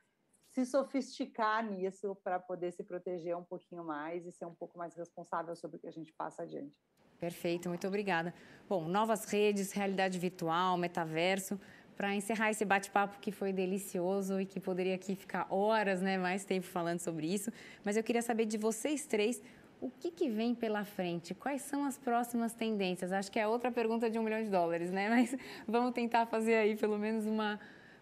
se 0.52 0.66
sofisticar 0.66 1.64
nisso 1.64 2.14
para 2.22 2.38
poder 2.38 2.72
se 2.72 2.84
proteger 2.84 3.36
um 3.36 3.44
pouquinho 3.44 3.82
mais 3.84 4.26
e 4.26 4.32
ser 4.32 4.44
um 4.44 4.54
pouco 4.54 4.76
mais 4.76 4.94
responsável 4.94 5.56
sobre 5.56 5.78
o 5.78 5.80
que 5.80 5.88
a 5.88 5.92
gente 5.92 6.12
passa 6.12 6.42
adiante. 6.42 6.76
Perfeito, 7.18 7.68
muito 7.68 7.86
obrigada. 7.86 8.34
Bom, 8.68 8.86
novas 8.88 9.24
redes, 9.24 9.70
realidade 9.70 10.18
virtual, 10.18 10.76
metaverso. 10.76 11.58
Para 12.02 12.16
encerrar 12.16 12.50
esse 12.50 12.64
bate-papo 12.64 13.20
que 13.20 13.30
foi 13.30 13.52
delicioso 13.52 14.40
e 14.40 14.44
que 14.44 14.58
poderia 14.58 14.96
aqui 14.96 15.14
ficar 15.14 15.46
horas, 15.48 16.02
né, 16.02 16.18
mais 16.18 16.44
tempo 16.44 16.66
falando 16.66 16.98
sobre 16.98 17.32
isso, 17.32 17.52
mas 17.84 17.96
eu 17.96 18.02
queria 18.02 18.20
saber 18.20 18.44
de 18.44 18.58
vocês 18.58 19.06
três 19.06 19.40
o 19.80 19.88
que, 19.88 20.10
que 20.10 20.28
vem 20.28 20.52
pela 20.52 20.84
frente? 20.84 21.32
Quais 21.32 21.62
são 21.62 21.84
as 21.84 21.96
próximas 21.96 22.54
tendências? 22.54 23.12
Acho 23.12 23.30
que 23.30 23.38
é 23.38 23.46
outra 23.46 23.70
pergunta 23.70 24.10
de 24.10 24.18
um 24.18 24.24
milhão 24.24 24.42
de 24.42 24.50
dólares, 24.50 24.90
né? 24.90 25.08
Mas 25.08 25.36
vamos 25.64 25.92
tentar 25.92 26.26
fazer 26.26 26.56
aí 26.56 26.74
pelo 26.74 26.98
menos 26.98 27.24
uma, 27.24 27.60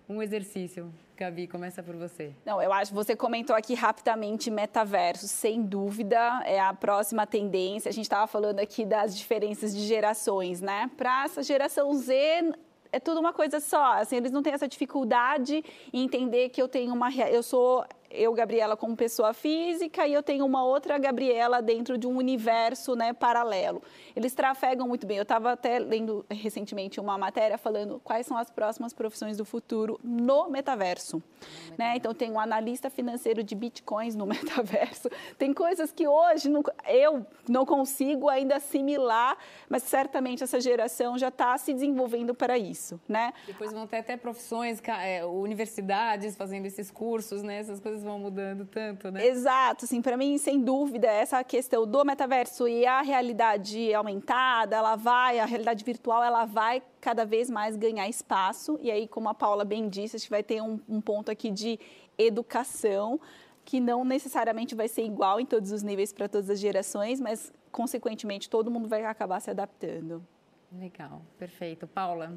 um 0.08 0.22
exercício. 0.22 0.90
Gabi, 1.14 1.46
começa 1.46 1.82
por 1.82 1.94
você. 1.94 2.32
Não, 2.46 2.62
eu 2.62 2.72
acho, 2.72 2.94
você 2.94 3.14
comentou 3.14 3.54
aqui 3.54 3.74
rapidamente 3.74 4.50
metaverso, 4.50 5.28
sem 5.28 5.62
dúvida, 5.62 6.42
é 6.46 6.58
a 6.58 6.72
próxima 6.72 7.26
tendência. 7.26 7.90
A 7.90 7.92
gente 7.92 8.06
estava 8.06 8.26
falando 8.26 8.60
aqui 8.60 8.86
das 8.86 9.14
diferenças 9.14 9.76
de 9.76 9.82
gerações, 9.86 10.62
né? 10.62 10.90
Para 10.96 11.24
essa 11.24 11.42
geração 11.42 11.92
Z, 11.92 12.54
é 12.92 13.00
tudo 13.00 13.20
uma 13.20 13.32
coisa 13.32 13.60
só. 13.60 13.94
Assim, 13.94 14.16
eles 14.16 14.32
não 14.32 14.42
têm 14.42 14.52
essa 14.52 14.68
dificuldade 14.68 15.64
em 15.92 16.04
entender 16.04 16.48
que 16.50 16.60
eu 16.60 16.68
tenho 16.68 16.92
uma 16.92 17.10
eu 17.10 17.42
sou 17.42 17.84
eu, 18.10 18.32
Gabriela, 18.32 18.76
como 18.76 18.96
pessoa 18.96 19.32
física, 19.32 20.06
e 20.06 20.12
eu 20.12 20.22
tenho 20.22 20.44
uma 20.44 20.64
outra 20.64 20.98
Gabriela 20.98 21.62
dentro 21.62 21.96
de 21.96 22.06
um 22.06 22.16
universo 22.16 22.96
né, 22.96 23.12
paralelo. 23.12 23.82
Eles 24.16 24.34
trafegam 24.34 24.88
muito 24.88 25.06
bem. 25.06 25.16
Eu 25.16 25.22
estava 25.22 25.52
até 25.52 25.78
lendo 25.78 26.24
recentemente 26.28 26.98
uma 26.98 27.16
matéria 27.16 27.56
falando 27.56 28.00
quais 28.02 28.26
são 28.26 28.36
as 28.36 28.50
próximas 28.50 28.92
profissões 28.92 29.36
do 29.36 29.44
futuro 29.44 30.00
no 30.02 30.50
metaverso. 30.50 31.22
No 31.70 31.76
né? 31.78 31.94
Então, 31.96 32.12
tem 32.12 32.30
um 32.30 32.40
analista 32.40 32.90
financeiro 32.90 33.42
de 33.42 33.54
bitcoins 33.54 34.16
no 34.16 34.26
metaverso. 34.26 35.08
Tem 35.38 35.52
coisas 35.52 35.92
que 35.92 36.08
hoje 36.08 36.48
não, 36.48 36.62
eu 36.88 37.24
não 37.48 37.64
consigo 37.64 38.28
ainda 38.28 38.56
assimilar, 38.56 39.38
mas 39.68 39.84
certamente 39.84 40.42
essa 40.42 40.60
geração 40.60 41.16
já 41.16 41.28
está 41.28 41.56
se 41.58 41.72
desenvolvendo 41.72 42.34
para 42.34 42.58
isso. 42.58 43.00
Né? 43.08 43.32
Depois 43.46 43.72
vão 43.72 43.86
ter 43.86 43.98
até 43.98 44.16
profissões, 44.16 44.82
é, 44.86 45.24
universidades 45.24 46.36
fazendo 46.36 46.66
esses 46.66 46.90
cursos, 46.90 47.42
né? 47.42 47.58
essas 47.58 47.78
coisas 47.78 47.99
coisas 48.00 48.02
vão 48.02 48.18
mudando 48.18 48.66
tanto, 48.66 49.10
né? 49.10 49.26
Exato, 49.26 49.84
assim, 49.84 50.02
para 50.02 50.16
mim, 50.16 50.38
sem 50.38 50.60
dúvida, 50.60 51.06
essa 51.06 51.42
questão 51.44 51.86
do 51.86 52.04
metaverso 52.04 52.66
e 52.66 52.86
a 52.86 53.02
realidade 53.02 53.92
aumentada, 53.94 54.76
ela 54.76 54.96
vai, 54.96 55.38
a 55.38 55.44
realidade 55.44 55.84
virtual, 55.84 56.24
ela 56.24 56.44
vai 56.44 56.82
cada 57.00 57.24
vez 57.24 57.50
mais 57.50 57.76
ganhar 57.76 58.08
espaço. 58.08 58.78
E 58.82 58.90
aí, 58.90 59.06
como 59.06 59.28
a 59.28 59.34
Paula 59.34 59.64
bem 59.64 59.88
disse, 59.88 60.16
a 60.16 60.18
gente 60.18 60.30
vai 60.30 60.42
ter 60.42 60.60
um, 60.62 60.80
um 60.88 61.00
ponto 61.00 61.30
aqui 61.30 61.50
de 61.50 61.78
educação 62.18 63.20
que 63.64 63.78
não 63.78 64.04
necessariamente 64.04 64.74
vai 64.74 64.88
ser 64.88 65.04
igual 65.04 65.38
em 65.38 65.46
todos 65.46 65.70
os 65.70 65.82
níveis 65.82 66.12
para 66.12 66.28
todas 66.28 66.50
as 66.50 66.58
gerações, 66.58 67.20
mas 67.20 67.52
consequentemente 67.70 68.50
todo 68.50 68.70
mundo 68.70 68.88
vai 68.88 69.04
acabar 69.04 69.38
se 69.40 69.50
adaptando. 69.50 70.24
Legal, 70.72 71.22
perfeito. 71.38 71.86
Paula, 71.86 72.32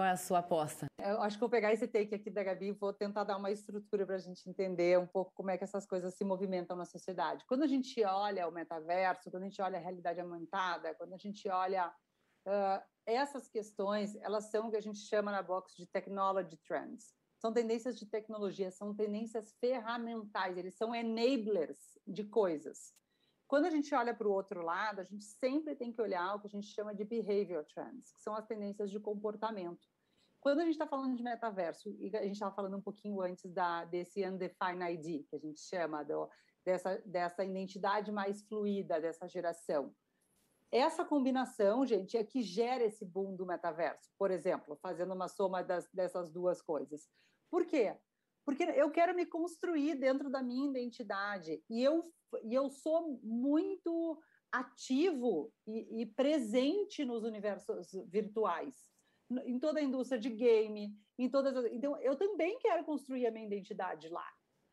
qual 0.00 0.08
é 0.08 0.12
a 0.12 0.16
sua 0.16 0.38
aposta? 0.38 0.86
Eu 0.98 1.20
acho 1.20 1.36
que 1.36 1.40
vou 1.40 1.50
pegar 1.50 1.74
esse 1.74 1.86
take 1.86 2.14
aqui 2.14 2.30
da 2.30 2.42
Gabi 2.42 2.68
e 2.68 2.72
vou 2.72 2.90
tentar 2.90 3.22
dar 3.22 3.36
uma 3.36 3.50
estrutura 3.50 4.06
para 4.06 4.14
a 4.14 4.18
gente 4.18 4.48
entender 4.48 4.98
um 4.98 5.06
pouco 5.06 5.30
como 5.34 5.50
é 5.50 5.58
que 5.58 5.64
essas 5.64 5.86
coisas 5.86 6.14
se 6.14 6.24
movimentam 6.24 6.74
na 6.74 6.86
sociedade. 6.86 7.44
Quando 7.46 7.64
a 7.64 7.66
gente 7.66 8.02
olha 8.02 8.48
o 8.48 8.50
metaverso, 8.50 9.30
quando 9.30 9.42
a 9.42 9.46
gente 9.46 9.60
olha 9.60 9.78
a 9.78 9.82
realidade 9.82 10.18
aumentada, 10.18 10.94
quando 10.94 11.12
a 11.12 11.18
gente 11.18 11.46
olha 11.50 11.92
uh, 12.46 12.82
essas 13.04 13.46
questões, 13.46 14.16
elas 14.22 14.50
são 14.50 14.68
o 14.68 14.70
que 14.70 14.78
a 14.78 14.82
gente 14.82 15.00
chama 15.00 15.30
na 15.30 15.42
box 15.42 15.76
de 15.76 15.86
technology 15.86 16.56
trends. 16.66 17.12
São 17.38 17.52
tendências 17.52 17.98
de 17.98 18.06
tecnologia, 18.06 18.70
são 18.70 18.94
tendências 18.94 19.52
ferramentais, 19.60 20.56
eles 20.56 20.76
são 20.76 20.94
enablers 20.94 21.98
de 22.06 22.24
coisas. 22.24 22.94
Quando 23.50 23.66
a 23.66 23.70
gente 23.70 23.92
olha 23.96 24.14
para 24.14 24.28
o 24.28 24.32
outro 24.32 24.62
lado, 24.62 25.00
a 25.00 25.04
gente 25.04 25.24
sempre 25.24 25.74
tem 25.74 25.90
que 25.92 26.00
olhar 26.00 26.36
o 26.36 26.40
que 26.40 26.46
a 26.46 26.50
gente 26.50 26.68
chama 26.68 26.94
de 26.94 27.04
behavior 27.04 27.64
trends, 27.64 28.12
que 28.12 28.20
são 28.20 28.32
as 28.32 28.46
tendências 28.46 28.88
de 28.92 29.00
comportamento. 29.00 29.89
Quando 30.40 30.60
a 30.60 30.64
gente 30.64 30.72
está 30.72 30.86
falando 30.86 31.16
de 31.16 31.22
metaverso, 31.22 31.94
e 31.98 32.16
a 32.16 32.22
gente 32.22 32.32
estava 32.32 32.54
falando 32.54 32.76
um 32.76 32.80
pouquinho 32.80 33.20
antes 33.20 33.52
da, 33.52 33.84
desse 33.84 34.26
undefined 34.26 34.82
ID, 34.82 35.26
que 35.28 35.36
a 35.36 35.38
gente 35.38 35.60
chama 35.60 36.02
do, 36.02 36.28
dessa, 36.64 36.96
dessa 37.04 37.44
identidade 37.44 38.10
mais 38.10 38.42
fluida 38.42 38.98
dessa 39.00 39.28
geração. 39.28 39.94
Essa 40.72 41.04
combinação, 41.04 41.84
gente, 41.84 42.16
é 42.16 42.24
que 42.24 42.42
gera 42.42 42.84
esse 42.84 43.04
boom 43.04 43.36
do 43.36 43.44
metaverso, 43.44 44.10
por 44.18 44.30
exemplo, 44.30 44.78
fazendo 44.80 45.12
uma 45.12 45.28
soma 45.28 45.62
das, 45.62 45.86
dessas 45.92 46.30
duas 46.30 46.62
coisas. 46.62 47.08
Por 47.50 47.66
quê? 47.66 47.94
Porque 48.44 48.62
eu 48.62 48.90
quero 48.90 49.14
me 49.14 49.26
construir 49.26 49.96
dentro 49.96 50.30
da 50.30 50.42
minha 50.42 50.70
identidade 50.70 51.62
e 51.68 51.82
eu, 51.82 52.00
e 52.44 52.54
eu 52.54 52.70
sou 52.70 53.20
muito 53.22 54.18
ativo 54.50 55.52
e, 55.66 56.02
e 56.02 56.06
presente 56.06 57.04
nos 57.04 57.24
universos 57.24 57.90
virtuais 58.08 58.89
em 59.44 59.58
toda 59.58 59.80
a 59.80 59.82
indústria 59.82 60.20
de 60.20 60.30
game, 60.30 60.96
em 61.18 61.28
todas 61.28 61.56
as... 61.56 61.66
Então, 61.72 61.96
eu 61.98 62.16
também 62.16 62.58
quero 62.58 62.84
construir 62.84 63.26
a 63.26 63.30
minha 63.30 63.46
identidade 63.46 64.08
lá. 64.08 64.26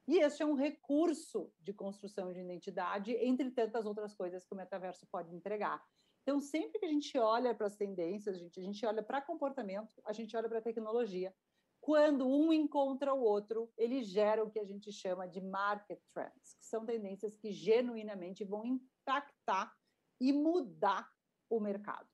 E 0.07 0.19
este 0.19 0.41
é 0.41 0.45
um 0.45 0.53
recurso 0.53 1.51
de 1.59 1.73
construção 1.73 2.31
de 2.31 2.39
identidade, 2.39 3.13
entre 3.15 3.51
tantas 3.51 3.85
outras 3.85 4.15
coisas 4.15 4.45
que 4.45 4.53
o 4.53 4.57
metaverso 4.57 5.05
pode 5.11 5.35
entregar. 5.35 5.83
Então, 6.23 6.39
sempre 6.39 6.79
que 6.79 6.85
a 6.85 6.89
gente 6.89 7.17
olha 7.17 7.53
para 7.53 7.67
as 7.67 7.75
tendências, 7.75 8.35
a 8.35 8.39
gente, 8.39 8.59
a 8.59 8.63
gente 8.63 8.85
olha 8.85 9.03
para 9.03 9.21
comportamento, 9.21 10.01
a 10.05 10.13
gente 10.13 10.35
olha 10.35 10.47
para 10.47 10.61
tecnologia. 10.61 11.33
Quando 11.79 12.27
um 12.27 12.51
encontra 12.51 13.13
o 13.13 13.21
outro, 13.21 13.71
ele 13.77 14.03
gera 14.03 14.43
o 14.43 14.49
que 14.49 14.59
a 14.59 14.65
gente 14.65 14.91
chama 14.91 15.27
de 15.27 15.39
market 15.39 15.99
trends, 16.13 16.55
que 16.55 16.65
são 16.65 16.85
tendências 16.85 17.35
que 17.35 17.51
genuinamente 17.51 18.43
vão 18.43 18.65
impactar 18.65 19.73
e 20.19 20.33
mudar 20.33 21.09
o 21.49 21.59
mercado. 21.59 22.07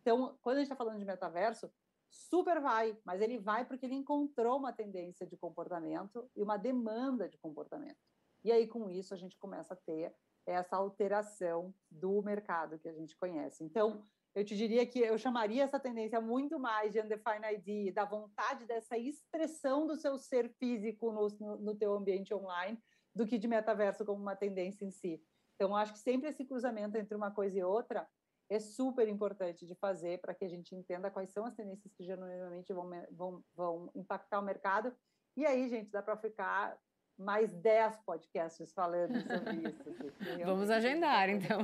Então, 0.00 0.36
quando 0.42 0.56
a 0.56 0.58
gente 0.60 0.66
está 0.66 0.76
falando 0.76 0.98
de 0.98 1.04
metaverso, 1.04 1.72
super 2.12 2.60
vai, 2.60 2.96
mas 3.04 3.20
ele 3.20 3.38
vai 3.38 3.64
porque 3.64 3.86
ele 3.86 3.94
encontrou 3.94 4.58
uma 4.58 4.72
tendência 4.72 5.26
de 5.26 5.36
comportamento 5.36 6.30
e 6.36 6.42
uma 6.42 6.58
demanda 6.58 7.28
de 7.28 7.38
comportamento. 7.38 7.98
E 8.44 8.52
aí, 8.52 8.66
com 8.66 8.90
isso, 8.90 9.14
a 9.14 9.16
gente 9.16 9.38
começa 9.38 9.74
a 9.74 9.76
ter 9.76 10.14
essa 10.46 10.76
alteração 10.76 11.74
do 11.90 12.20
mercado 12.22 12.78
que 12.78 12.88
a 12.88 12.92
gente 12.92 13.16
conhece. 13.16 13.64
Então, 13.64 14.04
eu 14.34 14.44
te 14.44 14.56
diria 14.56 14.84
que 14.86 14.98
eu 14.98 15.16
chamaria 15.16 15.62
essa 15.62 15.78
tendência 15.78 16.20
muito 16.20 16.58
mais 16.58 16.92
de 16.92 17.00
undefined 17.00 17.46
ID, 17.46 17.94
da 17.94 18.04
vontade 18.04 18.66
dessa 18.66 18.98
expressão 18.98 19.86
do 19.86 19.96
seu 19.96 20.18
ser 20.18 20.48
físico 20.58 21.12
no, 21.12 21.28
no, 21.38 21.56
no 21.58 21.74
teu 21.74 21.94
ambiente 21.94 22.34
online, 22.34 22.78
do 23.14 23.26
que 23.26 23.38
de 23.38 23.46
metaverso 23.46 24.04
como 24.04 24.20
uma 24.20 24.36
tendência 24.36 24.84
em 24.84 24.90
si. 24.90 25.22
Então, 25.54 25.76
acho 25.76 25.92
que 25.92 25.98
sempre 25.98 26.28
esse 26.28 26.44
cruzamento 26.44 26.96
entre 26.96 27.14
uma 27.14 27.30
coisa 27.30 27.58
e 27.58 27.62
outra 27.62 28.08
é 28.52 28.60
super 28.60 29.08
importante 29.08 29.66
de 29.66 29.74
fazer 29.74 30.20
para 30.20 30.34
que 30.34 30.44
a 30.44 30.48
gente 30.48 30.74
entenda 30.74 31.10
quais 31.10 31.30
são 31.30 31.44
as 31.44 31.54
tendências 31.54 31.92
que 31.94 32.04
genuinamente 32.04 32.72
vão, 32.72 32.90
vão, 33.10 33.44
vão 33.54 33.90
impactar 33.94 34.40
o 34.40 34.44
mercado. 34.44 34.94
E 35.36 35.46
aí, 35.46 35.68
gente, 35.68 35.90
dá 35.90 36.02
para 36.02 36.16
ficar 36.16 36.76
mais 37.18 37.52
10 37.52 37.96
podcasts 38.04 38.72
falando 38.72 39.14
sobre 39.22 39.68
isso. 39.68 39.84
Vamos 40.44 40.70
agendar, 40.70 41.30
então. 41.30 41.60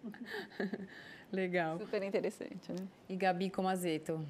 Legal. 1.30 1.78
Super 1.78 2.02
interessante, 2.02 2.72
né? 2.72 2.88
E 3.08 3.16
Gabi 3.16 3.50
Comazeto? 3.50 4.26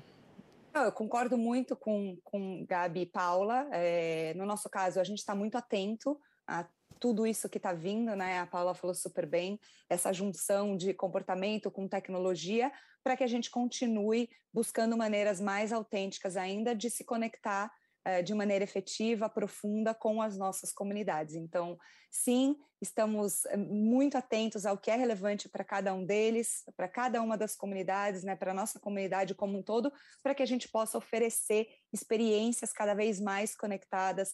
Eu 0.74 0.92
concordo 0.92 1.36
muito 1.36 1.74
com, 1.74 2.18
com 2.22 2.64
Gabi 2.66 3.00
e 3.02 3.06
Paula. 3.06 3.66
É, 3.72 4.34
no 4.34 4.44
nosso 4.44 4.68
caso, 4.68 5.00
a 5.00 5.04
gente 5.04 5.18
está 5.18 5.34
muito 5.34 5.56
atento 5.56 6.20
a 6.46 6.68
tudo 7.00 7.26
isso 7.26 7.48
que 7.48 7.56
está 7.56 7.72
vindo, 7.72 8.14
né? 8.14 8.38
A 8.38 8.46
Paula 8.46 8.74
falou 8.74 8.94
super 8.94 9.26
bem, 9.26 9.58
essa 9.88 10.12
junção 10.12 10.76
de 10.76 10.92
comportamento 10.92 11.70
com 11.70 11.88
tecnologia, 11.88 12.70
para 13.02 13.16
que 13.16 13.24
a 13.24 13.26
gente 13.26 13.50
continue 13.50 14.28
buscando 14.52 14.96
maneiras 14.96 15.40
mais 15.40 15.72
autênticas 15.72 16.36
ainda 16.36 16.74
de 16.74 16.90
se 16.90 17.02
conectar 17.02 17.72
eh, 18.04 18.22
de 18.22 18.34
maneira 18.34 18.64
efetiva, 18.64 19.28
profunda 19.28 19.94
com 19.94 20.22
as 20.22 20.36
nossas 20.36 20.72
comunidades. 20.72 21.34
Então, 21.34 21.78
sim, 22.10 22.56
estamos 22.80 23.44
eh, 23.46 23.56
muito 23.58 24.16
atentos 24.16 24.64
ao 24.64 24.78
que 24.78 24.90
é 24.90 24.96
relevante 24.96 25.48
para 25.48 25.62
cada 25.62 25.92
um 25.92 26.04
deles, 26.04 26.62
para 26.76 26.88
cada 26.88 27.20
uma 27.20 27.36
das 27.36 27.54
comunidades, 27.54 28.24
né, 28.24 28.34
para 28.34 28.52
a 28.52 28.54
nossa 28.54 28.80
comunidade 28.80 29.34
como 29.34 29.58
um 29.58 29.62
todo, 29.62 29.92
para 30.22 30.34
que 30.34 30.42
a 30.42 30.46
gente 30.46 30.66
possa 30.68 30.96
oferecer 30.96 31.66
experiências 31.92 32.72
cada 32.72 32.94
vez 32.94 33.20
mais 33.20 33.54
conectadas, 33.54 34.32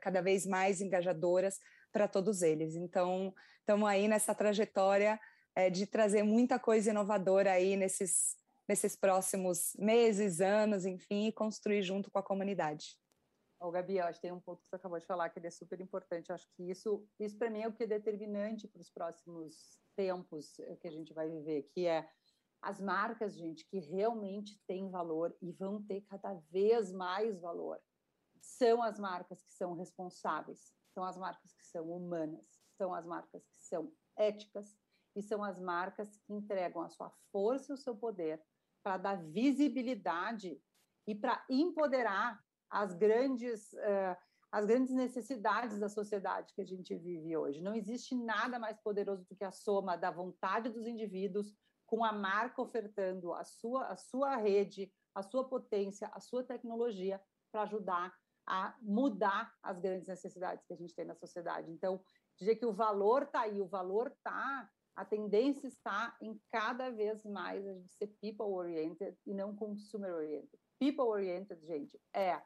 cada 0.00 0.20
vez 0.20 0.46
mais 0.46 0.80
engajadoras 0.80 1.58
para 1.92 2.08
todos 2.08 2.42
eles. 2.42 2.74
Então, 2.74 3.34
estamos 3.60 3.88
aí 3.88 4.08
nessa 4.08 4.34
trajetória 4.34 5.20
é, 5.54 5.70
de 5.70 5.86
trazer 5.86 6.22
muita 6.22 6.58
coisa 6.58 6.90
inovadora 6.90 7.52
aí 7.52 7.76
nesses, 7.76 8.36
nesses 8.68 8.94
próximos 8.94 9.74
meses, 9.78 10.40
anos, 10.40 10.84
enfim, 10.84 11.28
e 11.28 11.32
construir 11.32 11.82
junto 11.82 12.10
com 12.10 12.18
a 12.18 12.22
comunidade. 12.22 12.96
Ô, 13.60 13.70
Gabi, 13.72 13.98
acho 13.98 14.20
que 14.20 14.28
tem 14.28 14.32
um 14.32 14.40
ponto 14.40 14.62
que 14.62 14.68
você 14.68 14.76
acabou 14.76 15.00
de 15.00 15.06
falar 15.06 15.30
que 15.30 15.38
ele 15.38 15.48
é 15.48 15.50
super 15.50 15.80
importante. 15.80 16.32
Acho 16.32 16.46
que 16.56 16.70
isso, 16.70 17.04
isso 17.18 17.36
para 17.36 17.50
mim 17.50 17.62
é 17.62 17.68
o 17.68 17.72
que 17.72 17.82
é 17.82 17.86
determinante 17.88 18.68
para 18.68 18.80
os 18.80 18.90
próximos 18.90 19.80
tempos 19.96 20.54
que 20.80 20.86
a 20.86 20.92
gente 20.92 21.12
vai 21.12 21.28
viver, 21.28 21.62
que 21.74 21.86
é 21.86 22.08
as 22.62 22.80
marcas, 22.80 23.36
gente, 23.36 23.64
que 23.68 23.78
realmente 23.78 24.60
têm 24.66 24.90
valor 24.90 25.36
e 25.40 25.52
vão 25.52 25.82
ter 25.82 26.02
cada 26.02 26.34
vez 26.50 26.92
mais 26.92 27.40
valor, 27.40 27.80
são 28.40 28.82
as 28.82 28.98
marcas 28.98 29.42
que 29.42 29.52
são 29.52 29.74
responsáveis, 29.74 30.72
são 30.92 31.04
as 31.04 31.16
marcas 31.16 31.52
que 31.52 31.66
são 31.66 31.90
humanas, 31.90 32.46
são 32.76 32.94
as 32.94 33.04
marcas 33.04 33.46
que 33.48 33.60
são 33.60 33.92
éticas 34.16 34.76
e 35.14 35.22
são 35.22 35.42
as 35.42 35.58
marcas 35.60 36.16
que 36.18 36.32
entregam 36.32 36.82
a 36.82 36.88
sua 36.88 37.10
força 37.32 37.72
e 37.72 37.74
o 37.74 37.78
seu 37.78 37.96
poder 37.96 38.42
para 38.82 38.96
dar 38.96 39.22
visibilidade 39.22 40.60
e 41.06 41.14
para 41.14 41.44
empoderar 41.48 42.42
as 42.70 42.94
grandes, 42.94 43.72
uh, 43.72 44.16
as 44.52 44.66
grandes 44.66 44.94
necessidades 44.94 45.78
da 45.78 45.88
sociedade 45.88 46.52
que 46.54 46.60
a 46.60 46.64
gente 46.64 46.94
vive 46.94 47.36
hoje. 47.36 47.62
Não 47.62 47.74
existe 47.74 48.14
nada 48.14 48.58
mais 48.58 48.78
poderoso 48.78 49.24
do 49.26 49.34
que 49.34 49.44
a 49.44 49.50
soma 49.50 49.96
da 49.96 50.10
vontade 50.10 50.68
dos 50.68 50.86
indivíduos 50.86 51.52
com 51.86 52.04
a 52.04 52.12
marca 52.12 52.60
ofertando 52.60 53.32
a 53.32 53.44
sua, 53.44 53.86
a 53.86 53.96
sua 53.96 54.36
rede, 54.36 54.92
a 55.14 55.22
sua 55.22 55.48
potência, 55.48 56.08
a 56.12 56.20
sua 56.20 56.44
tecnologia 56.44 57.20
para 57.50 57.62
ajudar 57.62 58.14
a 58.48 58.74
mudar 58.80 59.54
as 59.62 59.78
grandes 59.78 60.08
necessidades 60.08 60.64
que 60.64 60.72
a 60.72 60.76
gente 60.76 60.94
tem 60.94 61.04
na 61.04 61.14
sociedade. 61.14 61.70
Então, 61.70 62.00
dizer 62.38 62.56
que 62.56 62.64
o 62.64 62.72
valor 62.72 63.24
está 63.24 63.42
aí, 63.42 63.60
o 63.60 63.66
valor 63.66 64.08
está, 64.08 64.70
a 64.96 65.04
tendência 65.04 65.68
está 65.68 66.16
em 66.20 66.40
cada 66.50 66.90
vez 66.90 67.24
mais 67.24 67.66
a 67.66 67.74
gente 67.74 67.92
ser 67.92 68.06
people-oriented 68.22 69.16
e 69.26 69.34
não 69.34 69.54
consumer-oriented. 69.54 70.58
People-oriented, 70.78 71.60
gente, 71.66 72.00
é 72.14 72.42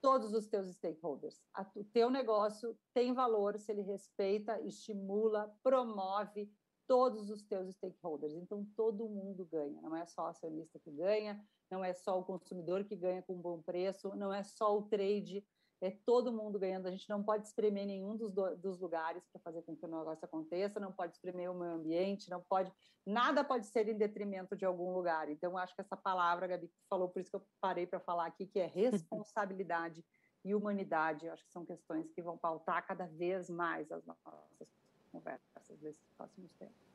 todos 0.00 0.32
os 0.32 0.46
teus 0.46 0.68
stakeholders. 0.68 1.42
O 1.74 1.82
teu 1.82 2.08
negócio 2.08 2.78
tem 2.92 3.12
valor 3.12 3.58
se 3.58 3.72
ele 3.72 3.82
respeita, 3.82 4.60
estimula, 4.60 5.52
promove 5.62 6.48
todos 6.86 7.30
os 7.30 7.42
teus 7.42 7.74
stakeholders. 7.74 8.34
Então, 8.34 8.64
todo 8.76 9.08
mundo 9.08 9.44
ganha. 9.46 9.80
Não 9.80 9.96
é 9.96 10.06
só 10.06 10.24
o 10.24 10.26
acionista 10.26 10.78
que 10.78 10.90
ganha, 10.90 11.42
não 11.74 11.84
é 11.84 11.92
só 11.92 12.20
o 12.20 12.24
consumidor 12.24 12.84
que 12.84 12.94
ganha 12.94 13.20
com 13.22 13.34
um 13.34 13.40
bom 13.40 13.60
preço, 13.60 14.14
não 14.14 14.32
é 14.32 14.44
só 14.44 14.78
o 14.78 14.82
trade, 14.82 15.44
é 15.80 15.90
todo 15.90 16.32
mundo 16.32 16.56
ganhando. 16.56 16.86
A 16.86 16.90
gente 16.90 17.08
não 17.08 17.20
pode 17.20 17.48
espremer 17.48 17.84
nenhum 17.84 18.16
dos, 18.16 18.32
do, 18.32 18.56
dos 18.56 18.78
lugares 18.78 19.26
para 19.26 19.40
fazer 19.40 19.62
com 19.62 19.74
que 19.76 19.84
o 19.84 19.88
negócio 19.88 20.24
aconteça, 20.24 20.78
não 20.78 20.92
pode 20.92 21.14
espremer 21.14 21.50
o 21.50 21.54
meio 21.54 21.72
ambiente, 21.72 22.30
não 22.30 22.40
pode, 22.40 22.72
nada 23.04 23.42
pode 23.42 23.66
ser 23.66 23.88
em 23.88 23.98
detrimento 23.98 24.56
de 24.56 24.64
algum 24.64 24.94
lugar. 24.94 25.28
Então, 25.28 25.58
acho 25.58 25.74
que 25.74 25.80
essa 25.80 25.96
palavra, 25.96 26.46
Gabi, 26.46 26.68
que 26.68 26.74
falou, 26.88 27.08
por 27.08 27.20
isso 27.20 27.30
que 27.30 27.36
eu 27.36 27.46
parei 27.60 27.88
para 27.88 27.98
falar 27.98 28.26
aqui, 28.26 28.46
que 28.46 28.60
é 28.60 28.66
responsabilidade 28.70 30.04
e 30.44 30.54
humanidade, 30.54 31.28
acho 31.28 31.44
que 31.44 31.52
são 31.52 31.66
questões 31.66 32.08
que 32.12 32.22
vão 32.22 32.38
pautar 32.38 32.86
cada 32.86 33.06
vez 33.06 33.50
mais 33.50 33.90
as 33.90 34.04
nossas 34.04 34.68
conversas 35.10 35.80
nesses 35.80 36.08
próximos 36.16 36.52
tempos. 36.54 36.93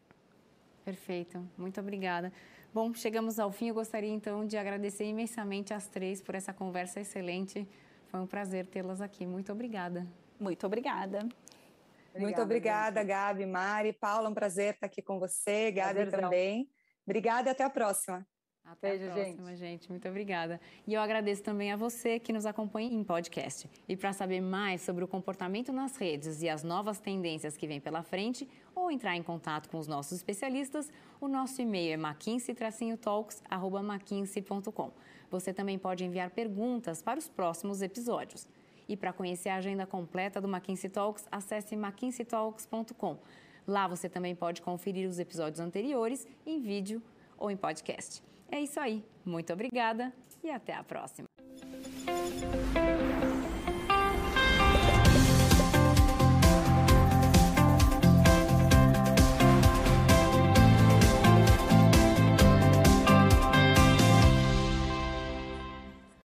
Perfeito, 0.89 1.47
muito 1.55 1.79
obrigada. 1.79 2.33
Bom, 2.73 2.91
chegamos 2.95 3.37
ao 3.37 3.51
fim. 3.51 3.67
Eu 3.67 3.75
gostaria 3.75 4.09
então 4.09 4.43
de 4.43 4.57
agradecer 4.57 5.05
imensamente 5.05 5.71
às 5.71 5.87
três 5.87 6.19
por 6.19 6.33
essa 6.33 6.51
conversa 6.51 6.99
excelente. 6.99 7.67
Foi 8.07 8.19
um 8.19 8.25
prazer 8.25 8.65
tê-las 8.65 8.99
aqui. 8.99 9.23
Muito 9.23 9.51
obrigada. 9.51 10.07
Muito 10.39 10.65
obrigada. 10.65 11.19
obrigada 11.19 12.19
muito 12.19 12.41
obrigada, 12.41 13.01
gente. 13.01 13.09
Gabi, 13.09 13.45
Mari, 13.45 13.93
Paula. 13.93 14.29
Um 14.29 14.33
prazer 14.33 14.73
estar 14.73 14.87
aqui 14.87 14.99
com 14.99 15.19
você, 15.19 15.71
Gabi 15.71 15.93
Prazerzão. 15.93 16.21
também. 16.21 16.67
Obrigada 17.05 17.49
e 17.49 17.51
até 17.51 17.63
a 17.63 17.69
próxima. 17.69 18.25
Até 18.71 18.91
Beijo, 18.91 19.09
a 19.09 19.13
próxima, 19.13 19.55
gente. 19.55 19.59
gente. 19.59 19.89
Muito 19.89 20.07
obrigada. 20.07 20.61
E 20.85 20.93
eu 20.93 21.01
agradeço 21.01 21.41
também 21.41 21.71
a 21.71 21.75
você 21.75 22.19
que 22.19 22.31
nos 22.31 22.45
acompanha 22.45 22.93
em 22.93 23.03
podcast. 23.03 23.67
E 23.87 23.97
para 23.97 24.13
saber 24.13 24.41
mais 24.41 24.83
sobre 24.83 25.03
o 25.03 25.07
comportamento 25.07 25.73
nas 25.73 25.97
redes 25.97 26.43
e 26.43 26.49
as 26.49 26.63
novas 26.63 26.99
tendências 26.99 27.57
que 27.57 27.65
vêm 27.65 27.81
pela 27.81 28.03
frente, 28.03 28.47
ou 28.75 28.91
entrar 28.91 29.15
em 29.15 29.23
contato 29.23 29.69
com 29.69 29.79
os 29.79 29.87
nossos 29.87 30.11
especialistas, 30.11 30.91
o 31.19 31.27
nosso 31.27 31.59
e-mail 31.59 31.93
é 31.93 31.97
mckinsey-talks.mckinsey.com. 31.97 34.91
Você 35.31 35.51
também 35.51 35.79
pode 35.79 36.05
enviar 36.05 36.29
perguntas 36.29 37.01
para 37.01 37.17
os 37.17 37.27
próximos 37.27 37.81
episódios. 37.81 38.47
E 38.87 38.95
para 38.95 39.11
conhecer 39.11 39.49
a 39.49 39.55
agenda 39.55 39.87
completa 39.87 40.39
do 40.39 40.47
McKinsey 40.47 40.91
Talks, 40.91 41.27
acesse 41.31 41.75
mckinseytalks.com. 41.75 43.17
Lá 43.67 43.87
você 43.87 44.07
também 44.07 44.35
pode 44.35 44.61
conferir 44.61 45.09
os 45.09 45.17
episódios 45.17 45.59
anteriores 45.59 46.27
em 46.45 46.59
vídeo 46.59 47.01
ou 47.35 47.49
em 47.49 47.57
podcast. 47.57 48.28
É 48.51 48.61
isso 48.61 48.79
aí. 48.79 49.03
Muito 49.25 49.53
obrigada 49.53 50.13
e 50.43 50.49
até 50.49 50.73
a 50.73 50.83
próxima. 50.83 51.27